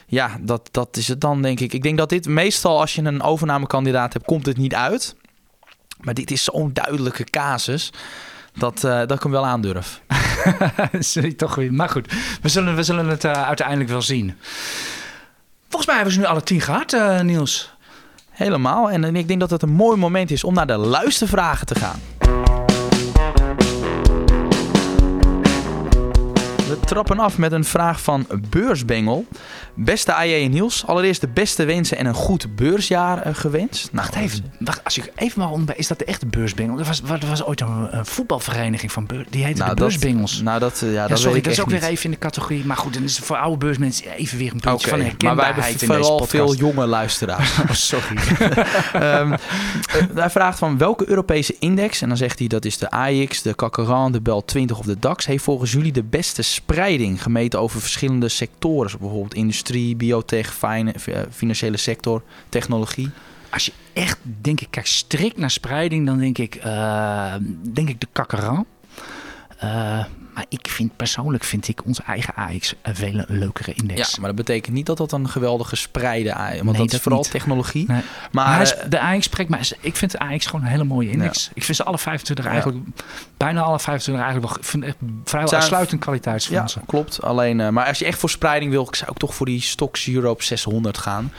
Ja, 0.07 0.37
dat, 0.41 0.69
dat 0.71 0.97
is 0.97 1.07
het 1.07 1.21
dan, 1.21 1.41
denk 1.41 1.59
ik. 1.59 1.73
Ik 1.73 1.83
denk 1.83 1.97
dat 1.97 2.09
dit 2.09 2.27
meestal, 2.27 2.79
als 2.79 2.95
je 2.95 3.01
een 3.01 3.21
overnamekandidaat 3.21 4.13
hebt, 4.13 4.25
komt 4.25 4.45
het 4.45 4.57
niet 4.57 4.75
uit. 4.75 5.15
Maar 5.99 6.13
dit 6.13 6.31
is 6.31 6.43
zo'n 6.43 6.73
duidelijke 6.73 7.23
casus. 7.23 7.91
Dat, 8.55 8.83
eh, 8.83 8.97
dat 8.97 9.11
ik 9.11 9.23
hem 9.23 9.31
wel 9.31 9.45
aandurf. 9.45 10.01
Sorry, 10.99 11.33
toch 11.33 11.55
weer. 11.55 11.73
Maar 11.73 11.89
goed, 11.89 12.13
we 12.41 12.49
zullen, 12.49 12.75
we 12.75 12.83
zullen 12.83 13.07
het 13.07 13.23
eh, 13.23 13.31
uiteindelijk 13.31 13.89
wel 13.89 14.01
zien. 14.01 14.37
Volgens 15.61 15.85
mij 15.85 15.95
hebben 15.95 16.13
ze 16.13 16.19
nu 16.19 16.25
alle 16.25 16.43
tien 16.43 16.61
gehad, 16.61 16.93
eh, 16.93 17.19
Niels. 17.19 17.71
Helemaal. 18.29 18.91
En 18.91 19.15
ik 19.15 19.27
denk 19.27 19.39
dat 19.39 19.49
het 19.49 19.61
een 19.61 19.69
mooi 19.69 19.97
moment 19.97 20.31
is 20.31 20.43
om 20.43 20.53
naar 20.53 20.67
de 20.67 20.77
luistervragen 20.77 21.67
te 21.67 21.75
gaan. 21.75 21.99
Trappen 26.93 27.19
af 27.19 27.37
met 27.37 27.51
een 27.51 27.63
vraag 27.63 28.01
van 28.01 28.27
Beursbengel. 28.49 29.25
Beste 29.75 30.13
AJ 30.13 30.43
en 30.43 30.51
Niels, 30.51 30.83
allereerst 30.87 31.21
de 31.21 31.27
beste 31.27 31.65
wensen 31.65 31.97
en 31.97 32.05
een 32.05 32.13
goed 32.13 32.55
beursjaar 32.55 33.21
eh, 33.21 33.35
gewenst. 33.35 33.89
Nou, 33.91 34.07
Wacht 34.07 34.23
even, 34.23 34.53
wacht, 34.59 34.83
als 34.83 34.97
ik 34.97 35.11
even 35.15 35.39
mag 35.39 35.49
onderbij, 35.49 35.75
is 35.77 35.87
dat 35.87 35.99
de 35.99 36.05
echte 36.05 36.25
beursbengel? 36.25 36.79
Er 36.79 36.85
was, 36.85 37.01
er 37.01 37.27
was 37.27 37.43
ooit 37.45 37.61
een, 37.61 37.97
een 37.97 38.05
voetbalvereniging 38.05 38.91
van 38.91 39.05
beurs, 39.05 39.25
die 39.29 39.43
heette 39.43 39.59
nou, 39.61 39.73
de 39.73 39.79
dat- 39.79 39.87
beursbengels. 39.89 40.41
Nou, 40.41 40.59
dat, 40.59 40.81
eh, 40.81 40.93
ja, 40.93 41.01
Ja, 41.01 41.07
dat 41.07 41.19
sorry, 41.19 41.41
dat 41.41 41.51
is 41.51 41.61
ook 41.61 41.69
weer 41.69 41.83
even 41.83 42.03
in 42.05 42.11
de 42.11 42.17
categorie. 42.17 42.65
Maar 42.65 42.77
goed, 42.77 42.93
dan 42.93 43.03
is 43.03 43.17
het 43.17 43.25
voor 43.25 43.37
oude 43.37 43.57
beursmensen 43.57 44.11
even 44.11 44.37
weer 44.37 44.51
een 44.53 44.59
puntje 44.59 44.87
van 44.87 44.97
maar 44.97 45.07
wij 45.07 45.07
herkenbaarheid 45.07 45.79
hebben 45.79 45.81
in 45.81 45.87
deze 45.87 46.09
vooral 46.09 46.25
veel 46.27 46.55
jonge 46.55 46.85
luisteraars. 46.85 47.51
Oh, 47.63 47.71
sorry. 47.71 48.17
Ehm, 48.93 49.31
eh, 49.31 49.37
hij 50.15 50.29
vraagt 50.29 50.57
van 50.57 50.77
welke 50.77 51.09
Europese 51.09 51.55
index, 51.59 52.01
en 52.01 52.07
dan 52.07 52.17
zegt 52.17 52.39
hij 52.39 52.47
dat 52.47 52.65
is 52.65 52.77
de 52.77 52.91
AX, 52.91 53.41
de 53.41 53.55
Cacaran, 53.55 54.11
de 54.11 54.21
Bel 54.21 54.45
20 54.45 54.79
of 54.79 54.85
de 54.85 54.99
DAX, 54.99 55.25
heeft 55.25 55.43
volgens 55.43 55.71
jullie 55.71 55.91
de 55.91 56.03
beste 56.03 56.41
spreiding 56.83 57.23
gemeten 57.23 57.59
over 57.59 57.81
verschillende 57.81 58.29
sectoren, 58.29 58.99
bijvoorbeeld 58.99 59.33
industrie, 59.33 59.95
biotech, 59.95 60.61
eh, 60.61 61.21
financiële 61.31 61.77
sector, 61.77 62.23
technologie. 62.49 63.09
Als 63.49 63.65
je 63.65 63.71
echt, 63.93 64.17
denk 64.41 64.61
ik, 64.61 64.67
kijkt 64.69 64.89
strikt 64.89 65.37
naar 65.37 65.51
spreiding, 65.51 66.05
dan 66.05 66.17
denk 66.17 66.37
ik, 66.37 66.55
eh, 66.55 67.35
denk 67.73 67.89
ik 67.89 67.99
de 67.99 68.07
kakkeran. 68.11 68.65
Eh, 69.63 70.05
maar 70.33 70.45
ik 70.49 70.67
vind 70.69 70.95
persoonlijk 70.95 71.43
vind 71.43 71.67
ik 71.67 71.85
onze 71.85 72.01
eigen 72.03 72.35
AX 72.35 72.73
een 72.81 72.95
veel 72.95 73.23
leukere 73.27 73.73
index. 73.73 73.99
Ja, 74.11 74.17
maar 74.19 74.27
dat 74.27 74.45
betekent 74.45 74.75
niet 74.75 74.85
dat 74.85 74.97
dat 74.97 75.11
een 75.11 75.29
geweldige 75.29 75.75
spreide 75.75 76.33
AX 76.33 76.51
is, 76.53 76.61
want 76.61 76.77
Nee, 76.77 76.85
dat 76.85 76.93
is 76.95 76.99
vooral 77.01 77.21
niet. 77.21 77.31
technologie. 77.31 77.85
Nee. 77.87 78.01
Maar, 78.31 78.61
eh, 78.61 78.89
de 78.89 78.99
AX 79.01 79.25
spreekt 79.25 79.49
mij. 79.49 79.61
Ik 79.79 79.95
vind 79.95 80.11
de 80.11 80.19
AX 80.19 80.45
gewoon 80.45 80.61
een 80.65 80.71
hele 80.71 80.83
mooie 80.83 81.09
index. 81.09 81.49
Ik 81.53 81.63
vind 81.63 81.77
ze 81.77 81.83
alle 81.83 81.97
25 81.97 82.45
Ja. 82.45 82.51
eigenlijk, 82.51 82.85
bijna 83.37 83.61
alle 83.61 83.79
25 83.79 84.23
eigenlijk 84.23 84.53
wel, 84.53 84.63
ik 84.63 84.69
vind 84.69 84.83
echt 84.83 84.95
vrijwel 85.23 85.49
Zijn- 85.49 85.61
uitsluitend 85.61 85.99
ja, 85.99 86.05
kwaliteitsfondsen. 86.05 86.81
klopt. 86.85 87.21
Alleen, 87.21 87.59
eh, 87.59 87.69
maar 87.69 87.85
als 87.87 87.99
je 87.99 88.05
echt 88.05 88.19
voor 88.19 88.29
spreiding 88.29 88.71
wil, 88.71 88.87
zou 88.91 89.11
ik 89.11 89.17
toch 89.17 89.35
voor 89.35 89.45
die 89.45 89.61
Stocks 89.61 90.07
Europe 90.07 90.43
600 90.43 90.97
gaan. 90.97 91.31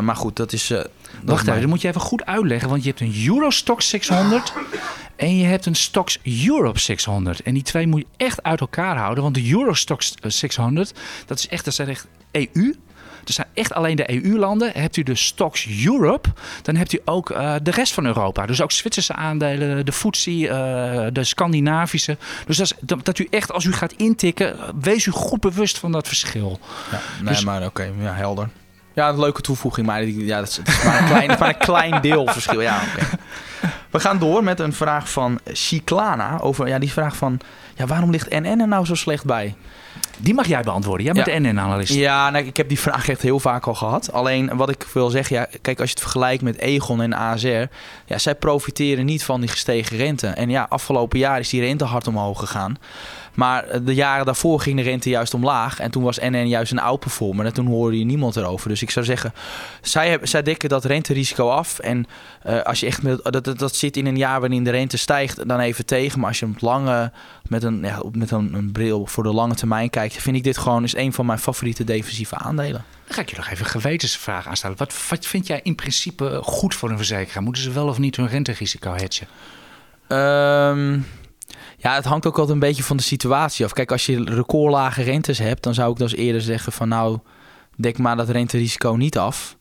Maar 0.00 0.16
goed, 0.16 0.36
dat 0.36 0.52
is. 0.52 0.66
dat 0.66 0.78
is 0.84 0.90
Wacht 1.24 1.46
even, 1.48 1.60
dat 1.60 1.68
moet 1.70 1.80
je 1.80 1.88
even 1.88 2.00
goed 2.00 2.24
uitleggen. 2.26 2.68
Want 2.68 2.82
je 2.82 2.88
hebt 2.88 3.00
een 3.00 3.24
Eurostox 3.26 3.88
600 3.88 4.52
en 5.18 5.36
je 5.36 5.44
hebt 5.46 5.66
een 5.66 5.74
Stocks 5.74 6.18
Europe 6.46 6.78
600. 6.78 7.42
En 7.42 7.54
die 7.54 7.62
twee 7.62 7.86
moet 7.86 8.00
je 8.00 8.24
echt 8.24 8.42
uit 8.42 8.60
elkaar 8.60 8.96
houden. 8.96 9.22
Want 9.22 9.34
de 9.34 9.50
Eurostox 9.50 10.14
600, 10.22 10.92
dat 11.26 11.38
is 11.38 11.48
echt, 11.48 11.64
dat 11.64 11.74
zijn 11.74 11.88
echt 11.88 12.06
EU. 12.30 12.74
Er 13.24 13.34
zijn 13.34 13.46
echt 13.54 13.72
alleen 13.72 13.96
de 13.96 14.24
EU-landen. 14.24 14.70
Hebt 14.74 14.96
u 14.96 15.02
de 15.02 15.14
Stocks 15.14 15.66
Europe, 15.84 16.28
dan 16.62 16.76
hebt 16.76 16.92
u 16.92 17.00
ook 17.04 17.30
eh, 17.30 17.54
de 17.62 17.70
rest 17.70 17.92
van 17.92 18.06
Europa. 18.06 18.46
Dus 18.46 18.62
ook 18.62 18.72
Zwitserse 18.72 19.14
aandelen, 19.14 19.86
de 19.86 19.92
FTSE, 19.92 20.48
eh, 20.48 21.06
de 21.12 21.24
Scandinavische. 21.24 22.16
Dus 22.46 22.56
dat, 22.56 22.66
is, 22.66 22.72
dat, 22.80 23.04
dat 23.04 23.18
u 23.18 23.26
echt, 23.30 23.52
als 23.52 23.64
u 23.64 23.72
gaat 23.72 23.92
intikken, 23.92 24.58
eh, 24.58 24.68
wees 24.80 25.06
u 25.06 25.10
goed 25.10 25.40
bewust 25.40 25.78
van 25.78 25.92
dat 25.92 26.08
verschil. 26.08 26.58
Ja, 26.90 27.00
nee, 27.22 27.32
Dus- 27.32 27.44
maar 27.44 27.64
oké, 27.64 27.92
ja, 28.00 28.12
helder. 28.12 28.48
Ja, 28.94 29.08
een 29.08 29.20
leuke 29.20 29.40
toevoeging, 29.40 29.86
maar 29.86 30.04
ja, 30.04 30.38
dat 30.38 30.48
is 30.48 30.84
maar, 30.84 31.00
een 31.00 31.06
klein, 31.08 31.28
maar 31.38 31.48
een 31.48 31.58
klein 31.58 32.00
deel 32.00 32.26
verschil. 32.26 32.60
Ja, 32.60 32.82
oké. 32.92 33.06
We 33.90 34.00
gaan 34.00 34.18
door 34.18 34.44
met 34.44 34.60
een 34.60 34.72
vraag 34.72 35.10
van 35.10 35.38
Cyclana. 35.52 36.38
Over, 36.40 36.68
ja, 36.68 36.78
die 36.78 36.92
vraag 36.92 37.16
van, 37.16 37.40
ja, 37.76 37.86
waarom 37.86 38.10
ligt 38.10 38.30
NN 38.30 38.60
er 38.60 38.68
nou 38.68 38.84
zo 38.84 38.94
slecht 38.94 39.24
bij? 39.24 39.54
Die 40.18 40.34
mag 40.34 40.46
jij 40.46 40.62
beantwoorden. 40.62 41.04
Jij 41.04 41.14
bent 41.14 41.26
Ja. 41.26 41.32
de 41.32 41.40
NN-analyst. 41.48 41.94
Ja, 41.94 42.30
nou, 42.30 42.44
ik 42.44 42.56
heb 42.56 42.68
die 42.68 42.78
vraag 42.78 43.08
echt 43.08 43.22
heel 43.22 43.40
vaak 43.40 43.66
al 43.66 43.74
gehad. 43.74 44.12
Alleen 44.12 44.56
wat 44.56 44.68
ik 44.68 44.86
wil 44.92 45.10
zeggen, 45.10 45.36
ja, 45.36 45.46
kijk, 45.62 45.80
als 45.80 45.88
je 45.88 45.94
het 45.94 46.02
vergelijkt 46.02 46.42
met 46.42 46.58
Egon 46.58 47.02
en 47.02 47.12
ASR, 47.14 47.64
ja, 48.06 48.18
zij 48.18 48.34
profiteren 48.34 49.04
niet 49.04 49.24
van 49.24 49.40
die 49.40 49.48
gestegen 49.48 49.96
rente. 49.96 50.26
En 50.26 50.50
ja, 50.50 50.66
afgelopen 50.68 51.18
jaar 51.18 51.38
is 51.38 51.48
die 51.48 51.60
rente 51.60 51.84
hard 51.84 52.06
omhoog 52.06 52.38
gegaan. 52.38 52.76
Maar 53.38 53.64
eh, 53.64 53.80
de 53.84 53.94
jaren 53.94 54.24
daarvoor 54.24 54.60
ging 54.60 54.76
de 54.76 54.82
rente 54.82 55.08
juist 55.08 55.34
omlaag. 55.34 55.80
En 55.80 55.90
toen 55.90 56.02
was 56.02 56.18
NN 56.18 56.48
juist 56.48 56.72
een 56.72 56.78
outperformer. 56.78 57.46
En 57.46 57.52
toen 57.52 57.66
hoorde 57.66 57.98
je 57.98 58.04
niemand 58.04 58.36
erover. 58.36 58.68
Dus 58.68 58.82
ik 58.82 58.90
zou 58.90 59.04
zeggen, 59.04 59.32
zij, 59.80 60.08
hebben, 60.08 60.28
zij 60.28 60.42
dekken 60.42 60.68
dat 60.68 60.84
renterisico 60.84 61.48
af. 61.48 61.78
En 61.78 62.06
eh, 62.42 62.62
als 62.62 62.80
je 62.80 62.86
echt 62.86 63.02
met, 63.02 63.20
dat, 63.22 63.44
dat, 63.44 63.58
dat 63.58 63.74
zit 63.74 63.96
in 63.96 64.06
een 64.06 64.16
jaar 64.16 64.40
waarin 64.40 64.64
de 64.64 64.70
rente 64.70 64.96
stijgt, 64.96 65.48
dan 65.48 65.60
even 65.60 65.86
tegen. 65.86 66.18
Maar 66.18 66.28
als 66.28 66.38
je 66.38 66.44
hem 66.44 66.54
lange, 66.58 67.12
met, 67.48 67.62
een, 67.62 67.80
ja, 67.82 68.02
met 68.12 68.30
een, 68.30 68.54
een 68.54 68.72
bril 68.72 69.06
voor 69.06 69.22
de 69.22 69.32
lange 69.32 69.54
termijn 69.54 69.90
kijkt, 69.90 70.14
vind 70.14 70.36
ik 70.36 70.44
dit 70.44 70.58
gewoon 70.58 70.84
is 70.84 70.96
een 70.96 71.12
van 71.12 71.26
mijn 71.26 71.38
favoriete 71.38 71.84
defensieve 71.84 72.36
aandelen. 72.36 72.84
Dan 73.04 73.14
ga 73.14 73.20
ik 73.20 73.30
je 73.30 73.36
nog 73.36 73.48
even 73.48 73.64
een 73.64 73.70
gewetensvraag 73.70 74.46
aanstellen. 74.46 74.76
Wat, 74.76 75.08
wat 75.08 75.26
vind 75.26 75.46
jij 75.46 75.60
in 75.62 75.74
principe 75.74 76.40
goed 76.42 76.74
voor 76.74 76.90
een 76.90 76.96
verzekeraar? 76.96 77.42
Moeten 77.42 77.62
ze 77.62 77.70
wel 77.70 77.88
of 77.88 77.98
niet 77.98 78.16
hun 78.16 78.28
renterisico 78.28 78.92
hedgen? 78.92 79.26
Ehm, 80.08 80.98
ja, 81.80 81.94
het 81.94 82.04
hangt 82.04 82.26
ook 82.26 82.38
altijd 82.38 82.54
een 82.54 82.68
beetje 82.68 82.82
van 82.82 82.96
de 82.96 83.02
situatie 83.02 83.64
af. 83.64 83.72
Kijk, 83.72 83.92
als 83.92 84.06
je 84.06 84.24
recordlage 84.24 85.02
rentes 85.02 85.38
hebt, 85.38 85.62
dan 85.62 85.74
zou 85.74 85.90
ik 85.90 85.98
dus 85.98 86.14
eerder 86.14 86.40
zeggen 86.40 86.72
van 86.72 86.88
nou, 86.88 87.18
dek 87.76 87.98
maar 87.98 88.16
dat 88.16 88.28
renterisico 88.28 88.92
niet 88.92 89.18
af. 89.18 89.56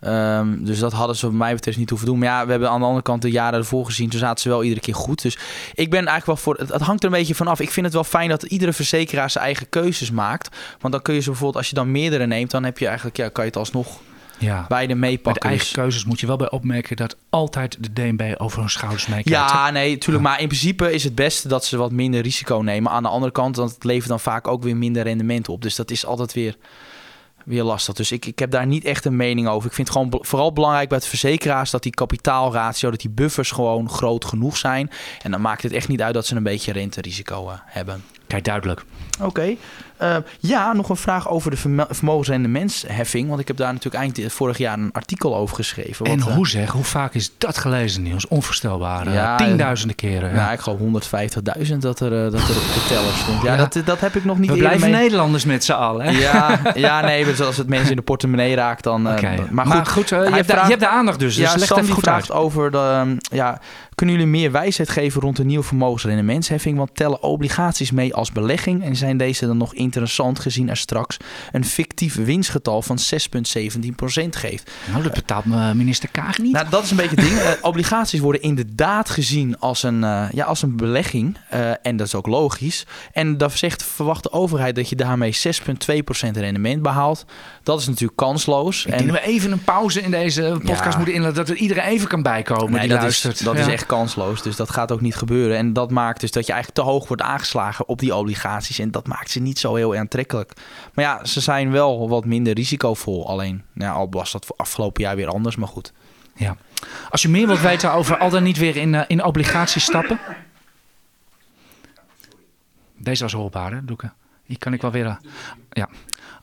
Ehm, 0.00 0.64
dus 0.64 0.78
dat 0.78 0.92
hadden 0.92 1.16
ze 1.16 1.26
wat 1.26 1.34
mij 1.34 1.54
betreft 1.54 1.78
niet 1.78 1.90
hoeven 1.90 2.08
doen. 2.08 2.18
Maar 2.18 2.28
ja, 2.28 2.44
we 2.44 2.50
hebben 2.50 2.70
aan 2.70 2.80
de 2.80 2.86
andere 2.86 3.02
kant 3.02 3.22
de 3.22 3.30
jaren 3.30 3.58
ervoor 3.58 3.84
gezien. 3.84 4.08
Toen 4.08 4.18
zaten 4.18 4.42
ze 4.42 4.48
wel 4.48 4.62
iedere 4.62 4.80
keer 4.80 4.94
goed. 4.94 5.22
Dus 5.22 5.38
ik 5.74 5.90
ben 5.90 6.06
eigenlijk 6.06 6.26
wel 6.26 6.36
voor... 6.36 6.54
Het, 6.56 6.68
het 6.72 6.82
hangt 6.82 7.02
er 7.04 7.10
een 7.10 7.18
beetje 7.18 7.34
van 7.34 7.46
af. 7.46 7.60
Ik 7.60 7.70
vind 7.70 7.86
het 7.86 7.94
wel 7.94 8.04
fijn 8.04 8.28
dat 8.28 8.42
iedere 8.42 8.72
verzekeraar 8.72 9.30
zijn 9.30 9.44
eigen 9.44 9.68
keuzes 9.68 10.10
maakt. 10.10 10.56
Want 10.78 10.92
dan 10.92 11.02
kun 11.02 11.14
je 11.14 11.20
ze 11.20 11.28
bijvoorbeeld... 11.28 11.58
Als 11.58 11.68
je 11.68 11.74
dan 11.74 11.90
meerdere 11.90 12.26
neemt, 12.26 12.50
dan 12.50 12.64
heb 12.64 12.78
je 12.78 12.86
eigenlijk... 12.86 13.16
Ja, 13.16 13.28
kan 13.28 13.44
je 13.44 13.50
het 13.50 13.58
alsnog 13.58 14.00
Ja. 14.40 14.64
beide 14.68 14.68
Bij 14.68 14.86
de 14.86 14.94
meepakken. 14.94 15.42
eigen 15.42 15.64
Dus- 15.66 15.74
keuzes 15.74 16.04
moet 16.04 16.20
je 16.20 16.26
wel 16.26 16.36
bij 16.36 16.50
opmerken 16.50 16.96
dat 16.96 17.16
altijd 17.30 17.76
de 17.80 17.92
DNB 17.92 18.34
over 18.38 18.58
hun 18.58 18.70
schouders 18.70 19.06
meekijkt. 19.06 19.28
Ja, 19.28 19.70
nee, 19.70 19.98
tuurlijk. 19.98 20.24
Maar 20.24 20.40
in 20.40 20.46
principe 20.46 20.92
is 20.92 21.04
het 21.04 21.14
beste 21.14 21.48
dat 21.48 21.64
ze 21.64 21.76
wat 21.76 21.92
minder 21.92 22.20
risico 22.20 22.56
nemen. 22.56 22.92
Aan 22.92 23.02
de 23.02 23.08
andere 23.08 23.32
kant, 23.32 23.56
want 23.56 23.70
het 23.74 23.84
levert 23.84 24.08
dan 24.08 24.20
vaak 24.20 24.46
ook 24.48 24.62
weer 24.62 24.76
minder 24.76 25.02
rendement 25.02 25.48
op. 25.48 25.62
Dus 25.62 25.74
dat 25.76 25.90
is 25.90 26.06
altijd 26.06 26.32
weer, 26.32 26.56
weer 27.44 27.62
lastig. 27.62 27.94
Dus 27.94 28.12
ik, 28.12 28.24
ik 28.26 28.38
heb 28.38 28.50
daar 28.50 28.66
niet 28.66 28.84
echt 28.84 29.04
een 29.04 29.16
mening 29.16 29.48
over. 29.48 29.68
Ik 29.68 29.74
vind 29.74 29.88
het 29.88 29.96
gewoon 29.96 30.18
vooral 30.24 30.52
belangrijk 30.52 30.88
bij 30.88 30.98
het 30.98 31.06
verzekeraars 31.06 31.70
dat 31.70 31.82
die 31.82 31.92
kapitaalratio, 31.94 32.90
dat 32.90 33.00
die 33.00 33.10
buffers 33.10 33.50
gewoon 33.50 33.88
groot 33.90 34.24
genoeg 34.24 34.56
zijn. 34.56 34.90
En 35.22 35.30
dan 35.30 35.40
maakt 35.40 35.62
het 35.62 35.72
echt 35.72 35.88
niet 35.88 36.02
uit 36.02 36.14
dat 36.14 36.26
ze 36.26 36.36
een 36.36 36.42
beetje 36.42 36.72
renterisico 36.72 37.48
eh, 37.48 37.54
hebben. 37.64 38.04
Kijk, 38.26 38.44
duidelijk. 38.44 38.84
Oké. 39.20 39.56
Eh, 40.00 40.16
ja, 40.38 40.72
nog 40.72 40.88
een 40.88 40.96
vraag 40.96 41.28
over 41.28 41.50
de 41.50 41.56
vermogensrendementsheffing. 41.90 43.28
Want 43.28 43.40
ik 43.40 43.48
heb 43.48 43.56
daar 43.56 43.72
natuurlijk 43.72 44.02
eind 44.04 44.32
vorig 44.32 44.58
jaar 44.58 44.78
een 44.78 44.92
artikel 44.92 45.36
over 45.36 45.56
geschreven. 45.56 46.06
En 46.06 46.18
wat, 46.18 46.28
eh, 46.28 46.34
hoe 46.34 46.48
zeg, 46.48 46.70
hoe 46.70 46.84
vaak 46.84 47.14
is 47.14 47.32
dat 47.38 47.58
gelezen, 47.58 48.02
Niels? 48.02 48.28
Onvoorstelbaar. 48.28 49.12
Ja, 49.12 49.36
tienduizenden 49.36 49.96
keren. 49.96 50.28
Ja, 50.30 50.34
Ja. 50.36 50.52
ik 50.52 50.60
geloof 50.60 50.78
150.000 50.78 51.82
dat 51.82 52.00
er, 52.00 52.12
eh, 52.12 52.22
dat 52.32 52.40
er 52.40 52.56
op 52.56 52.74
de 52.74 52.84
teller 52.88 53.12
stond. 53.12 53.42
Ja, 53.42 53.52
Ja. 53.52 53.56
Dat, 53.66 53.82
dat 53.86 54.00
heb 54.00 54.16
ik 54.16 54.24
nog 54.24 54.38
niet 54.38 54.50
We 54.50 54.56
blijven 54.56 54.90
mee- 54.90 55.00
Nederlanders 55.00 55.44
met 55.44 55.64
z'n 55.64 55.72
allen. 55.72 56.04
Hè? 56.04 56.10
Ja, 56.10 56.60
ja, 56.74 57.00
nee, 57.00 57.24
dus 57.24 57.40
als 57.40 57.56
het 57.56 57.68
mensen 57.68 57.90
in 57.90 57.96
de 57.96 58.02
portemonnee 58.02 58.54
raakt, 58.54 58.84
dan... 58.84 59.06
eh, 59.08 59.12
Oké. 59.12 59.46
Maar 59.50 59.66
goed, 59.86 60.12
eh, 60.12 60.24
je, 60.24 60.34
hebt 60.34 60.46
vraagt- 60.50 60.62
je 60.64 60.68
hebt 60.70 60.80
de 60.80 60.88
aandacht 60.88 61.18
dus. 61.18 61.34
Dus 61.36 61.44
ja, 61.52 61.58
leg 61.58 61.66
Sam 61.66 61.88
goed 61.90 62.02
vraagt 62.04 62.30
uit. 62.32 62.40
over 62.40 62.70
de... 62.70 62.78
ehm, 62.78 63.16
ja, 63.36 63.60
kunnen 63.94 64.14
jullie 64.14 64.30
meer 64.30 64.52
wijsheid 64.52 64.88
geven 64.88 65.20
rond 65.20 65.36
de 65.36 65.44
nieuwe 65.44 65.64
vermogensrendementsheffing? 65.64 66.76
Want 66.76 66.94
tellen 66.94 67.22
obligaties 67.22 67.90
mee 67.90 68.14
als 68.14 68.32
belegging 68.32 68.84
en 68.84 68.96
zijn 68.96 69.16
deze 69.16 69.46
dan 69.46 69.56
nog 69.56 69.74
interessant 69.94 70.38
gezien 70.38 70.68
er 70.68 70.76
straks 70.76 71.16
een 71.52 71.64
fictief 71.64 72.14
winstgetal 72.14 72.82
van 72.82 72.98
6,17% 72.98 74.28
geeft. 74.30 74.70
Nou, 74.90 75.02
dat 75.02 75.12
betaalt 75.12 75.44
me 75.44 75.74
minister 75.74 76.08
Kaag 76.10 76.38
niet. 76.38 76.52
Nou, 76.52 76.66
dat 76.70 76.82
is 76.84 76.90
een 76.90 76.96
beetje 76.96 77.16
het 77.16 77.24
ding. 77.24 77.38
Eh, 77.38 77.50
obligaties 77.62 78.20
worden 78.20 78.42
inderdaad 78.42 79.10
gezien 79.10 79.58
als 79.58 79.82
een, 79.82 80.04
eh, 80.04 80.24
ja, 80.32 80.44
als 80.44 80.62
een 80.62 80.76
belegging. 80.76 81.36
Eh, 81.48 81.70
en 81.82 81.96
dat 81.96 82.06
is 82.06 82.14
ook 82.14 82.26
logisch. 82.26 82.86
En 83.12 83.38
dan 83.38 83.50
zegt 83.50 83.82
verwacht 83.84 84.22
de 84.22 84.32
overheid 84.32 84.74
dat 84.74 84.88
je 84.88 84.96
daarmee 84.96 85.32
6,2% 85.32 86.36
rendement 86.36 86.82
behaalt. 86.82 87.24
Dat 87.62 87.80
is 87.80 87.86
natuurlijk 87.86 88.16
kansloos. 88.16 88.84
Ik 88.84 88.92
en 88.92 88.98
denk 88.98 89.10
dat 89.10 89.20
we 89.20 89.26
even 89.26 89.52
een 89.52 89.64
pauze 89.64 90.00
in 90.00 90.10
deze 90.10 90.56
podcast 90.64 90.90
Ja. 90.90 90.96
moeten 90.96 91.14
inladen, 91.14 91.34
dat 91.36 91.48
er 91.48 91.56
iedereen 91.56 91.84
even 91.84 92.08
kan 92.08 92.22
bijkomen 92.22 92.70
Nee, 92.70 92.80
die 92.80 92.88
dat, 92.88 92.98
is, 92.98 93.02
luistert. 93.02 93.44
dat 93.44 93.54
Ja. 93.54 93.60
is 93.60 93.66
echt 93.66 93.86
kansloos. 93.86 94.42
Dus 94.42 94.56
dat 94.56 94.70
gaat 94.70 94.92
ook 94.92 95.00
niet 95.00 95.14
gebeuren. 95.16 95.56
En 95.56 95.72
dat 95.72 95.90
maakt 95.90 96.20
dus 96.20 96.30
dat 96.30 96.46
je 96.46 96.52
eigenlijk 96.52 96.82
te 96.84 96.90
hoog 96.92 97.08
wordt 97.08 97.22
aangeslagen 97.22 97.88
op 97.88 97.98
die 97.98 98.14
obligaties. 98.14 98.78
En 98.78 98.90
dat 98.90 99.06
maakt 99.06 99.30
ze 99.30 99.40
niet 99.40 99.58
zo 99.58 99.76
heel 99.80 99.96
aantrekkelijk. 99.96 100.52
Maar 100.94 101.04
ja, 101.04 101.24
ze 101.24 101.40
zijn 101.40 101.70
wel 101.70 102.08
wat 102.08 102.24
minder 102.24 102.54
risicovol. 102.54 103.28
Alleen, 103.28 103.64
nou, 103.72 103.96
al 103.96 104.06
was 104.10 104.32
dat 104.32 104.46
voor 104.46 104.56
afgelopen 104.56 105.02
jaar 105.02 105.16
weer 105.16 105.28
anders. 105.28 105.56
Maar 105.56 105.68
goed. 105.68 105.92
Ja. 106.34 106.56
Als 107.10 107.22
je 107.22 107.28
meer 107.28 107.46
wilt 107.46 107.60
weten 107.60 107.92
over 107.92 108.18
al 108.18 108.30
dan 108.30 108.42
niet 108.42 108.58
weer 108.58 108.76
in, 108.76 108.94
eh, 108.94 109.04
in 109.06 109.24
obligaties 109.24 109.84
stappen. 109.84 110.18
Deze 112.96 113.22
was 113.22 113.32
hoorbaar, 113.32 113.72
hè, 113.72 113.84
Doeke? 113.84 114.10
Hier 114.44 114.58
kan 114.58 114.72
ik 114.72 114.82
wel 114.82 114.90
weer. 114.90 115.06
eh, 115.06 115.16
ja. 115.70 115.88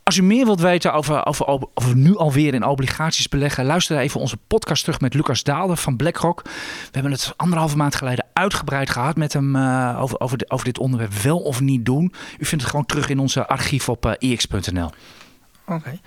Als 0.08 0.15
je 0.15 0.24
meer 0.24 0.46
wilt 0.46 0.60
weten 0.60 0.93
over, 0.93 1.26
over, 1.26 1.46
over 1.74 1.96
nu 1.96 2.17
alweer 2.17 2.54
in 2.54 2.63
obligaties 2.65 3.30
beleggen, 3.30 3.65
luister 3.65 3.98
even 3.98 4.20
onze 4.20 4.38
podcast 4.48 4.84
terug 4.84 5.00
met 5.00 5.13
Lucas 5.13 5.43
Daalder 5.43 5.78
van 5.78 5.96
BlackRock. 5.96 6.41
We 6.43 6.52
hebben 6.91 7.12
het 7.12 7.34
anderhalve 7.36 7.78
maand 7.78 7.96
geleden 7.96 8.26
uitgebreid 8.34 8.89
gehad 8.89 9.15
met 9.15 9.34
hem 9.34 9.56
eh, 9.56 9.98
over, 10.02 10.20
over, 10.20 10.38
de- 10.38 10.50
over 10.50 10.65
dit 10.65 10.78
onderwerp 10.80 11.13
wel 11.13 11.38
of 11.39 11.62
niet 11.62 11.86
doen. 11.86 12.13
U 12.39 12.46
vindt 12.46 12.63
het 12.63 12.70
gewoon 12.72 12.86
terug 12.86 13.10
in 13.10 13.20
onze 13.20 13.48
archief 13.48 13.89
op 13.89 14.06
eh, 14.06 14.32
ix.nl. 14.32 14.89
Oké. 15.65 16.00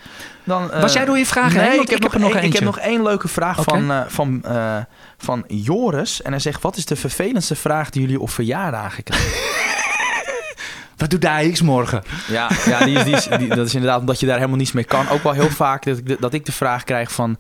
Dan, 0.44 0.68
Was 0.80 0.92
jij 0.92 1.04
door 1.04 1.18
je 1.18 1.26
vragen 1.26 1.56
nee, 1.56 1.66
heen? 1.68 1.76
Want 1.76 1.90
ik, 1.90 2.02
heb 2.02 2.12
nog, 2.12 2.22
nog 2.22 2.34
één- 2.34 2.44
ik 2.44 2.52
heb 2.52 2.62
nog 2.64 2.78
één 2.78 3.02
leuke 3.02 3.28
vraag 3.28 3.62
van, 3.62 3.90
eh, 3.90 4.00
van, 4.06 4.42
eh, 4.44 4.76
van 5.18 5.44
Joris. 5.48 6.22
En 6.22 6.30
hij 6.30 6.40
zegt, 6.40 6.62
wat 6.62 6.76
is 6.76 6.84
de 6.84 6.96
vervelendste 6.96 7.54
vraag 7.56 7.90
die 7.90 8.00
jullie 8.02 8.20
op 8.20 8.30
verjaardagen 8.30 9.02
krijgen? 9.02 9.30
Wat 11.00 11.10
doet 11.10 11.20
de 11.22 11.30
AX 11.30 11.62
morgen? 11.62 12.02
Ja, 12.28 12.50
ja 12.66 12.84
die 12.84 12.96
is, 12.98 13.04
die 13.04 13.14
is, 13.14 13.28
die- 13.38 13.48
dat 13.48 13.66
is 13.66 13.74
inderdaad 13.74 14.00
omdat 14.00 14.20
je 14.20 14.26
daar 14.26 14.36
helemaal 14.36 14.56
niets 14.58 14.72
mee 14.72 14.84
kan. 14.84 15.08
Ook 15.08 15.22
wel 15.22 15.32
heel 15.32 15.50
vaak 15.50 15.84
dat 15.84 15.98
ik, 15.98 16.06
de- 16.06 16.16
dat 16.20 16.34
ik 16.34 16.44
de 16.46 16.52
vraag 16.52 16.84
krijg 16.84 17.12
van... 17.12 17.36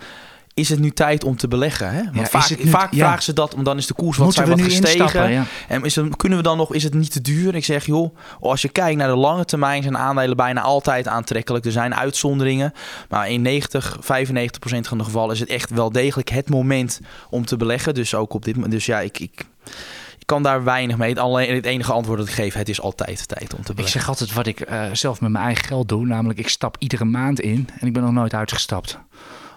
Is 0.54 0.68
het 0.68 0.78
nu 0.78 0.90
tijd 0.90 1.24
om 1.24 1.36
te 1.36 1.48
beleggen? 1.48 1.90
Hè? 1.90 2.02
Want 2.04 2.16
Ja, 2.16 2.24
vaak, 2.26 2.48
het 2.48 2.64
nu- 2.64 2.70
vaak 2.70 2.92
ja. 2.92 2.98
vragen 2.98 3.22
ze 3.22 3.32
dat, 3.32 3.52
want 3.52 3.64
dan 3.64 3.76
is 3.76 3.86
de 3.86 3.94
koers 3.94 4.16
wat, 4.16 4.26
Moeten 4.26 4.44
zijn 4.46 4.56
we 4.56 4.62
wat 4.62 4.72
gestegen. 4.72 5.30
Ja. 5.30 5.44
En 5.68 5.84
is 5.84 5.94
het, 5.96 6.16
kunnen 6.16 6.38
we 6.38 6.44
dan 6.44 6.56
nog, 6.56 6.74
is 6.74 6.82
het 6.82 6.94
niet 6.94 7.12
te 7.12 7.20
duur? 7.20 7.54
Ik 7.54 7.64
zeg, 7.64 7.86
joh, 7.86 8.16
als 8.40 8.62
je 8.62 8.68
kijkt 8.68 8.96
naar 8.98 9.08
de 9.08 9.16
lange 9.16 9.44
termijn 9.44 9.82
zijn 9.82 9.96
aandelen 9.98 10.36
bijna 10.36 10.60
altijd 10.60 11.08
aantrekkelijk. 11.08 11.64
Er 11.64 11.72
zijn 11.72 11.94
uitzonderingen. 11.94 12.72
Maar 13.08 13.30
in 13.30 13.42
90, 13.42 13.96
95 14.00 14.58
procent 14.60 14.88
van 14.88 14.98
de 14.98 15.04
gevallen 15.04 15.34
is 15.34 15.40
het 15.40 15.48
echt 15.48 15.70
wel 15.70 15.92
degelijk 15.92 16.28
het 16.28 16.50
moment 16.50 17.00
om 17.30 17.44
te 17.44 17.56
beleggen. 17.56 17.94
Dus 17.94 18.14
ook 18.14 18.34
op 18.34 18.44
dit 18.44 18.54
moment. 18.54 18.72
Dus 18.72 18.86
ja, 18.86 19.00
ik, 19.00 19.18
ik 19.18 19.44
kan 20.30 20.42
daar 20.42 20.64
weinig 20.64 20.96
mee. 20.96 21.20
Alleen 21.20 21.54
het 21.54 21.64
enige 21.64 21.92
antwoord 21.92 22.18
dat 22.18 22.28
ik 22.28 22.34
geef, 22.34 22.54
het 22.54 22.68
is 22.68 22.80
altijd 22.80 23.28
tijd 23.28 23.54
om 23.54 23.62
te 23.62 23.70
Ik 23.70 23.76
beleggen. 23.76 24.00
zeg 24.00 24.08
altijd 24.08 24.32
wat 24.32 24.46
ik 24.46 24.60
eh, 24.60 24.82
zelf 24.92 25.20
met 25.20 25.30
mijn 25.30 25.44
eigen 25.44 25.64
geld 25.64 25.88
doe. 25.88 26.06
Namelijk, 26.06 26.38
ik 26.38 26.48
stap 26.48 26.76
iedere 26.78 27.04
maand 27.04 27.40
in 27.40 27.68
en 27.80 27.86
ik 27.86 27.92
ben 27.92 28.02
nog 28.02 28.12
nooit 28.12 28.34
uitgestapt. 28.34 28.98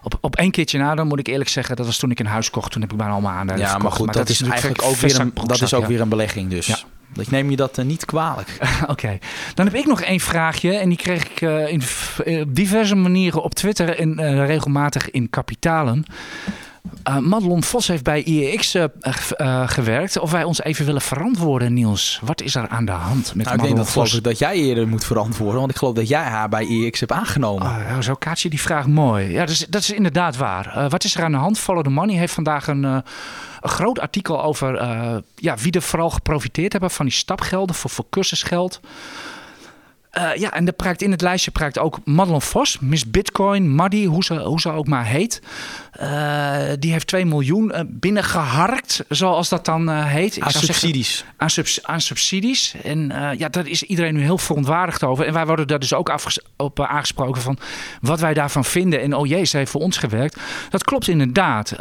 Op, 0.03 0.17
op 0.21 0.35
één 0.35 0.51
keertje 0.51 0.77
na, 0.79 0.95
dan 0.95 1.07
moet 1.07 1.19
ik 1.19 1.27
eerlijk 1.27 1.49
zeggen, 1.49 1.75
dat 1.75 1.85
was 1.85 1.97
toen 1.97 2.11
ik 2.11 2.19
een 2.19 2.25
huis 2.25 2.49
kocht. 2.49 2.71
Toen 2.71 2.81
heb 2.81 2.91
ik 2.91 2.97
bijna 2.97 3.13
allemaal 3.13 3.31
aandelen 3.31 3.61
Ja, 3.61 3.77
maar 3.77 3.91
goed, 3.91 4.13
dat, 4.13 4.29
is 4.29 4.41
eigenlijk 4.41 4.81
ook 4.83 4.95
weer 4.95 5.19
een, 5.19 5.31
dat 5.45 5.61
is 5.61 5.73
ook 5.73 5.81
ja. 5.81 5.87
weer 5.87 6.01
een 6.01 6.09
belegging. 6.09 6.49
Dus 6.49 6.67
Ja. 6.67 6.77
ik 7.15 7.31
neem 7.31 7.49
je 7.49 7.55
dat 7.55 7.77
eh, 7.77 7.85
niet 7.85 8.05
kwalijk. 8.05 8.57
Oké, 8.87 9.17
dan 9.53 9.65
heb 9.65 9.75
ik 9.75 9.85
nog 9.85 10.01
één 10.01 10.19
vraagje. 10.19 10.73
En 10.73 10.89
die 10.89 10.97
kreeg 10.97 11.29
ik 11.29 11.41
eh, 11.41 11.67
in 11.67 11.81
op 12.41 12.55
diverse 12.55 12.95
manieren 12.95 13.43
op 13.43 13.53
Twitter 13.53 13.99
en 13.99 14.45
regelmatig 14.45 15.11
in 15.11 15.29
kapitalen. 15.29 16.05
Eh, 17.03 17.17
Madelon 17.17 17.63
Vos 17.63 17.87
heeft 17.87 18.03
bij 18.03 18.23
IEX 18.23 18.73
eh, 18.73 18.83
eh, 19.29 19.69
gewerkt. 19.69 20.19
Of 20.19 20.31
wij 20.31 20.43
ons 20.43 20.61
even 20.61 20.85
willen 20.85 21.01
verantwoorden, 21.01 21.73
Niels. 21.73 22.19
Wat 22.21 22.41
is 22.41 22.55
er 22.55 22.67
aan 22.67 22.85
de 22.85 22.91
hand 22.91 23.35
met 23.35 23.45
Nou, 23.45 23.57
ik 23.57 23.61
denk 23.61 23.61
Madelon 23.61 23.75
dat, 23.75 23.89
Vos? 23.89 24.13
ik 24.13 24.23
dat 24.23 24.39
jij 24.39 24.55
eerder 24.55 24.87
moet 24.87 25.05
verantwoorden. 25.05 25.59
Want 25.59 25.71
ik 25.71 25.77
geloof 25.77 25.95
dat 25.95 26.07
jij 26.07 26.23
haar 26.23 26.49
bij 26.49 26.65
IX 26.65 26.99
hebt 26.99 27.11
aangenomen. 27.11 27.67
Oh, 27.67 27.99
zo 27.99 28.13
kaats 28.13 28.41
je 28.41 28.49
die 28.49 28.61
vraag 28.61 28.87
mooi. 28.87 29.31
Ja, 29.31 29.39
dat 29.39 29.49
is, 29.49 29.65
dat 29.69 29.81
is 29.81 29.91
inderdaad 29.91 30.37
waar. 30.37 30.89
Wat 30.89 31.03
is 31.03 31.15
er 31.15 31.23
aan 31.23 31.31
de 31.31 31.37
hand? 31.37 31.59
Follow 31.59 31.83
the 31.83 31.89
Money 31.89 32.15
heeft 32.15 32.33
vandaag 32.33 32.67
een, 32.67 32.83
een 32.83 33.03
groot 33.61 33.99
artikel 33.99 34.43
over 34.43 34.81
ja, 35.35 35.55
wie 35.57 35.71
er 35.71 35.81
vooral 35.81 36.09
geprofiteerd 36.09 36.71
hebben 36.71 36.91
van 36.91 37.05
die 37.05 37.15
stapgelden 37.15 37.75
voor, 37.75 37.89
voor 37.89 38.05
cursusgeld. 38.09 38.79
Eh, 40.13 40.35
ja, 40.35 40.51
en 40.51 40.75
prijkt 40.75 41.01
in 41.01 41.11
het 41.11 41.21
lijstje 41.21 41.51
prijkt 41.51 41.79
ook 41.79 41.99
Madelon 42.05 42.41
Vos, 42.41 42.79
Miss 42.79 43.09
Bitcoin, 43.09 43.69
Maddy, 43.69 44.05
hoe 44.05 44.23
ze, 44.23 44.35
hoe 44.35 44.61
ze 44.61 44.71
ook 44.71 44.87
maar 44.87 45.05
heet. 45.05 45.41
Eh, 45.91 46.59
die 46.79 46.91
heeft 46.91 47.07
2 47.07 47.25
miljoen 47.25 47.71
eh, 47.71 47.83
binnengeharkt, 47.87 49.03
zoals 49.09 49.49
dat 49.49 49.65
dan 49.65 49.89
heet. 49.89 50.35
Ik 50.35 50.43
Aan 50.43 50.51
zeggen, 50.51 50.73
subsidies. 50.73 51.25
aan, 51.37 51.49
subs- 51.49 51.83
aan 51.83 52.01
subsidies. 52.01 52.75
En 52.83 53.11
ja, 53.37 53.49
daar 53.49 53.67
is 53.67 53.83
iedereen 53.83 54.13
nu 54.13 54.21
heel 54.21 54.37
verontwaardigd 54.37 55.03
over. 55.03 55.25
En 55.25 55.33
wij 55.33 55.45
worden 55.45 55.67
daar 55.67 55.79
dus 55.79 55.93
ook 55.93 56.15
op 56.57 56.79
aangesproken 56.79 57.41
van 57.41 57.57
wat 58.01 58.19
wij 58.19 58.33
daarvan 58.33 58.65
vinden. 58.65 59.01
En 59.01 59.15
oh 59.15 59.27
jee, 59.27 59.43
ze 59.43 59.57
heeft 59.57 59.71
voor 59.71 59.81
ons 59.81 59.97
gewerkt. 59.97 60.37
Dat 60.69 60.83
klopt 60.83 61.07
inderdaad. 61.07 61.71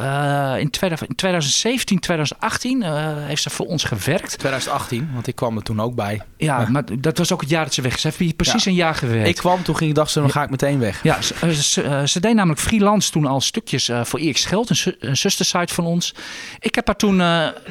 In, 0.59 0.71
2000 0.71 1.11
in 1.11 1.15
2017, 1.17 1.99
2018 1.99 2.83
eh, 2.83 2.91
heeft 3.17 3.43
ze 3.43 3.51
voor 3.51 3.67
ons 3.67 3.85
gewerkt. 3.85 4.39
2018, 4.39 5.11
want 5.13 5.27
ik 5.27 5.35
kwam 5.35 5.57
er 5.57 5.63
toen 5.63 5.81
ook 5.81 5.95
bij. 5.95 6.23
Ja, 6.37 6.67
maar 6.69 7.01
dat 7.01 7.19
was 7.19 7.33
ook 7.33 7.41
het 7.41 7.51
jaar 7.51 7.65
dat 7.65 7.75
ze 7.75 7.83
weg 7.83 7.95
is. 7.95 8.05
Hier 8.25 8.35
precies 8.35 8.65
Ja. 8.65 8.71
een 8.71 8.77
jaar 8.77 8.95
gewerkt. 8.95 9.29
Ik 9.29 9.37
kwam, 9.37 9.63
toen 9.63 9.77
ging 9.77 9.91
ik 9.91 9.97
dacht 9.97 10.11
ze, 10.11 10.21
dan 10.21 10.31
ga 10.31 10.43
ik 10.43 10.51
meteen 10.51 10.79
weg. 10.79 11.03
Ja, 11.03 11.23
ze, 11.23 11.35
eh, 11.41 11.49
ze, 11.49 11.83
eh, 11.83 12.05
ze 12.05 12.21
deed 12.21 12.35
namelijk 12.35 12.61
freelance 12.61 13.11
toen 13.11 13.27
al 13.27 13.41
stukjes 13.41 13.89
eh, 13.89 14.05
voor 14.05 14.21
IX 14.21 14.45
Geld, 14.45 14.71
een, 14.71 14.97
een 14.99 15.17
zustersite 15.17 15.75
van 15.75 15.85
ons. 15.85 16.15
Ik 16.61 16.75
heb 16.75 16.87
haar 16.87 16.97
toen, 16.97 17.23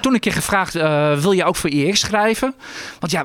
toen 0.02 0.14
een 0.14 0.20
keer 0.20 0.34
gevraagd, 0.34 0.74
wil 1.22 1.32
je 1.32 1.44
ook 1.44 1.56
voor 1.56 1.70
IX 1.70 2.00
schrijven? 2.00 2.56
Want 3.00 3.12
ja, 3.12 3.24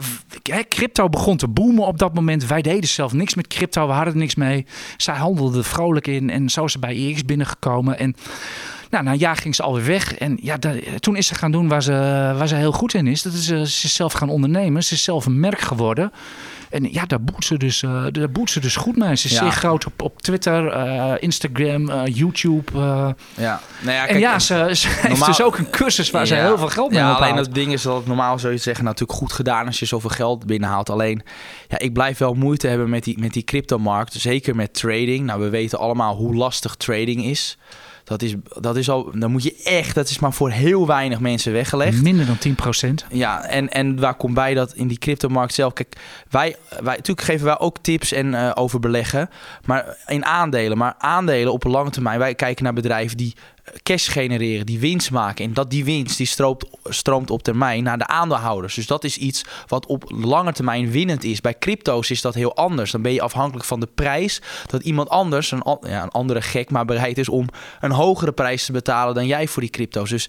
crypto 0.69 1.09
begon 1.09 1.37
te 1.37 1.49
boomen 1.49 1.87
op 1.87 1.99
dat 1.99 2.15
moment. 2.15 2.47
Wij 2.47 2.63
deden 2.63 2.89
zelf 2.89 3.13
niks 3.13 3.35
met 3.35 3.47
crypto, 3.47 3.87
we 3.87 3.93
hadden 3.93 4.13
er 4.13 4.19
niks 4.19 4.35
mee. 4.35 4.67
Zij 4.97 5.15
handelde 5.15 5.59
er 5.59 5.65
vrolijk 5.65 6.07
in 6.07 6.31
en 6.31 6.51
zo 6.51 6.65
is 6.65 6.73
ze 6.73 6.79
bij 6.79 6.95
IX 6.95 7.25
binnengekomen. 7.25 7.99
En 7.99 8.17
nou, 9.03 9.09
na 9.09 9.13
een 9.13 9.19
jaar 9.19 9.37
ging 9.37 9.55
ze 9.55 9.63
alweer 9.63 9.85
weg. 9.87 10.15
En 10.15 10.39
ja, 10.43 10.59
toen 11.01 11.17
is 11.17 11.27
ze 11.27 11.35
gaan 11.35 11.51
doen 11.53 11.69
waar 11.69 11.83
ze, 11.83 11.93
waar 12.39 12.49
ze 12.49 12.55
heel 12.55 12.73
goed 12.73 12.95
in 12.95 13.07
is. 13.07 13.23
Dat 13.23 13.33
is, 13.33 13.51
eh, 13.51 13.57
ze 13.63 13.87
is 13.87 13.95
zelf 13.95 14.13
gaan 14.13 14.29
ondernemen. 14.29 14.83
Ze 14.83 14.95
is 14.95 15.03
zelf 15.03 15.27
een 15.27 15.41
merk 15.41 15.61
geworden. 15.61 16.13
En 16.71 16.93
ja, 16.93 17.05
daar 17.07 17.23
boet 17.23 17.45
ze 17.45 17.57
dus, 17.57 17.83
eh, 17.83 18.05
daar 18.11 18.31
boet 18.31 18.51
ze 18.51 18.61
dus 18.61 18.77
goed 18.77 18.97
mee. 18.97 19.17
Ze 19.17 19.27
is 19.27 19.33
Ja. 19.33 19.39
zeer 19.43 19.53
groot 19.53 19.87
op, 19.87 20.03
op 20.03 20.23
Twitter, 20.23 20.69
eh, 20.69 21.13
Instagram, 21.21 22.05
YouTube. 22.05 22.73
Ja. 23.35 23.61
Nou 23.81 23.93
ja, 23.97 24.01
en 24.01 24.07
kijk, 24.07 24.19
ja, 24.19 24.39
ze, 24.39 24.69
ze 24.73 24.89
heeft 24.89 25.09
normaal- 25.09 25.27
dus 25.29 25.43
ook 25.43 25.59
een 25.59 25.71
cursus 25.71 26.11
waar 26.11 26.27
ze 26.27 26.35
Ja. 26.35 26.43
heel 26.45 26.59
veel 26.59 26.69
geld 26.69 26.91
mee 26.91 26.99
Ja, 26.99 27.13
alleen 27.13 27.37
dat 27.37 27.55
ding 27.55 27.73
is 27.73 27.83
dat 27.83 27.97
het 27.97 28.07
normaal 28.07 28.39
zou 28.39 28.53
je 28.53 28.59
zeggen 28.59 28.85
natuurlijk 28.85 29.19
goed 29.19 29.33
gedaan 29.33 29.67
als 29.67 29.79
je 29.79 29.87
zoveel 29.87 30.11
geld 30.11 30.47
binnenhaalt. 30.47 30.91
Alleen, 30.91 31.23
ja, 31.69 31.79
ik 31.79 31.93
blijf 31.93 32.19
wel 32.19 32.35
moeite 32.35 32.67
hebben 32.69 32.89
met 32.91 33.05
die, 33.05 33.19
met 33.19 33.33
die 33.33 33.45
cryptomarkt. 33.45 34.13
Zeker 34.13 34.57
met 34.57 34.75
trading. 34.75 35.25
Nou, 35.27 35.41
we 35.41 35.49
weten 35.49 35.79
allemaal 35.79 36.17
hoe 36.17 36.35
lastig 36.35 36.75
trading 36.75 37.25
is. 37.25 37.59
Dat 38.07 38.23
is, 38.23 38.35
dat 38.61 38.77
is 38.77 38.91
al, 38.91 39.11
dan 39.15 39.31
moet 39.31 39.43
je 39.43 39.61
echt, 39.65 39.95
dat 39.95 40.09
is 40.09 40.19
maar 40.19 40.33
voor 40.33 40.51
heel 40.51 40.87
weinig 40.87 41.21
mensen 41.21 41.53
weggelegd. 41.53 42.03
Minder 42.03 42.27
dan 42.27 42.39
10%. 43.05 43.07
Ja, 43.09 43.45
en, 43.45 43.69
en 43.69 44.01
waar 44.01 44.15
komt 44.15 44.35
bij 44.35 44.55
dat 44.55 44.75
in 44.75 44.87
die 44.87 44.99
cryptomarkt 44.99 45.55
zelf? 45.55 45.73
Kijk, 45.73 45.97
wij, 46.31 46.57
wij 46.69 46.97
natuurlijk 46.97 47.27
geven 47.27 47.47
wij 47.47 47.59
ook 47.59 47.79
tips 47.79 48.13
en 48.13 48.35
eh, 48.35 48.51
over 48.55 48.81
beleggen, 48.81 49.31
maar 49.65 49.97
in 50.07 50.25
aandelen. 50.25 50.79
Maar 50.79 50.95
aandelen 50.99 51.53
op 51.53 51.65
een 51.65 51.71
lange 51.71 51.91
termijn. 51.91 52.19
Wij 52.19 52.35
kijken 52.35 52.65
naar 52.65 52.73
bedrijven 52.73 53.17
die 53.17 53.35
cash 53.83 54.11
genereren, 54.11 54.67
die 54.67 54.79
winst 54.79 55.11
maken. 55.11 55.45
En 55.45 55.55
dat 55.55 55.71
die 55.71 55.85
winst 55.85 56.17
die 56.17 56.27
stroomt, 56.89 57.31
op 57.31 57.43
termijn 57.43 57.83
naar 57.83 57.99
de 57.99 58.07
aandeelhouders. 58.07 58.75
Dus 58.75 58.87
dat 58.87 59.05
is 59.05 59.17
iets 59.17 59.45
wat 59.67 59.87
op 59.87 60.05
lange 60.09 60.53
termijn 60.53 60.91
winnend 60.91 61.25
is. 61.25 61.41
Bij 61.41 61.59
crypto's 61.59 62.11
is 62.11 62.21
dat 62.21 62.35
heel 62.35 62.55
anders. 62.55 62.91
Dan 62.91 63.03
ben 63.03 63.13
je 63.13 63.21
afhankelijk 63.21 63.67
van 63.67 63.81
de 63.81 63.89
prijs 63.95 64.41
dat 64.67 64.83
iemand 64.83 65.09
anders, 65.09 65.51
een, 65.51 65.79
ja, 65.81 66.03
een 66.03 66.11
andere 66.11 66.43
gek, 66.43 66.71
maar 66.71 66.85
bereid 66.85 67.19
is 67.19 67.29
om 67.29 67.49
een 67.81 67.91
hogere 67.91 68.33
prijs 68.33 68.65
te 68.65 68.73
betalen 68.73 69.15
dan 69.15 69.27
jij 69.27 69.49
voor 69.49 69.63
die 69.63 69.71
crypto's. 69.71 70.11
Dus 70.11 70.29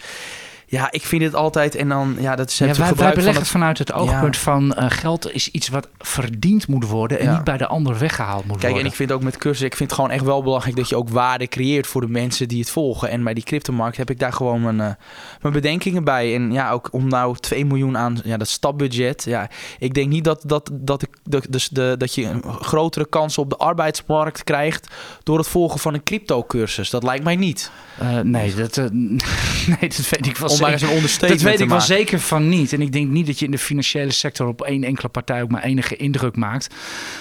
ja, 0.69 0.91
ik 0.91 1.01
vind 1.06 1.21
het 1.23 1.36
altijd 1.36 1.75
en 1.75 1.89
dan 1.89 2.15
ja, 2.19 2.36
dat 2.36 2.49
is 2.49 2.58
Ja, 2.58 2.65
het 2.67 2.77
wij, 2.77 2.86
wij 2.86 2.93
gebruik 2.95 3.13
van 3.13 3.19
beleggen 3.23 3.41
het 3.43 3.51
vanuit 3.51 3.77
het 3.77 3.93
oogpunt 3.93 4.36
Ja. 4.36 4.41
van 4.41 4.73
eh, 4.73 4.86
geld 4.89 5.32
is 5.34 5.51
iets 5.51 5.67
wat 5.67 5.88
verdiend 5.97 6.67
moet 6.67 6.88
worden 6.88 7.19
en 7.19 7.25
Ja. 7.25 7.34
niet 7.34 7.43
bij 7.43 7.58
de 7.58 7.67
ander 7.67 7.97
weggehaald 7.99 8.45
moet 8.45 8.51
Kijk, 8.51 8.63
en 8.63 8.69
worden. 8.69 8.88
ik 8.89 8.95
vind 8.97 9.12
ook 9.12 9.21
met 9.23 9.38
cursussen, 9.38 9.65
ik 9.67 9.75
vind 9.75 9.89
het 9.89 9.99
gewoon 9.99 10.15
echt 10.15 10.23
wel 10.25 10.43
belangrijk 10.43 10.75
dat 10.75 10.89
je 10.89 10.95
ook 10.95 11.10
waarde 11.10 11.47
creëert 11.47 11.88
voor 11.88 12.01
de 12.01 12.08
mensen 12.08 12.47
die 12.47 12.60
het 12.60 12.69
volgen. 12.69 13.10
En 13.10 13.23
bij 13.23 13.34
die 13.34 13.43
cryptomarkt 13.43 13.97
heb 13.97 14.10
ik 14.10 14.19
daar 14.19 14.34
gewoon 14.34 14.62
mijn, 14.62 14.82
eh, 14.82 14.95
mijn 15.41 15.53
bedenkingen 15.53 16.03
bij. 16.03 16.36
En 16.36 16.51
ja, 16.51 16.71
ook 16.71 16.89
om 16.91 17.08
nou 17.08 17.36
2 17.38 17.65
miljoen 17.65 17.97
aan 17.97 18.19
ja, 18.23 18.38
dat 18.38 18.47
stapbudget. 18.47 19.23
Ja, 19.23 19.49
ik 19.80 19.93
denk 19.93 20.10
niet 20.10 20.23
dat, 20.23 20.43
dat, 20.45 20.69
dat, 20.73 21.01
ik, 21.01 21.10
dat, 21.23 21.45
dus 21.49 21.67
de, 21.69 21.95
dat 21.97 22.15
je 22.15 22.23
een 22.25 22.43
grotere 22.62 23.08
kans 23.10 23.38
op 23.38 23.49
de 23.49 23.58
arbeidsmarkt 23.58 24.43
krijgt 24.43 24.88
door 25.23 25.38
het 25.38 25.47
volgen 25.47 25.80
van 25.80 25.93
een 25.93 26.03
crypto 26.03 26.43
cursus. 26.43 26.89
Dat 26.89 27.03
lijkt 27.03 27.23
mij 27.23 27.36
niet. 27.36 27.71
Eh, 27.99 28.19
nee, 28.19 28.56
dat, 28.56 28.75
nee, 29.80 29.89
dat 29.89 30.10
weet 30.10 30.25
ik 30.25 30.38
wel 30.38 30.49
om 30.60 30.63
maar 30.63 30.72
eens 30.72 30.82
een 30.82 30.96
ondersteuning 30.96 31.41
Dat 31.41 31.52
weet 31.52 31.60
ik 31.62 31.70
wel 31.70 31.82
zeker 31.82 32.20
van 32.20 32.50
niet. 32.50 32.74
En 32.74 32.82
ik 32.82 32.91
denk 32.91 33.10
niet 33.10 33.26
dat 33.26 33.39
je 33.39 33.46
in 33.46 33.52
de 33.52 33.58
financiële 33.58 34.12
sector 34.12 34.48
op 34.48 34.62
één 34.62 34.84
enkele 34.84 35.08
partij 35.08 35.41
ook 35.41 35.50
maar 35.52 35.63
enige 35.63 35.96
indruk 35.96 36.36
maakt. 36.36 36.67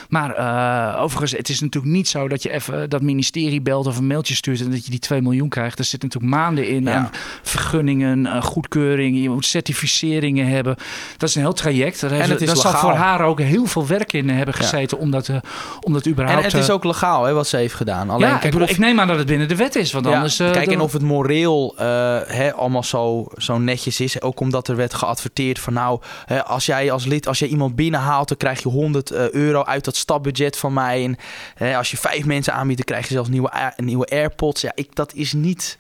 Maar 0.09 0.35
eh, 0.35 1.03
overigens, 1.03 1.33
het 1.33 1.49
is 1.49 1.61
natuurlijk 1.61 1.92
niet 1.94 2.09
zo 2.09 2.28
dat 2.28 2.43
je 2.43 2.51
even 2.53 2.91
dat 2.91 3.03
ministerie 3.03 3.61
belt 3.61 3.87
of 3.87 3.97
een 3.99 4.07
mailtje 4.07 4.34
stuurt 4.34 4.61
en 4.61 4.70
dat 4.70 4.84
je 4.84 4.91
die 4.91 4.99
2 5.01 5.22
miljoen 5.22 5.49
krijgt. 5.49 5.78
Er 5.78 5.84
zit 5.84 6.03
natuurlijk 6.03 6.32
maanden 6.34 6.68
in 6.68 6.84
Ja. 6.84 6.93
aan 6.95 7.11
vergunningen, 7.43 8.26
eh, 8.26 8.43
goedkeuringen, 8.43 9.22
je 9.22 9.30
moet 9.30 9.47
certificeringen 9.47 10.47
hebben. 10.49 10.76
Dat 11.16 11.28
is 11.28 11.34
een 11.34 11.41
heel 11.43 11.53
traject. 11.53 12.01
Daar, 12.01 12.11
heeft- 12.11 12.28
het 12.28 12.41
is 12.41 12.47
daar 12.47 12.57
zal 12.57 12.72
voor 12.72 12.93
haar 12.93 13.20
ook 13.20 13.41
heel 13.41 13.66
veel 13.66 13.87
werk 13.87 14.12
in 14.12 14.28
hebben 14.28 14.55
Ja. 14.59 14.62
gezeten 14.62 14.99
om 14.99 15.11
dat, 15.11 15.28
eh, 15.28 15.37
om 15.80 15.93
dat 15.93 16.07
überhaupt... 16.07 16.39
En 16.45 16.51
het 16.51 16.61
is 16.61 16.68
eh, 16.68 16.74
ook 16.74 16.84
legaal 16.84 17.24
hè, 17.24 17.32
wat 17.32 17.49
ze 17.49 17.57
heeft 17.57 17.74
gedaan. 17.74 18.11
Alleen, 18.11 18.28
ja, 18.28 18.34
ik, 18.34 18.41
kijk, 18.41 18.53
bedoel, 18.53 18.66
of- 18.68 18.72
ik 18.72 18.78
neem 18.80 19.01
aan 19.01 19.07
dat 19.09 19.18
het 19.18 19.26
binnen 19.26 19.49
de 19.49 19.57
wet 19.57 19.74
is, 19.76 19.93
want 19.93 20.07
anders... 20.07 20.39
eh, 20.39 20.51
kijk, 20.51 20.70
en 20.72 20.80
of 20.80 20.93
het 20.93 21.03
moreel 21.03 21.74
eh, 21.78 21.84
hè, 22.26 22.53
allemaal 22.55 22.82
zo, 22.84 23.26
zo 23.37 23.59
netjes 23.59 24.01
is. 24.01 24.20
Ook 24.22 24.41
omdat 24.41 24.68
er 24.68 24.77
werd 24.77 24.95
geadverteerd 24.95 25.59
van 25.59 25.72
nou, 25.72 26.01
als 26.45 26.66
jij 26.66 26.91
als 26.91 27.05
lid, 27.05 27.29
als 27.29 27.39
jij 27.39 27.49
iemand 27.49 27.77
binnenhaalt, 27.77 28.29
dan 28.29 28.37
krijg 28.37 28.62
je 28.62 28.68
100 28.68 29.11
eh, 29.11 29.31
euro 29.31 29.62
uit 29.64 29.85
dat 29.85 29.97
stapbudget 29.97 30.57
van 30.57 30.72
mij. 30.72 31.05
En 31.05 31.16
hè, 31.55 31.77
als 31.77 31.91
je 31.91 31.97
vijf 31.97 32.24
mensen 32.24 32.53
aanbiedt, 32.53 32.77
dan 32.77 32.87
krijg 32.87 33.09
je 33.09 33.14
zelfs 33.14 33.29
nieuwe, 33.29 33.72
nieuwe 33.77 34.07
AirPods. 34.07 34.61
Ja, 34.61 34.72
ik, 34.74 34.95
dat 34.95 35.14
is 35.14 35.33
niet 35.33 35.79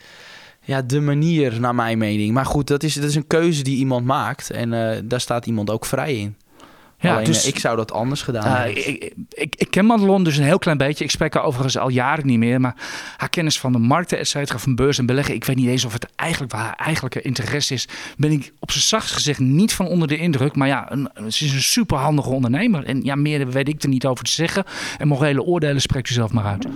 ja, 0.60 0.82
de 0.82 1.00
manier 1.00 1.60
naar 1.60 1.74
mijn 1.74 1.98
mening. 1.98 2.32
Maar 2.32 2.46
goed, 2.46 2.66
dat 2.66 2.82
is, 2.82 2.94
dat 2.94 3.04
is 3.04 3.14
een 3.14 3.26
keuze 3.26 3.62
die 3.62 3.76
iemand 3.76 4.06
maakt. 4.06 4.50
En 4.50 4.72
eh, 4.72 5.00
daar 5.04 5.20
staat 5.20 5.46
iemand 5.46 5.70
ook 5.70 5.84
vrij 5.84 6.14
in. 6.14 6.36
Ja, 6.98 7.12
Alleen, 7.12 7.24
dus- 7.24 7.42
eh, 7.42 7.48
ik 7.48 7.58
zou 7.58 7.76
dat 7.76 7.92
anders 7.92 8.22
gedaan 8.22 8.44
Uh, 8.46 8.54
hebben. 8.54 8.76
ik, 8.76 8.86
ik, 8.86 9.12
ik, 9.28 9.54
ik 9.56 9.70
ken 9.70 9.86
Madelon 9.86 10.24
dus 10.24 10.36
een 10.36 10.44
heel 10.44 10.58
klein 10.58 10.78
beetje. 10.78 11.04
Ik 11.04 11.10
spreek 11.10 11.34
haar 11.34 11.42
overigens 11.42 11.78
al 11.78 11.88
jaren 11.88 12.26
niet 12.26 12.38
meer. 12.38 12.60
Maar 12.60 12.74
haar 13.16 13.28
kennis 13.28 13.60
van 13.60 13.72
de 13.72 13.78
markten, 13.78 14.18
et 14.18 14.28
cetera, 14.28 14.58
van 14.58 14.74
beurs 14.74 14.98
en 14.98 15.06
beleggen. 15.06 15.34
Ik 15.34 15.44
weet 15.44 15.56
niet 15.56 15.68
eens 15.68 15.84
of 15.84 15.92
het 15.92 16.06
eigenlijk 16.16 16.52
waar 16.52 16.60
haar 16.64 16.74
eigenlijke 16.76 17.22
interesse 17.22 17.74
is. 17.74 17.88
Ben 18.16 18.30
ik 18.30 18.52
op 18.58 18.70
zijn 18.70 18.84
zachtst 18.84 19.12
gezegd 19.12 19.38
niet 19.38 19.72
van 19.72 19.86
onder 19.86 20.08
de 20.08 20.16
indruk. 20.16 20.54
Maar 20.56 20.68
ja, 20.68 20.92
een, 20.92 21.08
ze 21.32 21.44
is 21.44 21.52
een 21.52 21.62
superhandige 21.62 22.28
ondernemer. 22.28 22.84
En 22.84 23.02
ja, 23.02 23.14
meer 23.14 23.48
weet 23.50 23.68
ik 23.68 23.82
er 23.82 23.88
niet 23.88 24.06
over 24.06 24.24
te 24.24 24.32
zeggen. 24.32 24.64
En 24.98 25.08
morele 25.08 25.42
oordelen 25.42 25.80
spreekt 25.80 26.10
u 26.10 26.12
zelf 26.12 26.32
maar 26.32 26.44
uit. 26.44 26.66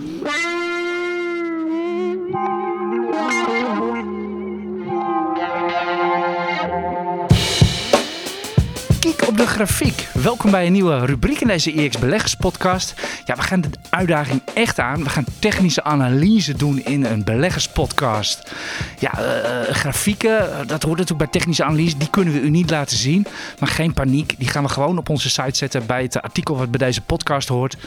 De 9.35 9.47
grafiek. 9.47 10.07
Welkom 10.13 10.51
bij 10.51 10.65
een 10.65 10.71
nieuwe 10.71 11.05
rubriek 11.05 11.41
in 11.41 11.47
deze 11.47 11.73
EX 11.73 11.97
Beleggers 11.97 12.35
podcast. 12.35 12.93
Ja, 13.25 13.35
we 13.35 13.41
gaan 13.41 13.61
de 13.61 13.69
uitdaging 13.89 14.41
echt 14.53 14.79
aan. 14.79 15.03
We 15.03 15.09
gaan 15.09 15.25
technische 15.39 15.83
analyse 15.83 16.55
doen 16.55 16.85
in 16.85 17.05
een 17.05 17.23
beleggerspodcast. 17.23 18.51
Ja, 18.99 19.19
eh, 19.19 19.73
grafieken, 19.73 20.39
eh, 20.39 20.67
dat 20.67 20.83
hoort 20.83 20.97
natuurlijk 20.97 21.31
bij 21.31 21.39
technische 21.39 21.63
analyse. 21.63 21.97
Die 21.97 22.09
kunnen 22.09 22.33
we 22.33 22.39
u 22.39 22.49
niet 22.49 22.69
laten 22.69 22.97
zien. 22.97 23.25
Maar 23.59 23.69
geen 23.69 23.93
paniek. 23.93 24.35
Die 24.37 24.47
gaan 24.47 24.63
we 24.63 24.69
gewoon 24.69 24.97
op 24.97 25.09
onze 25.09 25.29
site 25.29 25.57
zetten 25.57 25.85
bij 25.85 26.01
het 26.01 26.21
artikel 26.21 26.57
wat 26.57 26.71
bij 26.71 26.87
deze 26.87 27.01
podcast 27.01 27.47
hoort. 27.47 27.77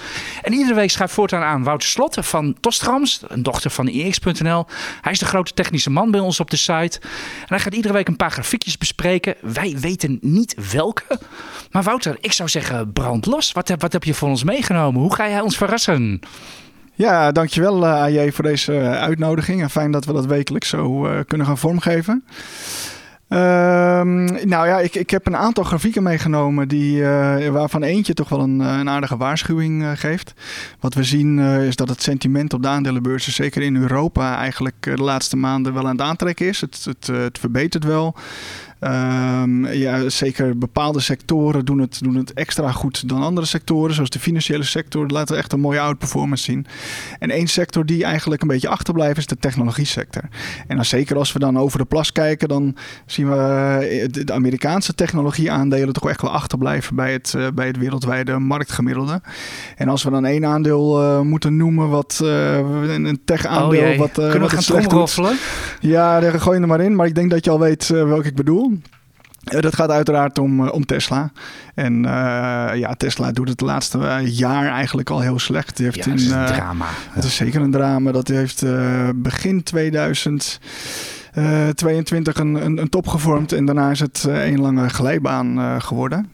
En 0.42 0.52
iedere 0.52 0.74
week 0.74 0.90
schuift 0.90 1.14
voortaan 1.14 1.42
aan 1.42 1.62
Wouter 1.62 1.88
Slot 1.88 2.16
van 2.20 2.56
Tostrams, 2.60 3.22
een 3.28 3.42
dochter 3.42 3.70
van 3.70 3.86
EX.nl. 3.88 4.66
Hij 5.00 5.12
is 5.12 5.18
de 5.18 5.24
grote 5.24 5.54
technische 5.54 5.90
man 5.90 6.10
bij 6.10 6.20
ons 6.20 6.40
op 6.40 6.50
de 6.50 6.56
site. 6.56 6.98
En 7.00 7.46
hij 7.46 7.58
gaat 7.58 7.74
iedere 7.74 7.94
week 7.94 8.08
een 8.08 8.16
paar 8.16 8.30
grafiekjes 8.30 8.78
bespreken. 8.78 9.34
Wij 9.40 9.76
weten 9.80 10.18
niet 10.20 10.54
welke. 10.72 11.18
Maar 11.70 11.82
Wouter, 11.82 12.16
ik 12.20 12.32
zou 12.32 12.48
zeggen 12.48 12.92
brand 12.92 13.26
los. 13.26 13.52
Wat 13.52 13.68
heb, 13.68 13.80
wat 13.80 13.92
heb 13.92 14.04
je 14.04 14.14
voor 14.14 14.28
ons 14.28 14.44
meegenomen? 14.44 15.00
Hoe 15.00 15.14
ga 15.14 15.28
jij 15.28 15.40
ons 15.40 15.56
verrassen? 15.56 16.20
Ja, 16.96 17.32
dankjewel 17.32 17.86
eh 17.86 18.02
AJ 18.02 18.32
voor 18.32 18.44
deze 18.44 18.78
eh, 18.78 19.02
uitnodiging. 19.02 19.62
En 19.62 19.70
fijn 19.70 19.90
dat 19.90 20.04
we 20.04 20.12
dat 20.12 20.26
wekelijks 20.26 20.68
zo 20.68 21.06
eh, 21.06 21.18
kunnen 21.26 21.46
gaan 21.46 21.58
vormgeven. 21.58 22.24
Ehm, 23.28 24.24
nou 24.24 24.66
ja, 24.66 24.78
ik, 24.78 24.94
ik 24.94 25.10
heb 25.10 25.26
een 25.26 25.36
aantal 25.36 25.64
grafieken 25.64 26.02
meegenomen 26.02 26.68
die, 26.68 27.02
waarvan 27.50 27.82
eentje 27.82 28.14
toch 28.14 28.28
wel 28.28 28.40
een, 28.40 28.60
een 28.60 28.88
aardige 28.88 29.16
waarschuwing 29.16 29.86
geeft. 29.94 30.32
Wat 30.80 30.94
we 30.94 31.02
zien 31.02 31.38
is 31.38 31.76
dat 31.76 31.88
het 31.88 32.02
sentiment 32.02 32.52
op 32.52 32.62
de 32.62 32.68
aandelenbeurzen, 32.68 33.32
zeker 33.32 33.62
in 33.62 33.76
Europa, 33.76 34.36
eigenlijk 34.36 34.76
de 34.80 35.02
laatste 35.02 35.36
maanden 35.36 35.74
wel 35.74 35.86
aan 35.86 35.96
het 35.96 36.06
aantrekken 36.06 36.46
is. 36.46 36.60
Het, 36.60 36.84
het, 36.84 37.06
het 37.06 37.38
verbetert 37.38 37.84
wel. 37.84 38.14
Ehm, 38.84 39.66
ja, 39.66 40.08
zeker 40.08 40.58
bepaalde 40.58 41.00
sectoren 41.00 41.64
doen 41.64 41.78
het, 41.78 41.98
doen 42.02 42.14
het 42.14 42.32
extra 42.32 42.72
goed 42.72 43.08
dan 43.08 43.22
andere 43.22 43.46
sectoren, 43.46 43.94
zoals 43.94 44.10
de 44.10 44.18
financiële 44.18 44.62
sector. 44.62 45.08
Laten 45.08 45.36
echt 45.36 45.52
een 45.52 45.60
mooie 45.60 45.80
outperformance 45.80 46.44
zien. 46.44 46.66
En 47.18 47.30
één 47.30 47.46
sector 47.46 47.86
die 47.86 48.04
eigenlijk 48.04 48.42
een 48.42 48.48
beetje 48.48 48.68
achterblijft 48.68 49.18
is 49.18 49.26
de 49.26 49.36
technologie 49.36 49.84
sector. 49.84 50.22
En 50.66 50.76
dan 50.76 50.84
zeker 50.84 51.16
als 51.16 51.32
we 51.32 51.38
dan 51.38 51.58
over 51.58 51.78
de 51.78 51.84
plas 51.84 52.12
kijken, 52.12 52.48
dan 52.48 52.76
zien 53.06 53.28
we 53.28 53.36
eh, 53.36 54.24
de, 54.24 54.32
Amerikaanse 54.32 54.94
technologieaandelen 54.94 55.94
toch 55.94 56.08
echt 56.08 56.22
wel 56.22 56.30
achterblijven 56.30 56.96
bij 56.96 57.12
het, 57.12 57.34
eh, 57.36 57.46
bij 57.54 57.66
het 57.66 57.78
wereldwijde 57.78 58.38
marktgemiddelde. 58.38 59.20
En 59.76 59.88
als 59.88 60.02
we 60.02 60.10
dan 60.10 60.24
één 60.24 60.46
aandeel 60.46 61.02
eh, 61.02 61.20
moeten 61.20 61.56
noemen, 61.56 61.88
wat 61.88 62.18
een 62.22 63.20
tech-aandeel, 63.24 63.92
Oh 63.92 63.98
wat, 63.98 64.12
Kunnen 64.12 64.40
we 64.40 64.48
gaan 64.48 64.62
slecht 64.62 64.90
doet. 64.90 65.20
Ja, 65.80 66.20
daar 66.20 66.40
gooi 66.40 66.56
je 66.56 66.62
er 66.62 66.68
maar 66.68 66.80
in. 66.80 66.94
Maar 66.94 67.06
ik 67.06 67.14
denk 67.14 67.30
dat 67.30 67.44
je 67.44 67.50
al 67.50 67.60
weet 67.60 67.88
welke 67.88 68.28
ik 68.28 68.34
bedoel. 68.34 68.73
Uh, 69.52 69.60
dat 69.60 69.74
gaat 69.74 69.90
uiteraard 69.90 70.38
om, 70.38 70.60
uh, 70.60 70.72
om 70.72 70.86
Tesla. 70.86 71.32
En 71.74 71.94
uh, 71.94 72.00
ja, 72.74 72.94
Tesla 72.96 73.32
doet 73.32 73.48
het 73.48 73.58
de 73.58 73.64
laatste 73.64 74.20
jaar 74.24 74.66
eigenlijk 74.66 75.10
al 75.10 75.20
heel 75.20 75.38
slecht. 75.38 75.76
Die 75.76 75.86
heeft 75.86 76.04
ja, 76.04 76.12
is 76.12 76.30
een 76.30 76.46
drama. 76.46 76.86
Het 77.10 77.24
is 77.24 77.36
zeker 77.36 77.60
een 77.60 77.70
drama. 77.70 78.12
Dat 78.12 78.28
heeft 78.28 78.62
uh, 78.62 79.08
begin 79.14 79.62
2022 79.62 82.38
een, 82.38 82.64
een, 82.64 82.78
een, 82.78 82.88
top 82.88 83.06
gevormd. 83.06 83.52
En 83.52 83.64
daarna 83.64 83.90
is 83.90 84.00
het 84.00 84.24
uh, 84.28 84.46
een 84.46 84.60
lange 84.60 84.88
glijbaan 84.88 85.80
geworden. 85.82 86.33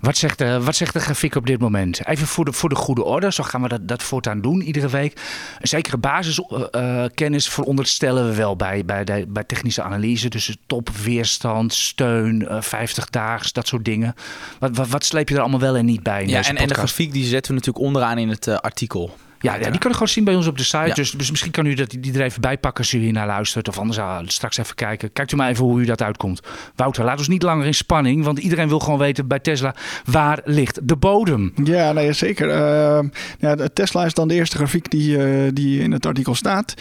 Wat 0.00 0.16
zegt, 0.16 0.38
de, 0.38 0.62
wat 0.62 0.76
zegt 0.76 0.92
de 0.92 1.00
grafiek 1.00 1.34
op 1.34 1.46
dit 1.46 1.60
moment? 1.60 2.06
Even 2.06 2.26
voor 2.26 2.44
de, 2.44 2.52
voor 2.52 2.68
de 2.68 2.74
goede 2.74 3.04
orde, 3.04 3.32
zo 3.32 3.44
gaan 3.44 3.62
we 3.62 3.68
dat, 3.68 3.88
dat 3.88 4.02
voortaan 4.02 4.40
doen 4.40 4.60
iedere 4.60 4.88
week. 4.88 5.20
Een 5.58 5.68
zekere 5.68 5.98
basiskennis 5.98 7.46
uh, 7.46 7.52
veronderstellen 7.52 8.28
we 8.28 8.34
wel 8.34 8.56
bij, 8.56 8.84
bij, 8.84 9.04
de, 9.04 9.24
bij 9.28 9.44
technische 9.44 9.82
analyse. 9.82 10.28
Dus 10.28 10.56
top, 10.66 10.88
weerstand, 10.88 11.74
steun, 11.74 12.42
uh, 12.42 12.60
50 12.60 13.10
daags, 13.10 13.52
dat 13.52 13.66
soort 13.66 13.84
dingen. 13.84 14.14
Wat, 14.58 14.76
wat, 14.76 14.88
wat, 14.88 15.04
sleep 15.04 15.28
je 15.28 15.34
er 15.34 15.40
allemaal 15.40 15.60
wel 15.60 15.76
en 15.76 15.84
niet 15.84 16.02
bij? 16.02 16.22
In 16.22 16.28
ja, 16.28 16.36
deze 16.36 16.50
en, 16.50 16.56
en 16.56 16.68
de 16.68 16.74
grafiek 16.74 17.12
die 17.12 17.24
zetten 17.24 17.52
we 17.52 17.58
natuurlijk 17.58 17.84
onderaan 17.84 18.18
in 18.18 18.28
het 18.28 18.46
uh, 18.46 18.56
artikel. 18.56 19.16
Ja, 19.40 19.54
ja, 19.54 19.70
die 19.70 19.78
kan 19.78 19.90
je 19.90 19.92
gewoon 19.92 20.08
zien 20.08 20.24
bij 20.24 20.34
ons 20.34 20.46
op 20.46 20.58
de 20.58 20.64
site. 20.64 20.86
Ja. 20.86 20.94
Dus, 20.94 21.10
dus, 21.10 21.30
misschien 21.30 21.52
kan 21.52 21.66
u 21.66 21.74
dat, 21.74 21.94
die 22.00 22.14
er 22.14 22.22
even 22.22 22.40
bij 22.40 22.58
pakken 22.58 22.84
als 22.84 22.92
u 22.92 22.98
hier 22.98 23.12
naar 23.12 23.26
luistert. 23.26 23.68
Of 23.68 23.78
anders 23.78 23.98
uh, 23.98 24.18
straks 24.24 24.56
even 24.56 24.74
kijken. 24.74 25.12
Kijkt 25.12 25.32
u 25.32 25.36
maar 25.36 25.48
even 25.48 25.64
hoe 25.64 25.80
u 25.80 25.84
dat 25.84 26.02
uitkomt. 26.02 26.40
Wouter, 26.76 27.04
laat 27.04 27.18
ons 27.18 27.28
niet 27.28 27.42
langer 27.42 27.66
in 27.66 27.74
spanning. 27.74 28.24
Want 28.24 28.38
iedereen 28.38 28.68
wil 28.68 28.78
gewoon 28.78 28.98
weten 28.98 29.26
bij 29.26 29.38
Tesla 29.38 29.74
waar 30.04 30.40
ligt 30.44 30.88
de 30.88 30.96
bodem. 30.96 31.52
Ja, 31.64 31.92
nee, 31.92 32.12
zeker. 32.12 32.48
Uh, 32.48 33.08
ja, 33.38 33.56
Tesla 33.72 34.04
is 34.04 34.14
dan 34.14 34.28
de 34.28 34.34
eerste 34.34 34.56
grafiek 34.56 34.90
die, 34.90 35.16
uh, 35.16 35.50
die 35.52 35.80
in 35.80 35.92
het 35.92 36.06
artikel 36.06 36.34
staat. 36.34 36.74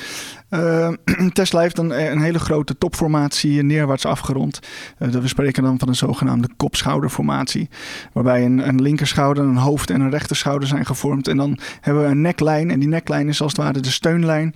Uh, 0.49 0.89
Tesla 1.33 1.61
heeft 1.61 1.77
een, 1.77 2.11
een, 2.11 2.21
hele 2.21 2.39
grote 2.39 2.77
topformatie 2.77 3.63
neerwaarts 3.63 4.05
afgerond. 4.05 4.59
Uh, 4.99 5.09
we 5.09 5.27
spreken 5.27 5.63
dan 5.63 5.79
van 5.79 5.87
een 5.87 5.95
zogenaamde 5.95 6.49
kop-schouderformatie. 6.57 7.69
Waarbij 8.13 8.45
een, 8.45 8.67
een 8.67 8.81
linkerschouder, 8.81 9.43
een 9.43 9.57
hoofd 9.57 9.89
en 9.89 10.01
een 10.01 10.09
rechterschouder 10.09 10.67
zijn 10.67 10.85
gevormd. 10.85 11.27
En 11.27 11.37
dan 11.37 11.57
hebben 11.81 12.03
we 12.03 12.09
een 12.09 12.21
neklijn. 12.21 12.71
En 12.71 12.79
die 12.79 12.87
neklijn 12.87 13.27
is 13.27 13.41
als 13.41 13.51
het 13.51 13.61
ware 13.61 13.79
de 13.79 13.91
steunlijn. 13.91 14.53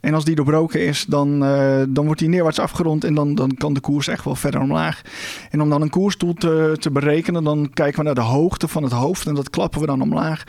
En 0.00 0.14
als 0.14 0.24
die 0.24 0.34
doorbroken 0.34 0.86
is, 0.86 1.04
dan, 1.08 1.44
uh, 1.44 1.82
dan 1.88 2.04
wordt 2.04 2.20
die 2.20 2.28
neerwaarts 2.28 2.58
afgerond. 2.58 3.04
En 3.04 3.14
dan, 3.14 3.34
dan 3.34 3.54
kan 3.54 3.72
de 3.74 3.80
koers 3.80 4.08
echt 4.08 4.24
wel 4.24 4.34
verder 4.34 4.60
omlaag. 4.60 5.02
En 5.50 5.62
om 5.62 5.70
dan 5.70 5.82
een 5.82 5.90
koersdoel 5.90 6.34
te, 6.34 6.90
berekenen, 6.92 7.44
dan 7.44 7.70
kijken 7.74 7.98
we 7.98 8.04
naar 8.04 8.14
de 8.14 8.20
hoogte 8.20 8.68
van 8.68 8.82
het 8.82 8.92
hoofd. 8.92 9.26
En 9.26 9.34
dat 9.34 9.50
klappen 9.50 9.80
we 9.80 9.86
dan 9.86 10.02
omlaag. 10.02 10.44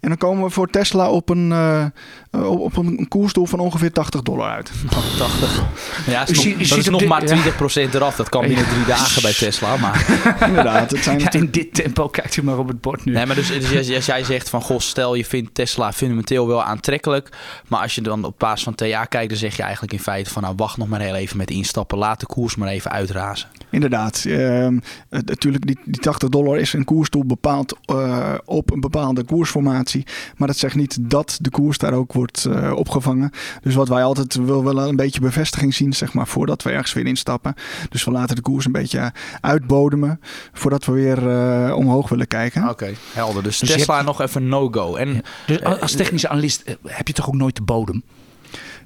En 0.00 0.08
dan 0.08 0.18
komen 0.18 0.44
we 0.44 0.50
voor 0.50 0.70
Tesla 0.70 1.10
op 1.10 1.28
een, 1.28 1.50
uh, 1.50 1.86
op 2.30 2.76
een 2.76 3.08
koersdoel 3.08 3.46
van 3.46 3.58
ongeveer 3.58 3.92
80 3.92 4.22
dollar 4.26 4.50
uit. 4.50 4.70
80. 5.18 5.62
Ja, 6.06 6.22
is 6.22 6.28
nog, 6.28 6.42
ziet, 6.42 6.68
dat 6.68 6.78
is 6.78 6.88
nog 6.88 7.00
dit, 7.00 7.08
maar 7.08 7.22
20% 7.22 7.26
ja. 7.72 7.86
eraf. 7.92 8.16
Dat 8.16 8.28
kan 8.28 8.46
binnen 8.46 8.68
drie 8.68 8.84
dagen 8.84 9.22
bij 9.22 9.32
Tesla. 9.32 9.76
Maar. 9.76 10.06
Inderdaad. 10.48 10.90
Het 10.90 11.02
zijn 11.02 11.18
ja, 11.24 11.32
in 11.32 11.50
dit 11.50 11.74
tempo 11.74 12.08
kijkt 12.08 12.36
u 12.36 12.42
maar 12.42 12.58
op 12.58 12.68
het 12.68 12.80
bord 12.80 13.04
nu. 13.04 13.12
Nee, 13.12 13.26
maar 13.26 13.36
dus, 13.36 13.48
dus 13.48 13.94
als 13.94 14.06
jij 14.06 14.24
zegt 14.24 14.48
van... 14.48 14.62
Goh, 14.62 14.78
stel 14.78 15.14
je 15.14 15.24
vindt 15.24 15.54
Tesla 15.54 15.92
fundamenteel 15.92 16.46
wel 16.46 16.62
aantrekkelijk. 16.62 17.28
Maar 17.68 17.80
als 17.80 17.94
je 17.94 18.00
dan 18.00 18.24
op 18.24 18.38
basis 18.38 18.62
van 18.62 18.74
TA 18.74 19.04
kijkt... 19.04 19.28
dan 19.28 19.38
zeg 19.38 19.56
je 19.56 19.62
eigenlijk 19.62 19.92
in 19.92 20.00
feite 20.00 20.30
van... 20.30 20.42
nou, 20.42 20.54
wacht 20.56 20.76
nog 20.76 20.88
maar 20.88 21.00
heel 21.00 21.14
even 21.14 21.36
met 21.36 21.50
instappen. 21.50 21.98
Laat 21.98 22.20
de 22.20 22.26
koers 22.26 22.56
maar 22.56 22.68
even 22.68 22.90
uitrazen. 22.90 23.48
Inderdaad. 23.70 24.24
Uh, 24.26 24.68
natuurlijk, 25.10 25.66
die, 25.66 25.78
die 25.84 26.00
80 26.00 26.28
dollar 26.28 26.58
is 26.58 26.72
een 26.72 26.84
koersdoel 26.84 27.24
bepaald 27.24 27.76
uh, 27.90 28.34
op 28.44 28.70
een 28.70 28.80
bepaalde 28.80 29.24
koersformatie. 29.24 30.06
Maar 30.36 30.48
dat 30.48 30.56
zegt 30.56 30.74
niet 30.74 30.98
dat 31.00 31.38
de 31.40 31.50
koers 31.50 31.78
daar 31.78 31.92
ook 31.92 32.12
wordt 32.12 32.46
uh, 32.48 32.72
opgevangen. 32.72 33.30
Dus 33.62 33.74
wat 33.74 33.88
wij 33.88 34.02
altijd 34.02 34.15
wil 34.44 34.64
wel 34.64 34.88
een 34.88 34.96
beetje 34.96 35.20
bevestiging 35.20 35.74
zien, 35.74 35.92
zeg 35.92 36.12
maar, 36.12 36.26
voordat 36.26 36.62
we 36.62 36.70
ergens 36.70 36.92
weer 36.92 37.06
instappen. 37.06 37.54
Dus 37.88 38.04
we 38.04 38.10
laten 38.10 38.36
de 38.36 38.42
koers 38.42 38.64
een 38.64 38.72
beetje 38.72 39.12
uitbodemen 39.40 40.20
voordat 40.52 40.84
we 40.84 40.92
weer 40.92 41.22
uh, 41.22 41.76
omhoog 41.76 42.08
willen 42.08 42.28
kijken. 42.28 42.62
Oké, 42.62 42.70
okay, 42.70 42.96
helder. 43.12 43.42
Dus, 43.42 43.58
dus 43.58 43.70
Tesla 43.70 43.94
hebt... 43.94 44.06
nog 44.06 44.20
even 44.20 44.48
no-go. 44.48 44.94
En, 44.94 45.08
ja. 45.08 45.20
Dus 45.46 45.62
als 45.80 45.92
technische 45.92 46.28
analist 46.28 46.64
heb 46.86 47.06
je 47.06 47.12
toch 47.12 47.28
ook 47.28 47.34
nooit 47.34 47.56
de 47.56 47.62
bodem? 47.62 48.02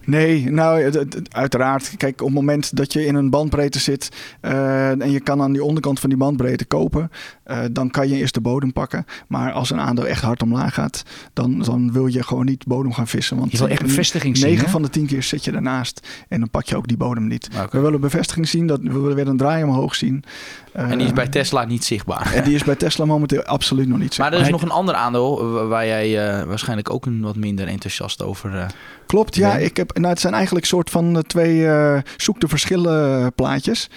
Nee, 0.05 0.51
nou 0.51 0.93
uiteraard. 1.29 1.95
Kijk, 1.97 2.21
op 2.21 2.27
het 2.27 2.35
moment 2.35 2.77
dat 2.77 2.93
je 2.93 3.07
in 3.07 3.15
een 3.15 3.31
bandbreedte 3.31 3.79
zit 3.79 4.09
eh, 4.41 4.91
en 4.91 5.11
je 5.11 5.21
kan 5.21 5.43
aan 5.43 5.53
die 5.53 5.65
onderkant 5.65 6.01
van 6.01 6.09
die 6.09 6.19
bandbreedte 6.19 6.65
kopen, 6.65 7.11
eh, 7.43 7.59
dan 7.73 7.91
kan 7.91 8.09
je 8.09 8.17
eerst 8.17 8.35
de 8.35 8.41
bodem 8.41 8.73
pakken. 8.73 9.05
Maar 9.29 9.53
als 9.53 9.71
een 9.71 9.81
aandeel 9.81 10.07
echt 10.07 10.23
hard 10.23 10.43
omlaag 10.43 10.75
gaat, 10.75 11.03
dan, 11.33 11.59
dan 11.59 11.93
wil 11.93 12.07
je 12.07 12.23
gewoon 12.23 12.45
niet 12.45 12.67
bodem 12.67 12.93
gaan 12.93 13.07
vissen. 13.07 13.37
Want 13.37 13.53
Je 13.53 13.59
wil 13.59 13.69
echt 13.69 13.83
bevestiging 13.83 14.37
zien, 14.37 14.49
9 14.49 14.65
hè? 14.65 14.71
van 14.71 14.83
de 14.83 14.91
10 14.91 15.07
keer 15.07 15.23
zit 15.23 15.45
je 15.45 15.53
daarnaast 15.53 16.09
en 16.29 16.41
dan 16.41 16.51
pak 16.51 16.65
je 16.65 16.77
ook 16.77 16.89
die 16.89 16.97
bodem 16.97 17.27
niet. 17.27 17.49
We 17.71 17.81
willen 17.81 18.01
bevestiging 18.01 18.49
zien, 18.49 18.67
dat, 18.67 18.81
we 18.83 19.01
willen 19.01 19.15
weer 19.15 19.29
een 19.29 19.37
draai 19.37 19.65
omhoog 19.65 19.95
zien. 19.95 20.25
En 20.73 20.89
die 20.91 21.01
is 21.01 21.09
Eh, 21.09 21.15
bij 21.15 21.29
Tesla 21.29 21.65
niet 21.65 21.85
zichtbaar. 21.85 22.33
en 22.35 22.45
die 22.45 22.55
is 22.55 22.65
bij 22.65 22.75
Tesla 22.75 23.05
momenteel 23.05 23.43
absoluut 23.43 23.89
nog 23.89 23.99
niet 23.99 24.15
zo. 24.15 24.23
Maar 24.23 24.33
er 24.33 24.41
is 24.41 24.49
nog 24.49 24.63
een 24.63 24.71
ander 24.71 24.95
aandeel 24.95 25.53
wa- 25.53 25.67
waar 25.67 25.87
jij 25.87 26.39
eh, 26.39 26.45
waarschijnlijk 26.45 26.91
ook 26.91 27.07
een 27.07 27.21
wat 27.21 27.37
minder 27.37 27.67
enthousiast 27.67 28.23
over... 28.23 28.57
eh, 28.59 28.67
Klopt, 29.07 29.35
ja. 29.37 29.57
Ik 29.57 29.77
heb, 29.77 29.97
nou, 29.99 30.09
het 30.09 30.21
zijn 30.21 30.35
eigenlijk 30.35 30.67
soort 30.67 30.91
van 30.91 31.17
eh, 31.17 31.23
twee 31.23 31.67
eh, 31.69 31.99
zoek 32.17 32.41
de 32.41 32.49
verschillen 32.49 33.21
eh, 33.21 33.27
plaatjes. 33.35 33.91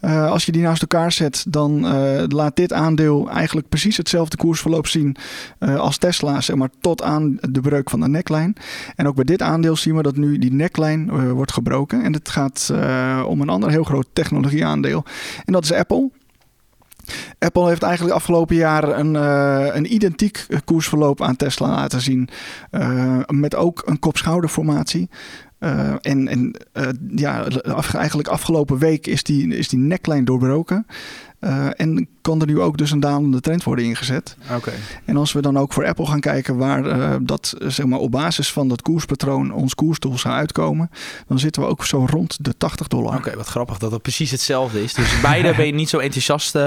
Eh, 0.00 0.30
als 0.30 0.46
je 0.46 0.52
die 0.52 0.62
naast 0.62 0.80
elkaar 0.82 1.12
zet, 1.12 1.44
dan 1.48 1.86
eh, 1.86 2.22
laat 2.28 2.56
dit 2.56 2.72
aandeel 2.72 3.30
eigenlijk 3.30 3.68
precies 3.68 3.96
hetzelfde 3.96 4.36
koersverloop 4.36 4.86
zien 4.86 5.16
eh, 5.58 5.76
als 5.76 5.96
Tesla, 5.98 6.40
zeg 6.40 6.56
maar, 6.56 6.68
tot 6.80 7.02
aan 7.02 7.38
de 7.40 7.60
breuk 7.60 7.90
van 7.90 8.00
de 8.00 8.08
neckline. 8.08 8.52
En 8.96 9.06
ook 9.08 9.14
bij 9.14 9.24
dit 9.24 9.42
aandeel 9.42 9.76
zien 9.76 9.96
we 9.96 10.02
dat 10.02 10.16
nu 10.16 10.38
die 10.38 10.52
neckline 10.52 11.12
eh, 11.12 11.30
wordt 11.30 11.52
gebroken. 11.52 12.02
En 12.02 12.12
het 12.12 12.28
gaat 12.28 12.70
eh, 12.72 13.24
om 13.26 13.40
een 13.40 13.48
ander 13.48 13.70
heel 13.70 13.84
groot 13.84 14.06
technologieaandeel. 14.12 15.04
En 15.44 15.52
dat 15.52 15.64
is 15.64 15.72
Apple. 15.72 16.10
Apple 17.38 17.68
heeft 17.68 17.82
eigenlijk 17.82 18.14
afgelopen 18.14 18.56
jaren 18.56 18.98
een, 18.98 19.16
eh, 19.16 19.74
een 19.76 19.94
identiek 19.94 20.46
koersverloop 20.64 21.22
aan 21.22 21.36
Tesla 21.36 21.68
laten 21.68 22.00
zien. 22.00 22.28
eh, 22.70 23.18
met 23.26 23.54
ook 23.54 23.82
een 23.84 23.98
kop-schouderformatie. 23.98 25.08
Eh, 25.58 25.94
en 26.00 26.28
en 26.28 26.54
ja, 27.14 27.46
eigenlijk 27.92 28.28
afgelopen 28.28 28.78
week 28.78 29.06
is 29.06 29.22
die, 29.22 29.56
is 29.56 29.68
die 29.68 29.78
neckline 29.78 30.24
doorbroken. 30.24 30.86
En 31.76 32.08
kan 32.30 32.40
er 32.40 32.46
nu 32.46 32.60
ook 32.60 32.76
dus 32.78 32.90
een 32.90 33.00
dalende 33.00 33.40
trend 33.40 33.64
worden 33.64 33.84
ingezet. 33.84 34.36
Oké. 34.56 34.72
En 35.04 35.16
als 35.16 35.32
we 35.32 35.40
dan 35.40 35.58
ook 35.58 35.72
voor 35.72 35.86
Apple 35.86 36.06
gaan 36.06 36.20
kijken 36.20 36.56
waar 36.56 36.84
eh, 36.86 37.14
dat 37.22 37.54
eh, 37.60 37.68
zeg 37.68 37.86
maar 37.86 37.98
op 37.98 38.10
basis 38.10 38.52
van 38.52 38.68
dat 38.68 38.82
koerspatroon 38.82 39.52
ons 39.52 39.74
koersdoel 39.74 40.18
zou 40.18 40.34
uitkomen, 40.34 40.90
dan 41.28 41.38
zitten 41.38 41.62
we 41.62 41.68
ook 41.68 41.84
zo 41.84 42.06
rond 42.10 42.44
de 42.44 42.56
80 42.56 42.88
dollar. 42.88 43.16
Oké, 43.16 43.36
wat 43.36 43.46
grappig 43.46 43.78
dat 43.78 43.92
het 43.92 44.02
precies 44.02 44.30
hetzelfde 44.30 44.82
is. 44.82 44.94
Dus 44.94 45.20
beide 45.20 45.54
ben 45.54 45.66
je 45.66 45.72
niet 45.72 45.88
zo 45.88 45.98
enthousiast 45.98 46.54
eh, 46.54 46.66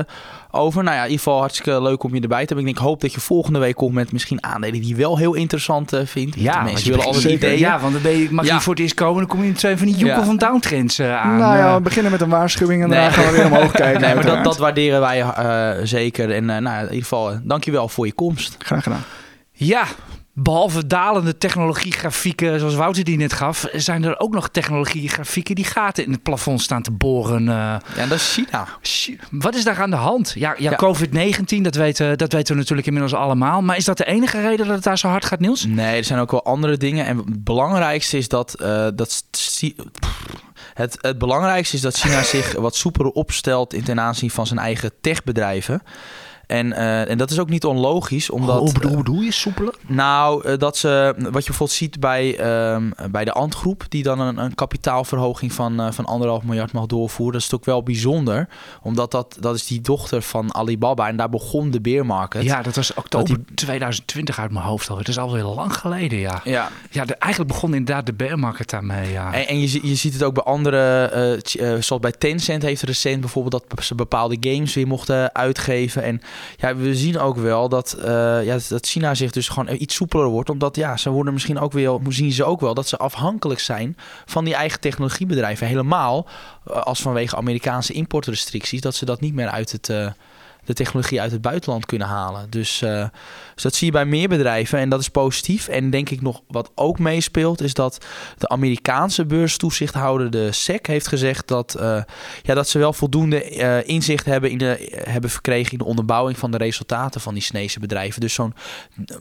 over. 0.52 0.84
Nou 0.84 0.96
ja, 0.96 1.02
in 1.04 1.10
ieder 1.10 1.24
geval 1.24 1.40
hartstikke 1.40 1.82
leuk 1.82 2.04
om 2.04 2.16
je 2.16 2.22
erbij 2.22 2.46
te 2.46 2.54
hebben. 2.54 2.68
Ik 2.68 2.74
denk, 2.76 2.88
hoop 2.88 3.02
dat 3.02 3.14
je 3.14 3.20
volgende 3.20 3.60
week 3.60 3.76
komt 3.76 3.94
met 3.94 4.12
misschien 4.12 4.44
aandelen 4.44 4.80
die 4.80 4.90
je 4.90 4.96
wel 4.96 5.18
heel 5.18 5.34
interessant 5.34 5.92
vindt. 6.06 6.36
Ja, 6.36 6.50
De 6.50 6.58
want 6.58 6.66
mensen 6.66 6.86
je 6.86 6.90
willen 6.92 7.06
altijd 7.06 7.34
ideeën. 7.34 7.60
Ja, 7.60 7.80
want 7.80 7.94
dan 7.94 8.02
ben 8.02 8.18
je, 8.18 8.28
mag 8.32 8.46
je 8.46 8.52
Ja. 8.52 8.62
voor 8.62 8.74
het 8.74 8.82
eerst 8.82 8.94
komen, 8.94 9.18
dan 9.18 9.28
kom 9.28 9.42
je 9.42 9.48
in 9.48 9.54
twee 9.54 9.78
van 9.78 9.86
die 9.88 9.96
joeken 9.96 10.18
Ja. 10.20 10.26
van 10.26 10.38
downtrends 10.38 11.00
eh, 11.00 11.22
aan. 11.22 11.38
Nou 11.38 11.58
ja, 11.58 11.76
we 11.76 11.82
beginnen 11.82 12.12
met 12.12 12.22
een 12.22 12.30
waarschuwing 12.30 12.84
en 12.84 12.90
daarna 12.90 13.06
Nee. 13.06 13.14
gaan 13.16 13.26
we 13.34 13.38
weer 13.38 13.46
omhoog 13.46 13.72
kijken. 13.72 14.02
Nee, 14.02 14.16
maar 14.16 14.26
dat, 14.26 14.44
dat 14.44 14.58
waarderen 14.58 15.00
wij 15.00 15.22
zeker. 15.84 16.32
En 16.32 16.50
eh, 16.50 16.58
nou, 16.58 16.78
in 16.78 16.84
ieder 16.84 17.02
geval, 17.02 17.32
eh, 17.32 17.38
dankjewel 17.44 17.90
voor 17.90 18.06
je 18.06 18.14
komst. 18.14 18.56
Graag 18.60 18.84
gedaan. 18.84 19.04
Ja, 19.52 19.86
behalve 20.36 20.88
dalende 20.88 21.38
technologiegrafieken 21.38 22.60
zoals 22.60 22.76
Wouter 22.76 23.04
die 23.04 23.18
net 23.18 23.34
gaf, 23.34 23.66
zijn 23.74 24.04
er 24.04 24.20
ook 24.20 24.34
nog 24.34 24.50
technologiegrafieken 24.50 25.56
die 25.56 25.66
gaten 25.66 26.06
in 26.06 26.12
het 26.12 26.24
plafond 26.24 26.62
staan 26.62 26.82
te 26.82 26.92
boren. 26.92 27.48
eh. 27.48 27.76
Ja, 27.96 28.06
dat 28.08 28.12
is 28.12 28.34
China. 28.34 28.68
Wat 29.32 29.56
is 29.56 29.64
daar 29.64 29.82
aan 29.82 29.90
de 29.90 29.96
hand? 29.96 30.34
Ja, 30.36 30.56
ja, 30.58 30.70
Ja. 30.70 30.76
COVID-19, 30.78 31.62
dat 31.62 31.76
weten, 31.76 32.18
dat 32.18 32.34
weten 32.34 32.54
we 32.54 32.60
natuurlijk 32.60 32.88
inmiddels 32.88 33.14
allemaal. 33.14 33.62
Maar 33.62 33.78
is 33.78 33.86
dat 33.86 33.98
de 33.98 34.06
enige 34.06 34.42
reden 34.42 34.66
dat 34.66 34.76
het 34.76 34.84
daar 34.84 34.98
zo 34.98 35.08
hard 35.08 35.26
gaat, 35.26 35.40
Niels? 35.40 35.66
Nee, 35.66 35.98
er 35.98 36.04
zijn 36.04 36.20
ook 36.20 36.32
wel 36.32 36.44
andere 36.46 36.78
dingen. 36.78 37.06
En 37.06 37.18
het 37.18 37.44
belangrijkste 37.44 38.18
is 38.18 38.28
dat... 38.28 38.54
eh, 38.54 38.88
dat 38.96 39.24
het, 40.74 40.98
het 41.02 41.18
belangrijkste 41.18 41.76
is 41.76 41.82
dat 41.82 41.96
China 41.96 42.24
zich 42.34 42.54
wat 42.54 42.76
soepeler 42.76 43.12
opstelt... 43.12 43.74
in 43.74 43.84
ten 43.84 44.00
aanzien 44.00 44.32
van 44.32 44.48
zijn 44.48 44.60
eigen 44.60 44.92
techbedrijven. 45.02 45.82
En, 46.48 46.74
eh, 46.74 47.10
en 47.10 47.18
dat 47.18 47.32
is 47.32 47.40
ook 47.40 47.50
niet 47.50 47.66
onlogisch, 47.66 48.30
omdat... 48.30 48.60
Hoe 48.60 48.74
bedoel, 48.74 48.96
bedoel 48.96 49.22
je 49.22 49.32
soepeler? 49.32 49.76
Nou, 49.88 50.46
eh, 50.46 50.58
dat 50.58 50.78
ze, 50.78 51.14
wat 51.18 51.24
je 51.24 51.32
bijvoorbeeld 51.32 51.72
ziet 51.72 52.00
bij, 52.00 52.38
ehm, 52.38 52.90
bij 53.12 53.26
de 53.26 53.32
Antgroep, 53.32 53.86
die 53.90 54.04
dan 54.04 54.20
een, 54.20 54.38
een 54.38 54.56
kapitaalverhoging 54.56 55.54
van, 55.54 55.80
eh, 55.80 55.92
van 55.92 56.06
anderhalf 56.06 56.44
miljard 56.44 56.72
mag 56.72 56.86
doorvoeren. 56.86 57.34
Dat 57.34 57.42
is 57.42 57.48
toch 57.48 57.66
wel 57.66 57.84
bijzonder, 57.84 58.48
omdat 58.82 59.12
dat, 59.12 59.38
dat 59.40 59.56
is 59.56 59.68
die 59.68 59.82
dochter 59.82 60.22
van 60.22 60.56
Alibaba 60.56 61.08
en 61.08 61.16
daar 61.16 61.30
begon 61.30 61.72
de 61.72 61.82
beermarket. 61.82 62.44
Ja, 62.44 62.62
dat 62.62 62.76
was 62.76 62.94
oktober 62.94 63.38
Dat 63.38 63.58
2020 63.58 64.40
uit 64.40 64.52
mijn 64.52 64.66
hoofd 64.66 64.90
al. 64.90 64.98
Het 64.98 65.08
is 65.08 65.18
alweer 65.18 65.44
lang 65.44 65.78
geleden, 65.78 66.20
ja. 66.20 66.42
ja. 66.44 66.70
Ja, 66.90 67.06
de- 67.06 67.16
eigenlijk 67.16 67.54
begon 67.54 67.74
inderdaad 67.74 68.06
de 68.06 68.14
bear 68.14 68.40
market 68.40 68.70
daarmee, 68.70 69.12
ja. 69.12 69.34
En, 69.34 69.48
en 69.48 69.60
je, 69.60 69.88
je 69.88 69.96
ziet 69.96 70.14
het 70.14 70.24
ook 70.24 70.34
bij 70.34 70.44
andere, 70.44 71.06
eh, 71.06 71.34
eh, 71.74 71.82
zoals 71.82 72.02
bij 72.02 72.12
Tencent 72.12 72.62
heeft 72.62 72.82
recent 72.82 73.20
bijvoorbeeld 73.20 73.64
dat 73.68 73.84
ze 73.86 73.96
bepaalde 73.96 74.38
games 74.40 74.74
weer 74.74 74.88
mochten 74.88 75.36
uitgeven. 75.36 76.04
En 76.04 76.22
ja, 76.58 76.76
we 76.76 76.96
zien 76.96 77.20
ook 77.20 77.38
wel 77.38 77.70
dat, 77.70 77.94
eh, 77.94 78.46
ja, 78.46 78.58
dat 78.70 78.88
China 78.88 79.16
zich 79.16 79.32
dus 79.32 79.48
gewoon 79.48 79.76
iets 79.78 79.96
soepeler 79.96 80.28
wordt. 80.28 80.50
Omdat 80.50 80.76
ja, 80.76 80.98
ze 80.98 81.10
worden 81.10 81.34
misschien 81.34 81.60
ook 81.60 81.72
weer, 81.72 82.00
zien 82.08 82.32
ze 82.32 82.44
ook 82.44 82.62
wel 82.62 82.74
dat 82.74 82.88
ze 82.88 82.98
afhankelijk 82.98 83.60
zijn 83.60 83.98
van 84.26 84.46
die 84.46 84.56
eigen 84.56 84.80
technologiebedrijven. 84.80 85.68
Helemaal 85.68 86.28
eh, 86.66 86.82
als 86.82 87.02
vanwege 87.02 87.36
Amerikaanse 87.36 87.94
importrestricties, 87.94 88.82
dat 88.82 88.96
ze 88.96 89.06
dat 89.06 89.22
niet 89.22 89.34
meer 89.34 89.50
uit 89.50 89.72
het. 89.72 89.90
eh, 89.90 90.08
de 90.66 90.74
technologie 90.74 91.22
uit 91.22 91.32
het 91.32 91.42
buitenland 91.42 91.86
kunnen 91.86 92.08
halen. 92.08 92.50
Dus, 92.50 92.82
eh, 92.82 93.06
dus 93.54 93.64
dat 93.64 93.76
zie 93.76 93.86
je 93.86 93.94
bij 93.94 94.06
meer 94.06 94.30
bedrijven 94.30 94.80
en 94.80 94.90
dat 94.90 95.00
is 95.00 95.10
positief. 95.10 95.68
En 95.68 95.90
denk 95.90 96.10
ik 96.10 96.22
nog 96.22 96.42
wat 96.48 96.72
ook 96.76 97.00
meespeelt, 97.00 97.62
is 97.62 97.74
dat 97.74 98.06
de 98.38 98.50
Amerikaanse 98.50 99.26
beurstoezichthouder, 99.26 100.32
de 100.32 100.52
SEC, 100.52 100.88
heeft 100.88 101.08
gezegd 101.08 101.48
dat, 101.48 101.76
eh, 101.76 102.02
ja, 102.42 102.54
dat 102.54 102.70
ze 102.70 102.80
wel 102.80 102.94
voldoende 102.94 103.44
eh, 103.44 103.88
inzicht 103.88 104.26
hebben, 104.26 104.50
in 104.50 104.58
de, 104.58 105.02
hebben 105.04 105.30
verkregen 105.30 105.72
in 105.72 105.78
de 105.78 105.84
onderbouwing 105.84 106.38
van 106.38 106.52
de 106.52 106.58
resultaten 106.58 107.22
van 107.22 107.34
die 107.34 107.44
Chinese 107.44 107.80
bedrijven. 107.80 108.22
Dus 108.22 108.34
zo'n 108.34 108.54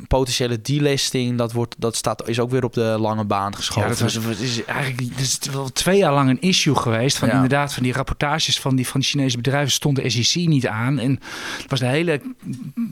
potentiële 0.09 0.61
delisting, 0.61 1.39
dat, 1.39 1.53
wordt, 1.53 1.75
dat 1.79 1.97
staat, 1.97 2.29
is 2.29 2.41
ook 2.41 2.51
weer 2.51 2.65
op 2.65 2.73
de 2.73 2.97
lange 2.99 3.25
baan 3.25 3.57
geschoven. 3.57 3.83
Ja, 3.83 3.89
dat 3.89 4.01
was, 4.01 4.39
is 4.39 4.65
eigenlijk 4.65 5.11
dat 5.11 5.21
is 5.21 5.39
wel 5.53 5.69
twee 5.73 5.99
jaar 5.99 6.13
lang 6.13 6.31
een 6.31 6.41
issue 6.41 6.75
geweest. 6.75 7.19
Van 7.19 7.29
Ja. 7.29 7.35
inderdaad, 7.35 7.75
van 7.75 7.83
die 7.83 7.93
rapportages 7.93 8.61
van 8.61 8.77
die, 8.77 8.87
van 8.87 9.01
die 9.01 9.09
Chinese 9.09 9.37
bedrijven 9.37 9.73
stond 9.73 9.97
de 9.97 10.11
SEC 10.11 10.47
niet 10.47 10.67
aan. 10.67 10.99
En 10.99 11.19
het 11.61 11.71
was 11.71 11.81
de 11.81 11.87
hele 11.87 12.21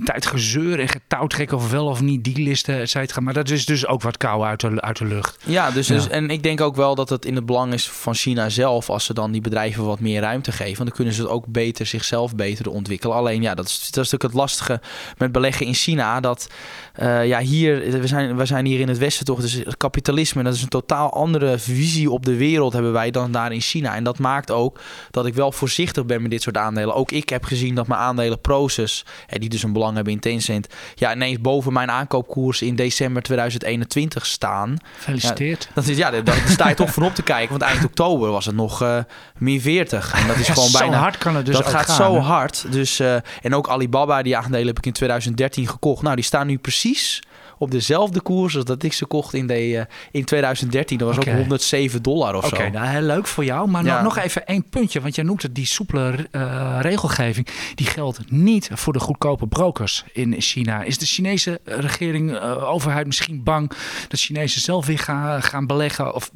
tijd 0.04 0.26
gezeur 0.26 0.80
en 0.80 0.88
getouwtrekken 0.88 1.56
of 1.56 1.70
wel 1.70 1.86
of 1.86 2.00
niet 2.00 2.24
die 2.24 2.42
listen, 2.42 2.80
et 2.80 2.90
cetera. 2.90 3.20
Maar 3.20 3.34
dat 3.34 3.50
is 3.50 3.66
dus 3.66 3.86
ook 3.86 4.02
wat 4.02 4.16
kou 4.16 4.44
uit 4.44 4.60
de, 4.60 4.80
uit 4.80 4.98
de 4.98 5.04
lucht. 5.04 5.42
Ja, 5.46 5.70
dus, 5.70 5.88
Ja. 5.88 5.94
dus 5.94 6.08
en 6.08 6.30
ik 6.30 6.42
denk 6.42 6.60
ook 6.60 6.76
wel 6.76 6.94
dat 6.94 7.08
het 7.08 7.24
in 7.24 7.34
het 7.34 7.46
belang 7.46 7.72
is 7.72 7.88
van 7.88 8.14
China 8.14 8.48
zelf 8.48 8.90
als 8.90 9.04
ze 9.04 9.14
dan 9.14 9.32
die 9.32 9.40
bedrijven 9.40 9.84
wat 9.84 10.00
meer 10.00 10.20
ruimte 10.20 10.52
geven. 10.52 10.76
Want 10.76 10.88
dan 10.88 10.96
kunnen 10.96 11.14
ze 11.14 11.22
het 11.22 11.30
ook 11.30 11.46
beter 11.46 11.86
zichzelf 11.86 12.34
beter 12.34 12.70
ontwikkelen. 12.70 13.16
Alleen 13.16 13.42
ja, 13.42 13.54
dat 13.54 13.66
is, 13.66 13.74
dat 13.78 13.86
is 14.04 14.10
natuurlijk 14.10 14.22
het 14.22 14.34
lastige 14.34 14.80
met 15.16 15.32
beleggen 15.32 15.66
in 15.66 15.74
China. 15.74 16.20
Dat 16.20 16.48
eh, 16.94 17.26
ja, 17.26 17.40
hier, 17.40 18.00
we 18.00 18.06
zijn, 18.06 18.36
we 18.36 18.44
zijn 18.46 18.66
hier 18.66 18.80
in 18.80 18.88
het 18.88 18.98
Westen 18.98 19.24
toch, 19.24 19.40
dus 19.40 19.52
het 19.52 19.76
kapitalisme, 19.76 20.42
dat 20.42 20.54
is 20.54 20.62
een 20.62 20.68
totaal 20.68 21.12
andere 21.12 21.58
visie 21.58 22.10
op 22.10 22.24
de 22.24 22.36
wereld 22.36 22.72
hebben 22.72 22.92
wij 22.92 23.10
dan 23.10 23.32
daar 23.32 23.52
in 23.52 23.60
China. 23.60 23.94
En 23.94 24.04
dat 24.04 24.18
maakt 24.18 24.50
ook 24.50 24.80
dat 25.10 25.26
ik 25.26 25.34
wel 25.34 25.52
voorzichtig 25.52 26.06
ben 26.06 26.22
met 26.22 26.30
dit 26.30 26.42
soort 26.42 26.56
aandelen. 26.56 26.94
Ook 26.94 27.10
ik 27.10 27.28
heb 27.28 27.44
gezien 27.44 27.74
dat 27.74 27.86
mijn 27.86 28.00
aandelen 28.00 28.29
Proces, 28.36 29.04
eh, 29.26 29.40
die 29.40 29.48
dus 29.48 29.62
een 29.62 29.72
belang 29.72 29.94
hebben 29.94 30.12
in 30.12 30.20
Tencent, 30.20 30.66
ja, 30.94 31.14
ineens 31.14 31.40
boven 31.40 31.72
mijn 31.72 31.90
aankoopkoers 31.90 32.62
in 32.62 32.76
december 32.76 33.22
2021 33.22 34.26
staan. 34.26 34.76
Gefeliciteerd. 34.96 35.68
Dat 35.74 35.86
is, 35.86 35.96
ja, 35.96 36.10
daar 36.10 36.42
sta 36.48 36.68
je 36.68 36.74
toch 36.74 36.92
van 36.92 37.02
op 37.02 37.14
te 37.14 37.22
kijken. 37.22 37.58
Want 37.58 37.62
eind 37.62 37.84
oktober 37.84 38.30
was 38.30 38.46
het 38.46 38.54
nog 38.54 38.82
eh 38.82 38.98
min 39.38 39.60
40. 39.60 40.12
En 40.12 40.26
dat 40.26 40.36
is 40.36 40.46
Ja, 40.50 40.54
gewoon 40.54 40.68
zo 40.68 40.78
bijna... 40.78 40.98
hard 40.98 41.18
kan 41.18 41.36
het 41.36 41.46
dus 41.46 41.54
dat 41.54 41.66
gaat 41.66 41.86
gaan, 41.86 41.96
zo 41.96 42.14
hè? 42.14 42.20
hard. 42.20 42.72
Dus, 42.72 43.00
eh, 43.00 43.14
en 43.42 43.54
ook 43.54 43.68
Alibaba, 43.68 44.22
die 44.22 44.36
aandelen 44.36 44.66
heb 44.66 44.78
ik 44.78 44.86
in 44.86 44.92
2013 44.92 45.68
gekocht. 45.68 46.02
Nou, 46.02 46.14
die 46.14 46.24
staan 46.24 46.46
nu 46.46 46.58
precies 46.58 47.22
op 47.60 47.70
dezelfde 47.70 48.20
koers 48.20 48.56
als 48.56 48.64
dat 48.64 48.82
ik 48.82 48.92
ze 48.92 49.06
kocht 49.06 49.34
in, 49.34 49.46
de, 49.46 49.54
eh, 49.54 49.84
in 50.10 50.24
2013. 50.24 50.98
Dat 50.98 51.08
was 51.08 51.16
Oké. 51.16 51.30
ook 51.30 51.36
107 51.36 52.02
dollar 52.02 52.34
of 52.34 52.48
zo. 52.48 52.56
nou, 52.72 52.86
heel 52.86 53.00
leuk 53.00 53.26
voor 53.26 53.44
jou. 53.44 53.68
Maar 53.68 53.84
Ja. 53.84 53.94
nog, 54.02 54.14
nog 54.14 54.24
even 54.24 54.46
één 54.46 54.68
puntje. 54.68 55.00
Want 55.00 55.14
jij 55.14 55.24
noemt 55.24 55.42
het 55.42 55.54
die 55.54 55.66
soepele 55.66 56.28
eh, 56.30 56.78
regelgeving. 56.80 57.46
Die 57.74 57.86
geldt 57.86 58.30
niet 58.30 58.70
voor 58.72 58.92
de 58.92 58.98
goedkope 58.98 59.46
brokers 59.46 60.04
in 60.12 60.34
China. 60.40 60.82
Is 60.82 60.98
de 60.98 61.06
Chinese 61.06 61.60
regering, 61.64 62.36
eh, 62.36 62.70
overheid 62.70 63.06
misschien 63.06 63.42
bang 63.42 63.70
dat 64.08 64.20
Chinezen 64.20 64.60
zelf 64.60 64.86
weer 64.86 64.98
gaan, 64.98 65.42
gaan 65.42 65.66
beleggen? 65.66 66.14
Of 66.14 66.30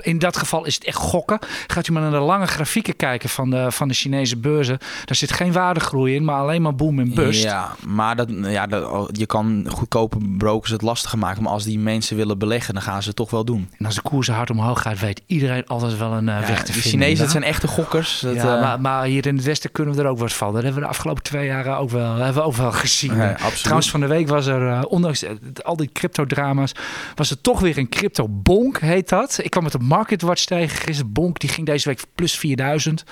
in 0.00 0.18
dat 0.18 0.36
geval 0.36 0.64
is 0.64 0.74
het 0.74 0.84
echt 0.84 0.96
gokken. 0.96 1.38
Gaat 1.66 1.88
u 1.88 1.92
maar 1.92 2.02
naar 2.02 2.10
de 2.10 2.18
lange 2.18 2.46
grafieken 2.46 2.96
kijken 2.96 3.28
van 3.28 3.50
de, 3.50 3.72
van 3.72 3.88
de 3.88 3.94
Chinese 3.94 4.36
beurzen. 4.36 4.78
Daar 5.04 5.16
zit 5.16 5.32
geen 5.32 5.52
waardegroei 5.52 6.14
in, 6.14 6.24
maar 6.24 6.40
alleen 6.40 6.62
maar 6.62 6.74
boom 6.74 6.98
en 6.98 7.14
bust. 7.14 7.42
Ja, 7.42 7.74
maar 7.86 8.16
dat, 8.16 8.28
ja, 8.42 8.66
dat, 8.66 9.08
je 9.12 9.26
kan 9.26 9.66
goedkope 9.68 10.18
brokers 10.38 10.70
het 10.70 10.82
lastiger 10.82 11.18
maken. 11.18 11.42
Maar 11.42 11.52
als 11.52 11.64
die 11.64 11.78
mensen 11.78 12.16
willen 12.16 12.38
beleggen, 12.38 12.74
dan 12.74 12.82
gaan 12.82 13.02
ze 13.02 13.08
het 13.08 13.16
toch 13.16 13.30
wel 13.30 13.44
doen. 13.44 13.70
En 13.78 13.86
als 13.86 13.94
de 13.94 14.02
koers 14.02 14.28
hard 14.28 14.50
omhoog 14.50 14.82
gaat, 14.82 15.00
weet 15.00 15.22
iedereen 15.26 15.66
altijd 15.66 15.98
wel 15.98 16.12
een 16.12 16.28
uh, 16.28 16.40
Ja, 16.40 16.46
weg 16.46 16.58
te 16.58 16.66
de 16.66 16.72
vinden. 16.72 16.90
Chinezen 16.90 17.18
dat 17.18 17.30
zijn 17.30 17.42
echte 17.42 17.68
gokkers. 17.68 18.20
Dat, 18.20 18.34
ja, 18.34 18.54
eh, 18.54 18.60
maar, 18.60 18.80
maar 18.80 19.04
hier 19.04 19.26
in 19.26 19.36
het 19.36 19.44
Westen 19.44 19.72
kunnen 19.72 19.94
we 19.94 20.02
er 20.02 20.08
ook 20.08 20.18
wat 20.18 20.32
van. 20.32 20.52
Dat 20.52 20.62
hebben 20.62 20.80
we 20.80 20.86
de 20.86 20.92
afgelopen 20.92 21.22
twee 21.22 21.46
jaar 21.46 21.78
ook 21.78 21.90
wel, 21.90 22.14
hebben 22.14 22.42
we 22.42 22.48
ook 22.48 22.56
wel 22.56 22.72
gezien. 22.72 23.16
ja, 23.16 23.30
absoluut. 23.30 23.58
Trouwens, 23.58 23.90
van 23.90 24.00
de 24.00 24.06
week 24.06 24.28
was 24.28 24.46
er, 24.46 24.68
eh, 24.68 24.82
ondanks 24.88 25.24
al 25.62 25.76
die 25.76 25.90
cryptodrama's, 25.92 26.72
was 27.14 27.30
er 27.30 27.40
toch 27.40 27.60
weer 27.60 27.78
een 27.78 27.88
crypto-bonk, 27.88 28.80
heet 28.80 29.08
dat. 29.08 29.38
Ik 29.42 29.50
kwam 29.50 29.62
met 29.62 29.72
de 29.72 29.78
MarketWatch 29.78 30.44
tegen. 30.44 30.78
Gisteren 30.78 31.12
bonk, 31.12 31.38
die 31.38 31.48
ging 31.48 31.66
deze 31.66 31.88
week 31.88 32.04
plus 32.14 32.36
4000 32.36 33.04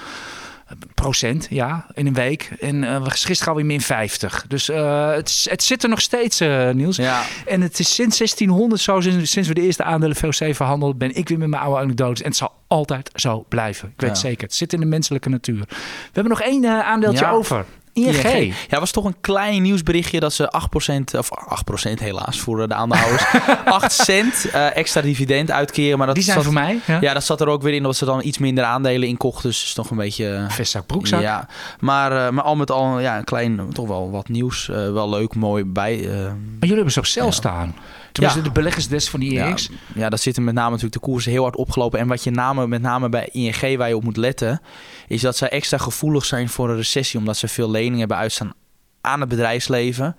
procent, 0.94 1.46
ja, 1.50 1.86
in 1.94 2.06
een 2.06 2.14
week. 2.14 2.50
En 2.60 3.00
was 3.02 3.24
gisteren 3.24 3.52
alweer 3.52 3.66
min 3.68 3.80
50. 3.80 4.44
Dus 4.48 4.68
eh, 4.68 5.10
het, 5.10 5.46
het 5.50 5.62
zit 5.62 5.82
er 5.82 5.88
nog 5.88 6.00
steeds, 6.00 6.40
eh, 6.40 6.70
Niels. 6.70 6.96
ja, 6.96 7.22
En 7.46 7.60
het 7.60 7.78
is 7.78 7.94
sinds 7.94 8.16
1600 8.18 8.80
zo, 8.80 9.00
sinds, 9.00 9.30
sinds 9.30 9.48
we 9.48 9.54
de 9.54 9.60
eerste 9.62 9.82
aandelen 9.84 10.16
VOC 10.16 10.54
verhandelden, 10.54 10.98
ben 10.98 11.14
ik 11.14 11.28
weer 11.28 11.38
met 11.38 11.48
mijn 11.48 11.62
oude 11.62 11.80
anekdotes. 11.80 12.20
En 12.22 12.28
het 12.28 12.36
zal 12.36 12.52
altijd 12.66 13.10
zo 13.14 13.44
blijven. 13.48 13.88
Ik 13.88 14.00
weet 14.00 14.10
Ja. 14.10 14.16
zeker. 14.16 14.42
Het 14.42 14.54
zit 14.54 14.72
in 14.72 14.80
de 14.80 14.86
menselijke 14.86 15.28
natuur. 15.28 15.64
We 15.68 15.76
hebben 16.12 16.32
nog 16.32 16.42
één 16.42 16.84
aandeeltje 16.84 17.24
Ja. 17.24 17.30
over. 17.30 17.64
ING. 17.96 18.14
ING. 18.24 18.54
Ja, 18.68 18.78
was 18.80 18.90
toch 18.90 19.04
een 19.04 19.16
klein 19.20 19.62
nieuwsberichtje 19.62 20.20
dat 20.20 20.32
ze 20.32 20.52
8%, 21.14 21.18
of 21.18 21.28
8% 21.90 21.92
helaas 21.94 22.40
voor 22.40 22.62
eh, 22.62 22.68
de 22.68 22.74
aandeelhouders, 22.74 23.24
8 23.64 23.92
cent 23.92 24.50
eh, 24.52 24.76
extra 24.76 25.00
dividend 25.00 25.50
uitkeren. 25.50 25.98
Maar 25.98 26.06
dat 26.06 26.14
Die 26.16 26.24
zijn 26.24 26.36
zat, 26.36 26.44
voor 26.44 26.54
mij. 26.54 26.78
Ja. 26.86 26.98
Ja, 27.00 27.12
dat 27.14 27.24
zat 27.24 27.40
er 27.40 27.48
ook 27.48 27.62
weer 27.62 27.74
in 27.74 27.82
dat 27.82 27.96
ze 27.96 28.04
dan 28.04 28.20
iets 28.24 28.38
minder 28.38 28.64
aandelen 28.64 29.08
inkochten. 29.08 29.48
Dus 29.48 29.64
is 29.64 29.74
nog 29.74 29.90
een 29.90 29.96
beetje... 29.96 30.34
eh, 30.34 30.50
Vestzak, 30.50 30.86
broekzak. 30.86 31.20
Ja, 31.20 31.48
maar, 31.80 32.26
eh, 32.26 32.32
maar 32.32 32.44
al 32.44 32.56
met 32.56 32.70
al 32.70 33.00
ja, 33.00 33.18
een 33.18 33.24
klein, 33.24 33.60
toch 33.72 33.88
wel 33.88 34.10
wat 34.10 34.28
nieuws. 34.28 34.66
wel 34.66 35.08
leuk, 35.08 35.34
mooi 35.34 35.64
bij. 35.64 35.96
Maar 36.06 36.36
jullie 36.60 36.74
hebben 36.74 36.92
ze 36.92 36.98
op 36.98 37.06
cel 37.06 37.24
Ja. 37.24 37.30
staan. 37.30 37.74
Tenminste, 38.16 38.42
Ja. 38.42 38.46
de 38.54 38.60
beleggers 38.60 39.08
van 39.08 39.20
IEX. 39.20 39.68
ja, 39.94 40.08
dat 40.08 40.20
zitten 40.20 40.44
met 40.44 40.54
name 40.54 40.68
natuurlijk 40.70 40.94
de 41.02 41.08
koersen 41.08 41.32
heel 41.32 41.42
hard 41.42 41.56
opgelopen. 41.56 41.98
En 41.98 42.06
wat 42.08 42.24
je 42.24 42.30
name, 42.30 42.66
met 42.66 42.82
name 42.82 43.08
bij 43.08 43.28
ING 43.32 43.76
waar 43.76 43.88
je 43.88 43.96
op 43.96 44.04
moet 44.04 44.16
letten, 44.16 44.60
is 45.08 45.20
dat 45.20 45.36
zij 45.36 45.48
extra 45.48 45.78
gevoelig 45.78 46.24
zijn 46.24 46.48
voor 46.48 46.70
een 46.70 46.76
recessie. 46.76 47.18
Omdat 47.18 47.36
ze 47.36 47.48
veel 47.48 47.70
leningen 47.70 47.98
hebben 47.98 48.16
uitstaan 48.16 48.52
aan 49.00 49.20
het 49.20 49.28
bedrijfsleven. 49.28 50.16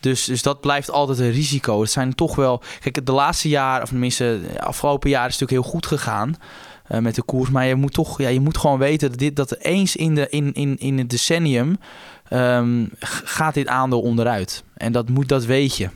Dus, 0.00 0.24
dus 0.24 0.42
dat 0.42 0.60
blijft 0.60 0.90
altijd 0.90 1.18
een 1.18 1.30
risico. 1.30 1.80
Het 1.80 1.90
zijn 1.90 2.14
toch 2.14 2.34
wel. 2.34 2.62
Kijk, 2.80 3.06
de 3.06 3.12
laatste 3.12 3.48
jaar, 3.48 3.82
of 3.82 3.88
tenminste, 3.88 4.40
de 4.52 4.60
afgelopen 4.62 5.10
jaar 5.10 5.26
is 5.28 5.32
het 5.32 5.40
natuurlijk 5.40 5.66
heel 5.66 5.72
goed 5.74 5.86
gegaan. 5.86 6.36
eh, 6.86 6.98
met 6.98 7.14
de 7.14 7.22
koers. 7.22 7.50
Maar 7.50 7.66
je 7.66 7.74
moet 7.74 7.92
toch, 7.92 8.18
ja, 8.18 8.28
je 8.28 8.40
moet 8.40 8.56
gewoon 8.58 8.78
weten 8.78 9.08
dat 9.10 9.18
dit 9.18 9.36
dat 9.36 9.56
eens 9.58 9.96
in, 9.96 10.14
de, 10.14 10.28
in, 10.28 10.52
in, 10.52 10.76
in 10.78 10.98
het 10.98 11.10
decennium 11.10 11.76
ehm, 12.28 12.86
gaat 13.00 13.54
dit 13.54 13.66
aandeel 13.68 14.00
onderuit. 14.00 14.64
En 14.76 14.92
dat 14.92 15.08
moet, 15.08 15.28
dat 15.28 15.44
weet 15.44 15.76
je. 15.76 15.88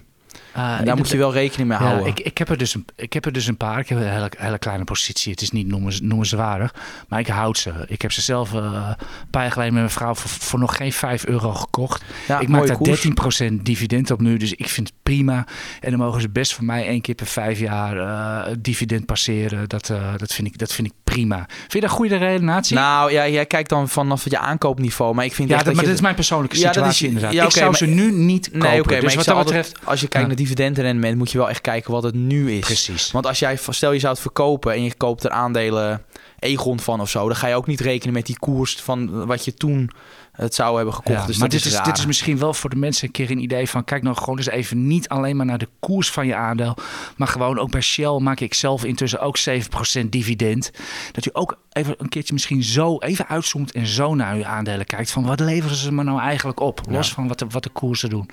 En 0.57 0.85
daar 0.85 0.97
moet 0.97 1.09
je 1.09 1.17
wel 1.17 1.33
rekening 1.33 1.69
mee 1.69 1.79
houden. 1.79 2.07
ik, 2.07 2.21
ik, 2.21 2.39
heb 2.39 2.49
er 2.49 2.57
dus 2.57 2.75
een, 2.75 2.85
ik 2.97 3.13
heb 3.13 3.25
er 3.25 3.33
dus 3.33 3.47
een 3.47 3.57
paar. 3.57 3.79
Ik 3.79 3.89
heb 3.89 3.99
een 3.99 4.11
hele, 4.11 4.31
hele 4.39 4.59
kleine 4.59 4.85
positie. 4.85 5.33
Het 5.33 5.43
is 5.43 5.51
niet 5.51 5.67
noemens, 5.67 6.01
noemenswaardig. 6.01 6.75
Maar 7.09 7.21
ik 7.21 7.27
houd 7.27 7.59
ze. 7.59 7.73
Ik 7.87 8.03
heb 8.03 8.13
ze 8.13 8.21
zelf 8.21 8.55
eh, 8.55 8.63
een 8.63 9.31
paar 9.31 9.43
jaar 9.43 9.53
geleden 9.53 9.73
met 9.73 9.83
mijn 9.83 9.95
vrouw 9.95 10.15
voor, 10.15 10.31
voor 10.31 10.59
nog 10.59 10.77
geen 10.77 10.93
5 10.93 11.27
euro 11.27 11.53
gekocht. 11.53 12.05
ik 12.41 12.49
maak 12.49 12.73
koers. 12.73 13.03
daar 13.03 13.51
13% 13.51 13.53
dividend 13.63 14.11
op 14.11 14.21
nu. 14.21 14.37
Dus 14.37 14.53
ik 14.53 14.69
vind 14.69 14.89
het 14.89 14.97
prima. 15.03 15.47
En 15.81 15.91
dan 15.91 15.99
mogen 15.99 16.21
ze 16.21 16.29
best 16.29 16.55
voor 16.55 16.65
mij 16.65 16.87
één 16.87 17.01
keer 17.01 17.15
per 17.15 17.27
vijf 17.27 17.59
jaar 17.59 17.99
eh, 17.99 18.55
dividend 18.59 19.07
passeren. 19.07 19.69
Dat, 19.69 19.91
eh, 19.91 20.13
dat, 20.17 20.33
vind 20.33 20.49
ik, 20.49 20.59
dat 20.59 20.73
vind 20.73 20.87
ik 20.87 20.95
prima. 21.17 21.47
Vind 21.49 21.73
je 21.73 21.81
dat 21.81 21.91
een 21.91 21.97
goede 21.97 22.17
relatie? 22.17 22.77
Nou 22.77 23.13
ja, 23.13 23.29
jij 23.29 23.47
kijkt 23.47 23.69
dan 23.69 23.89
vanaf 23.89 24.25
je 24.31 24.39
aankoopniveau. 24.39 25.15
Maar 25.15 25.25
ik 25.25 25.35
vind 25.35 25.49
ja, 25.49 25.55
echt 25.55 25.65
dat, 25.65 25.75
maar 25.75 25.83
je... 25.83 25.89
dit 25.89 25.99
is 25.99 26.05
mijn 26.05 26.15
persoonlijke 26.15 26.57
Ja, 26.57 26.63
dat 26.65 26.75
situatie 26.75 27.03
is- 27.07 27.13
inderdaad. 27.15 27.33
ja, 27.33 27.45
ik 27.45 27.51
zou 27.51 27.65
maar- 27.65 27.77
ze 27.77 27.87
nu 27.87 28.13
niet 28.13 28.51
kopen. 28.51 28.69
Nee, 28.69 28.83
maar 28.83 29.01
dus 29.01 29.15
wat 29.15 29.25
dat 29.25 29.35
altijd- 29.37 29.45
betreft... 29.67 29.87
als 29.87 30.01
je 30.01 30.09
kijkt 30.09 30.27
naar 30.27 30.37
dividendrendement, 30.37 31.17
moet 31.19 31.31
je 31.31 31.39
wel 31.39 31.49
echt 31.49 31.61
kijken 31.61 31.93
wat 31.93 32.03
het 32.03 32.15
nu 32.15 32.53
is. 32.53 32.61
Precies. 32.61 33.11
Want 33.11 33.27
als 33.27 33.39
jij, 33.39 33.59
stel 33.69 33.93
je 33.93 33.99
zou 33.99 34.13
het 34.13 34.23
verkopen 34.23 34.73
en 34.73 34.83
je 34.83 34.95
koopt 34.97 35.25
er 35.25 35.31
aandelen 35.31 36.03
Egon 36.39 36.81
van 36.81 37.01
of 37.01 37.11
zo, 37.11 37.27
dan 37.27 37.37
ga 37.37 37.47
je 37.47 37.55
ook 37.55 37.67
niet 37.67 37.81
rekenen 37.81 38.15
met 38.15 38.27
die 38.27 38.39
koers 38.39 38.77
van 38.83 39.27
wat 39.27 39.45
je 39.45 39.55
toen 39.55 39.91
het 40.37 40.55
zou 40.55 40.77
hebben 40.77 40.95
gekocht. 40.95 41.19
Ja, 41.19 41.27
dus 41.27 41.37
maar 41.37 41.49
dit 41.49 41.65
is, 41.65 41.75
raar. 41.75 41.85
dit 41.85 41.99
is 41.99 42.07
misschien 42.07 42.39
wel 42.39 42.55
voor 42.55 42.71
de 42.71 42.77
mensen 42.77 43.07
een 43.07 43.13
keer 43.13 43.31
een 43.31 43.43
idee 43.43 43.69
van... 43.69 43.85
kijk 43.85 44.03
nou 44.03 44.17
gewoon 44.17 44.39
eens 44.39 44.49
even 44.49 44.87
niet 44.87 45.09
alleen 45.09 45.37
maar 45.37 45.47
naar 45.47 45.59
de 45.59 45.69
koers 45.81 46.11
van 46.11 46.27
je 46.27 46.35
aandeel... 46.35 46.77
maar 47.17 47.29
gewoon 47.29 47.59
ook 47.59 47.71
bij 47.71 47.81
Shell 47.81 48.19
maak 48.19 48.41
ik 48.41 48.55
zelf 48.55 48.85
intussen 48.85 49.21
ook 49.21 49.39
7% 49.39 50.09
dividend. 50.09 50.71
Dat 51.13 51.27
u 51.27 51.31
ook 51.33 51.59
even 51.73 51.95
een 51.99 52.09
keertje 52.09 52.33
misschien 52.33 52.63
zo 52.63 52.99
even 52.99 53.29
uitzoomt... 53.29 53.73
en 53.73 53.87
zo 53.87 54.15
naar 54.15 54.35
uw 54.35 54.45
aandelen 54.45 54.87
kijkt 54.87 55.11
van 55.11 55.25
wat 55.25 55.41
leveren 55.41 55.77
ze 55.77 55.93
me 55.93 56.03
nou 56.03 56.21
eigenlijk 56.21 56.61
op? 56.61 56.81
Los 56.89 57.09
Ja. 57.09 57.15
van 57.15 57.29
wat 57.29 57.39
de, 57.39 57.47
wat 57.49 57.63
de 57.63 57.71
koersen 57.71 58.11
doen. 58.11 58.31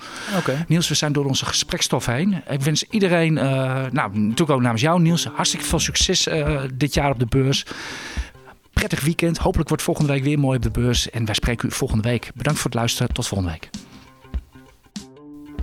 Niels, 0.68 0.88
we 0.88 0.94
zijn 0.94 1.12
door 1.12 1.24
onze 1.24 1.44
gesprekstof 1.44 2.06
heen. 2.06 2.42
Ik 2.48 2.60
wens 2.60 2.84
iedereen, 2.90 3.38
eh, 3.38 3.46
nou 3.90 4.18
natuurlijk 4.18 4.50
ook 4.50 4.60
namens 4.60 4.82
jou 4.82 5.00
Niels... 5.00 5.24
hartstikke 5.24 5.66
veel 5.66 5.78
succes 5.78 6.26
eh, 6.26 6.62
dit 6.74 6.94
jaar 6.94 7.10
op 7.10 7.18
de 7.18 7.26
beurs... 7.26 7.64
Prettig 8.74 9.04
weekend. 9.04 9.38
Hopelijk 9.38 9.68
wordt 9.68 9.84
volgende 9.84 10.12
week 10.12 10.24
weer 10.24 10.38
mooi 10.38 10.56
op 10.56 10.62
de 10.62 10.70
beurs. 10.70 11.10
En 11.10 11.24
wij 11.24 11.34
spreken 11.34 11.68
u 11.68 11.72
volgende 11.72 12.08
week. 12.08 12.30
Bedankt 12.34 12.60
voor 12.60 12.70
het 12.70 12.78
luisteren. 12.78 13.12
Tot 13.12 13.26
volgende 13.26 13.52
week. 13.52 13.70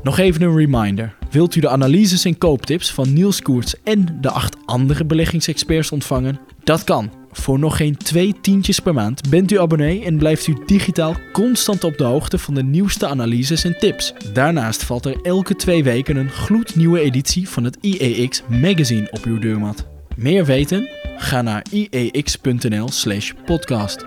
Nog 0.04 0.18
even 0.18 0.42
een 0.42 0.56
reminder. 0.56 1.16
Wilt 1.32 1.56
u 1.56 1.60
de 1.60 1.70
analyses 1.70 2.26
en 2.26 2.38
kooptips 2.38 2.92
van 2.92 3.14
Niels 3.14 3.42
Koerts 3.42 3.76
en 3.84 4.18
de 4.22 4.30
acht 4.30 4.58
andere 4.66 5.06
beleggingsexperts 5.06 5.92
ontvangen? 5.92 6.40
Dat 6.64 6.84
kan. 6.84 7.12
Voor 7.32 7.60
nog 7.60 7.78
geen 7.78 7.98
twee 7.98 8.36
tientjes 8.42 8.80
per 8.80 8.94
maand 8.94 9.30
bent 9.30 9.52
u 9.52 9.60
abonnee 9.60 10.06
en 10.06 10.18
blijft 10.18 10.48
u 10.48 10.58
digitaal 10.66 11.16
constant 11.32 11.84
op 11.84 11.98
de 11.98 12.04
hoogte 12.04 12.38
van 12.38 12.54
de 12.54 12.64
nieuwste 12.64 13.08
analyses 13.08 13.64
en 13.64 13.80
tips. 13.80 14.14
Daarnaast 14.34 14.84
valt 14.84 15.06
er 15.06 15.22
elke 15.22 15.56
twee 15.56 15.84
weken 15.84 16.16
een 16.16 16.30
gloednieuwe 16.30 17.00
editie 17.00 17.50
van 17.50 17.64
het 17.64 17.78
IEX 17.82 18.44
magazine 18.50 19.12
op 19.12 19.24
uw 19.24 19.40
deurmat. 19.40 19.91
Meer 20.22 20.46
weten? 20.46 20.90
Ga 21.18 21.42
naar 21.42 21.66
iex.nl/podcast. 21.72 24.04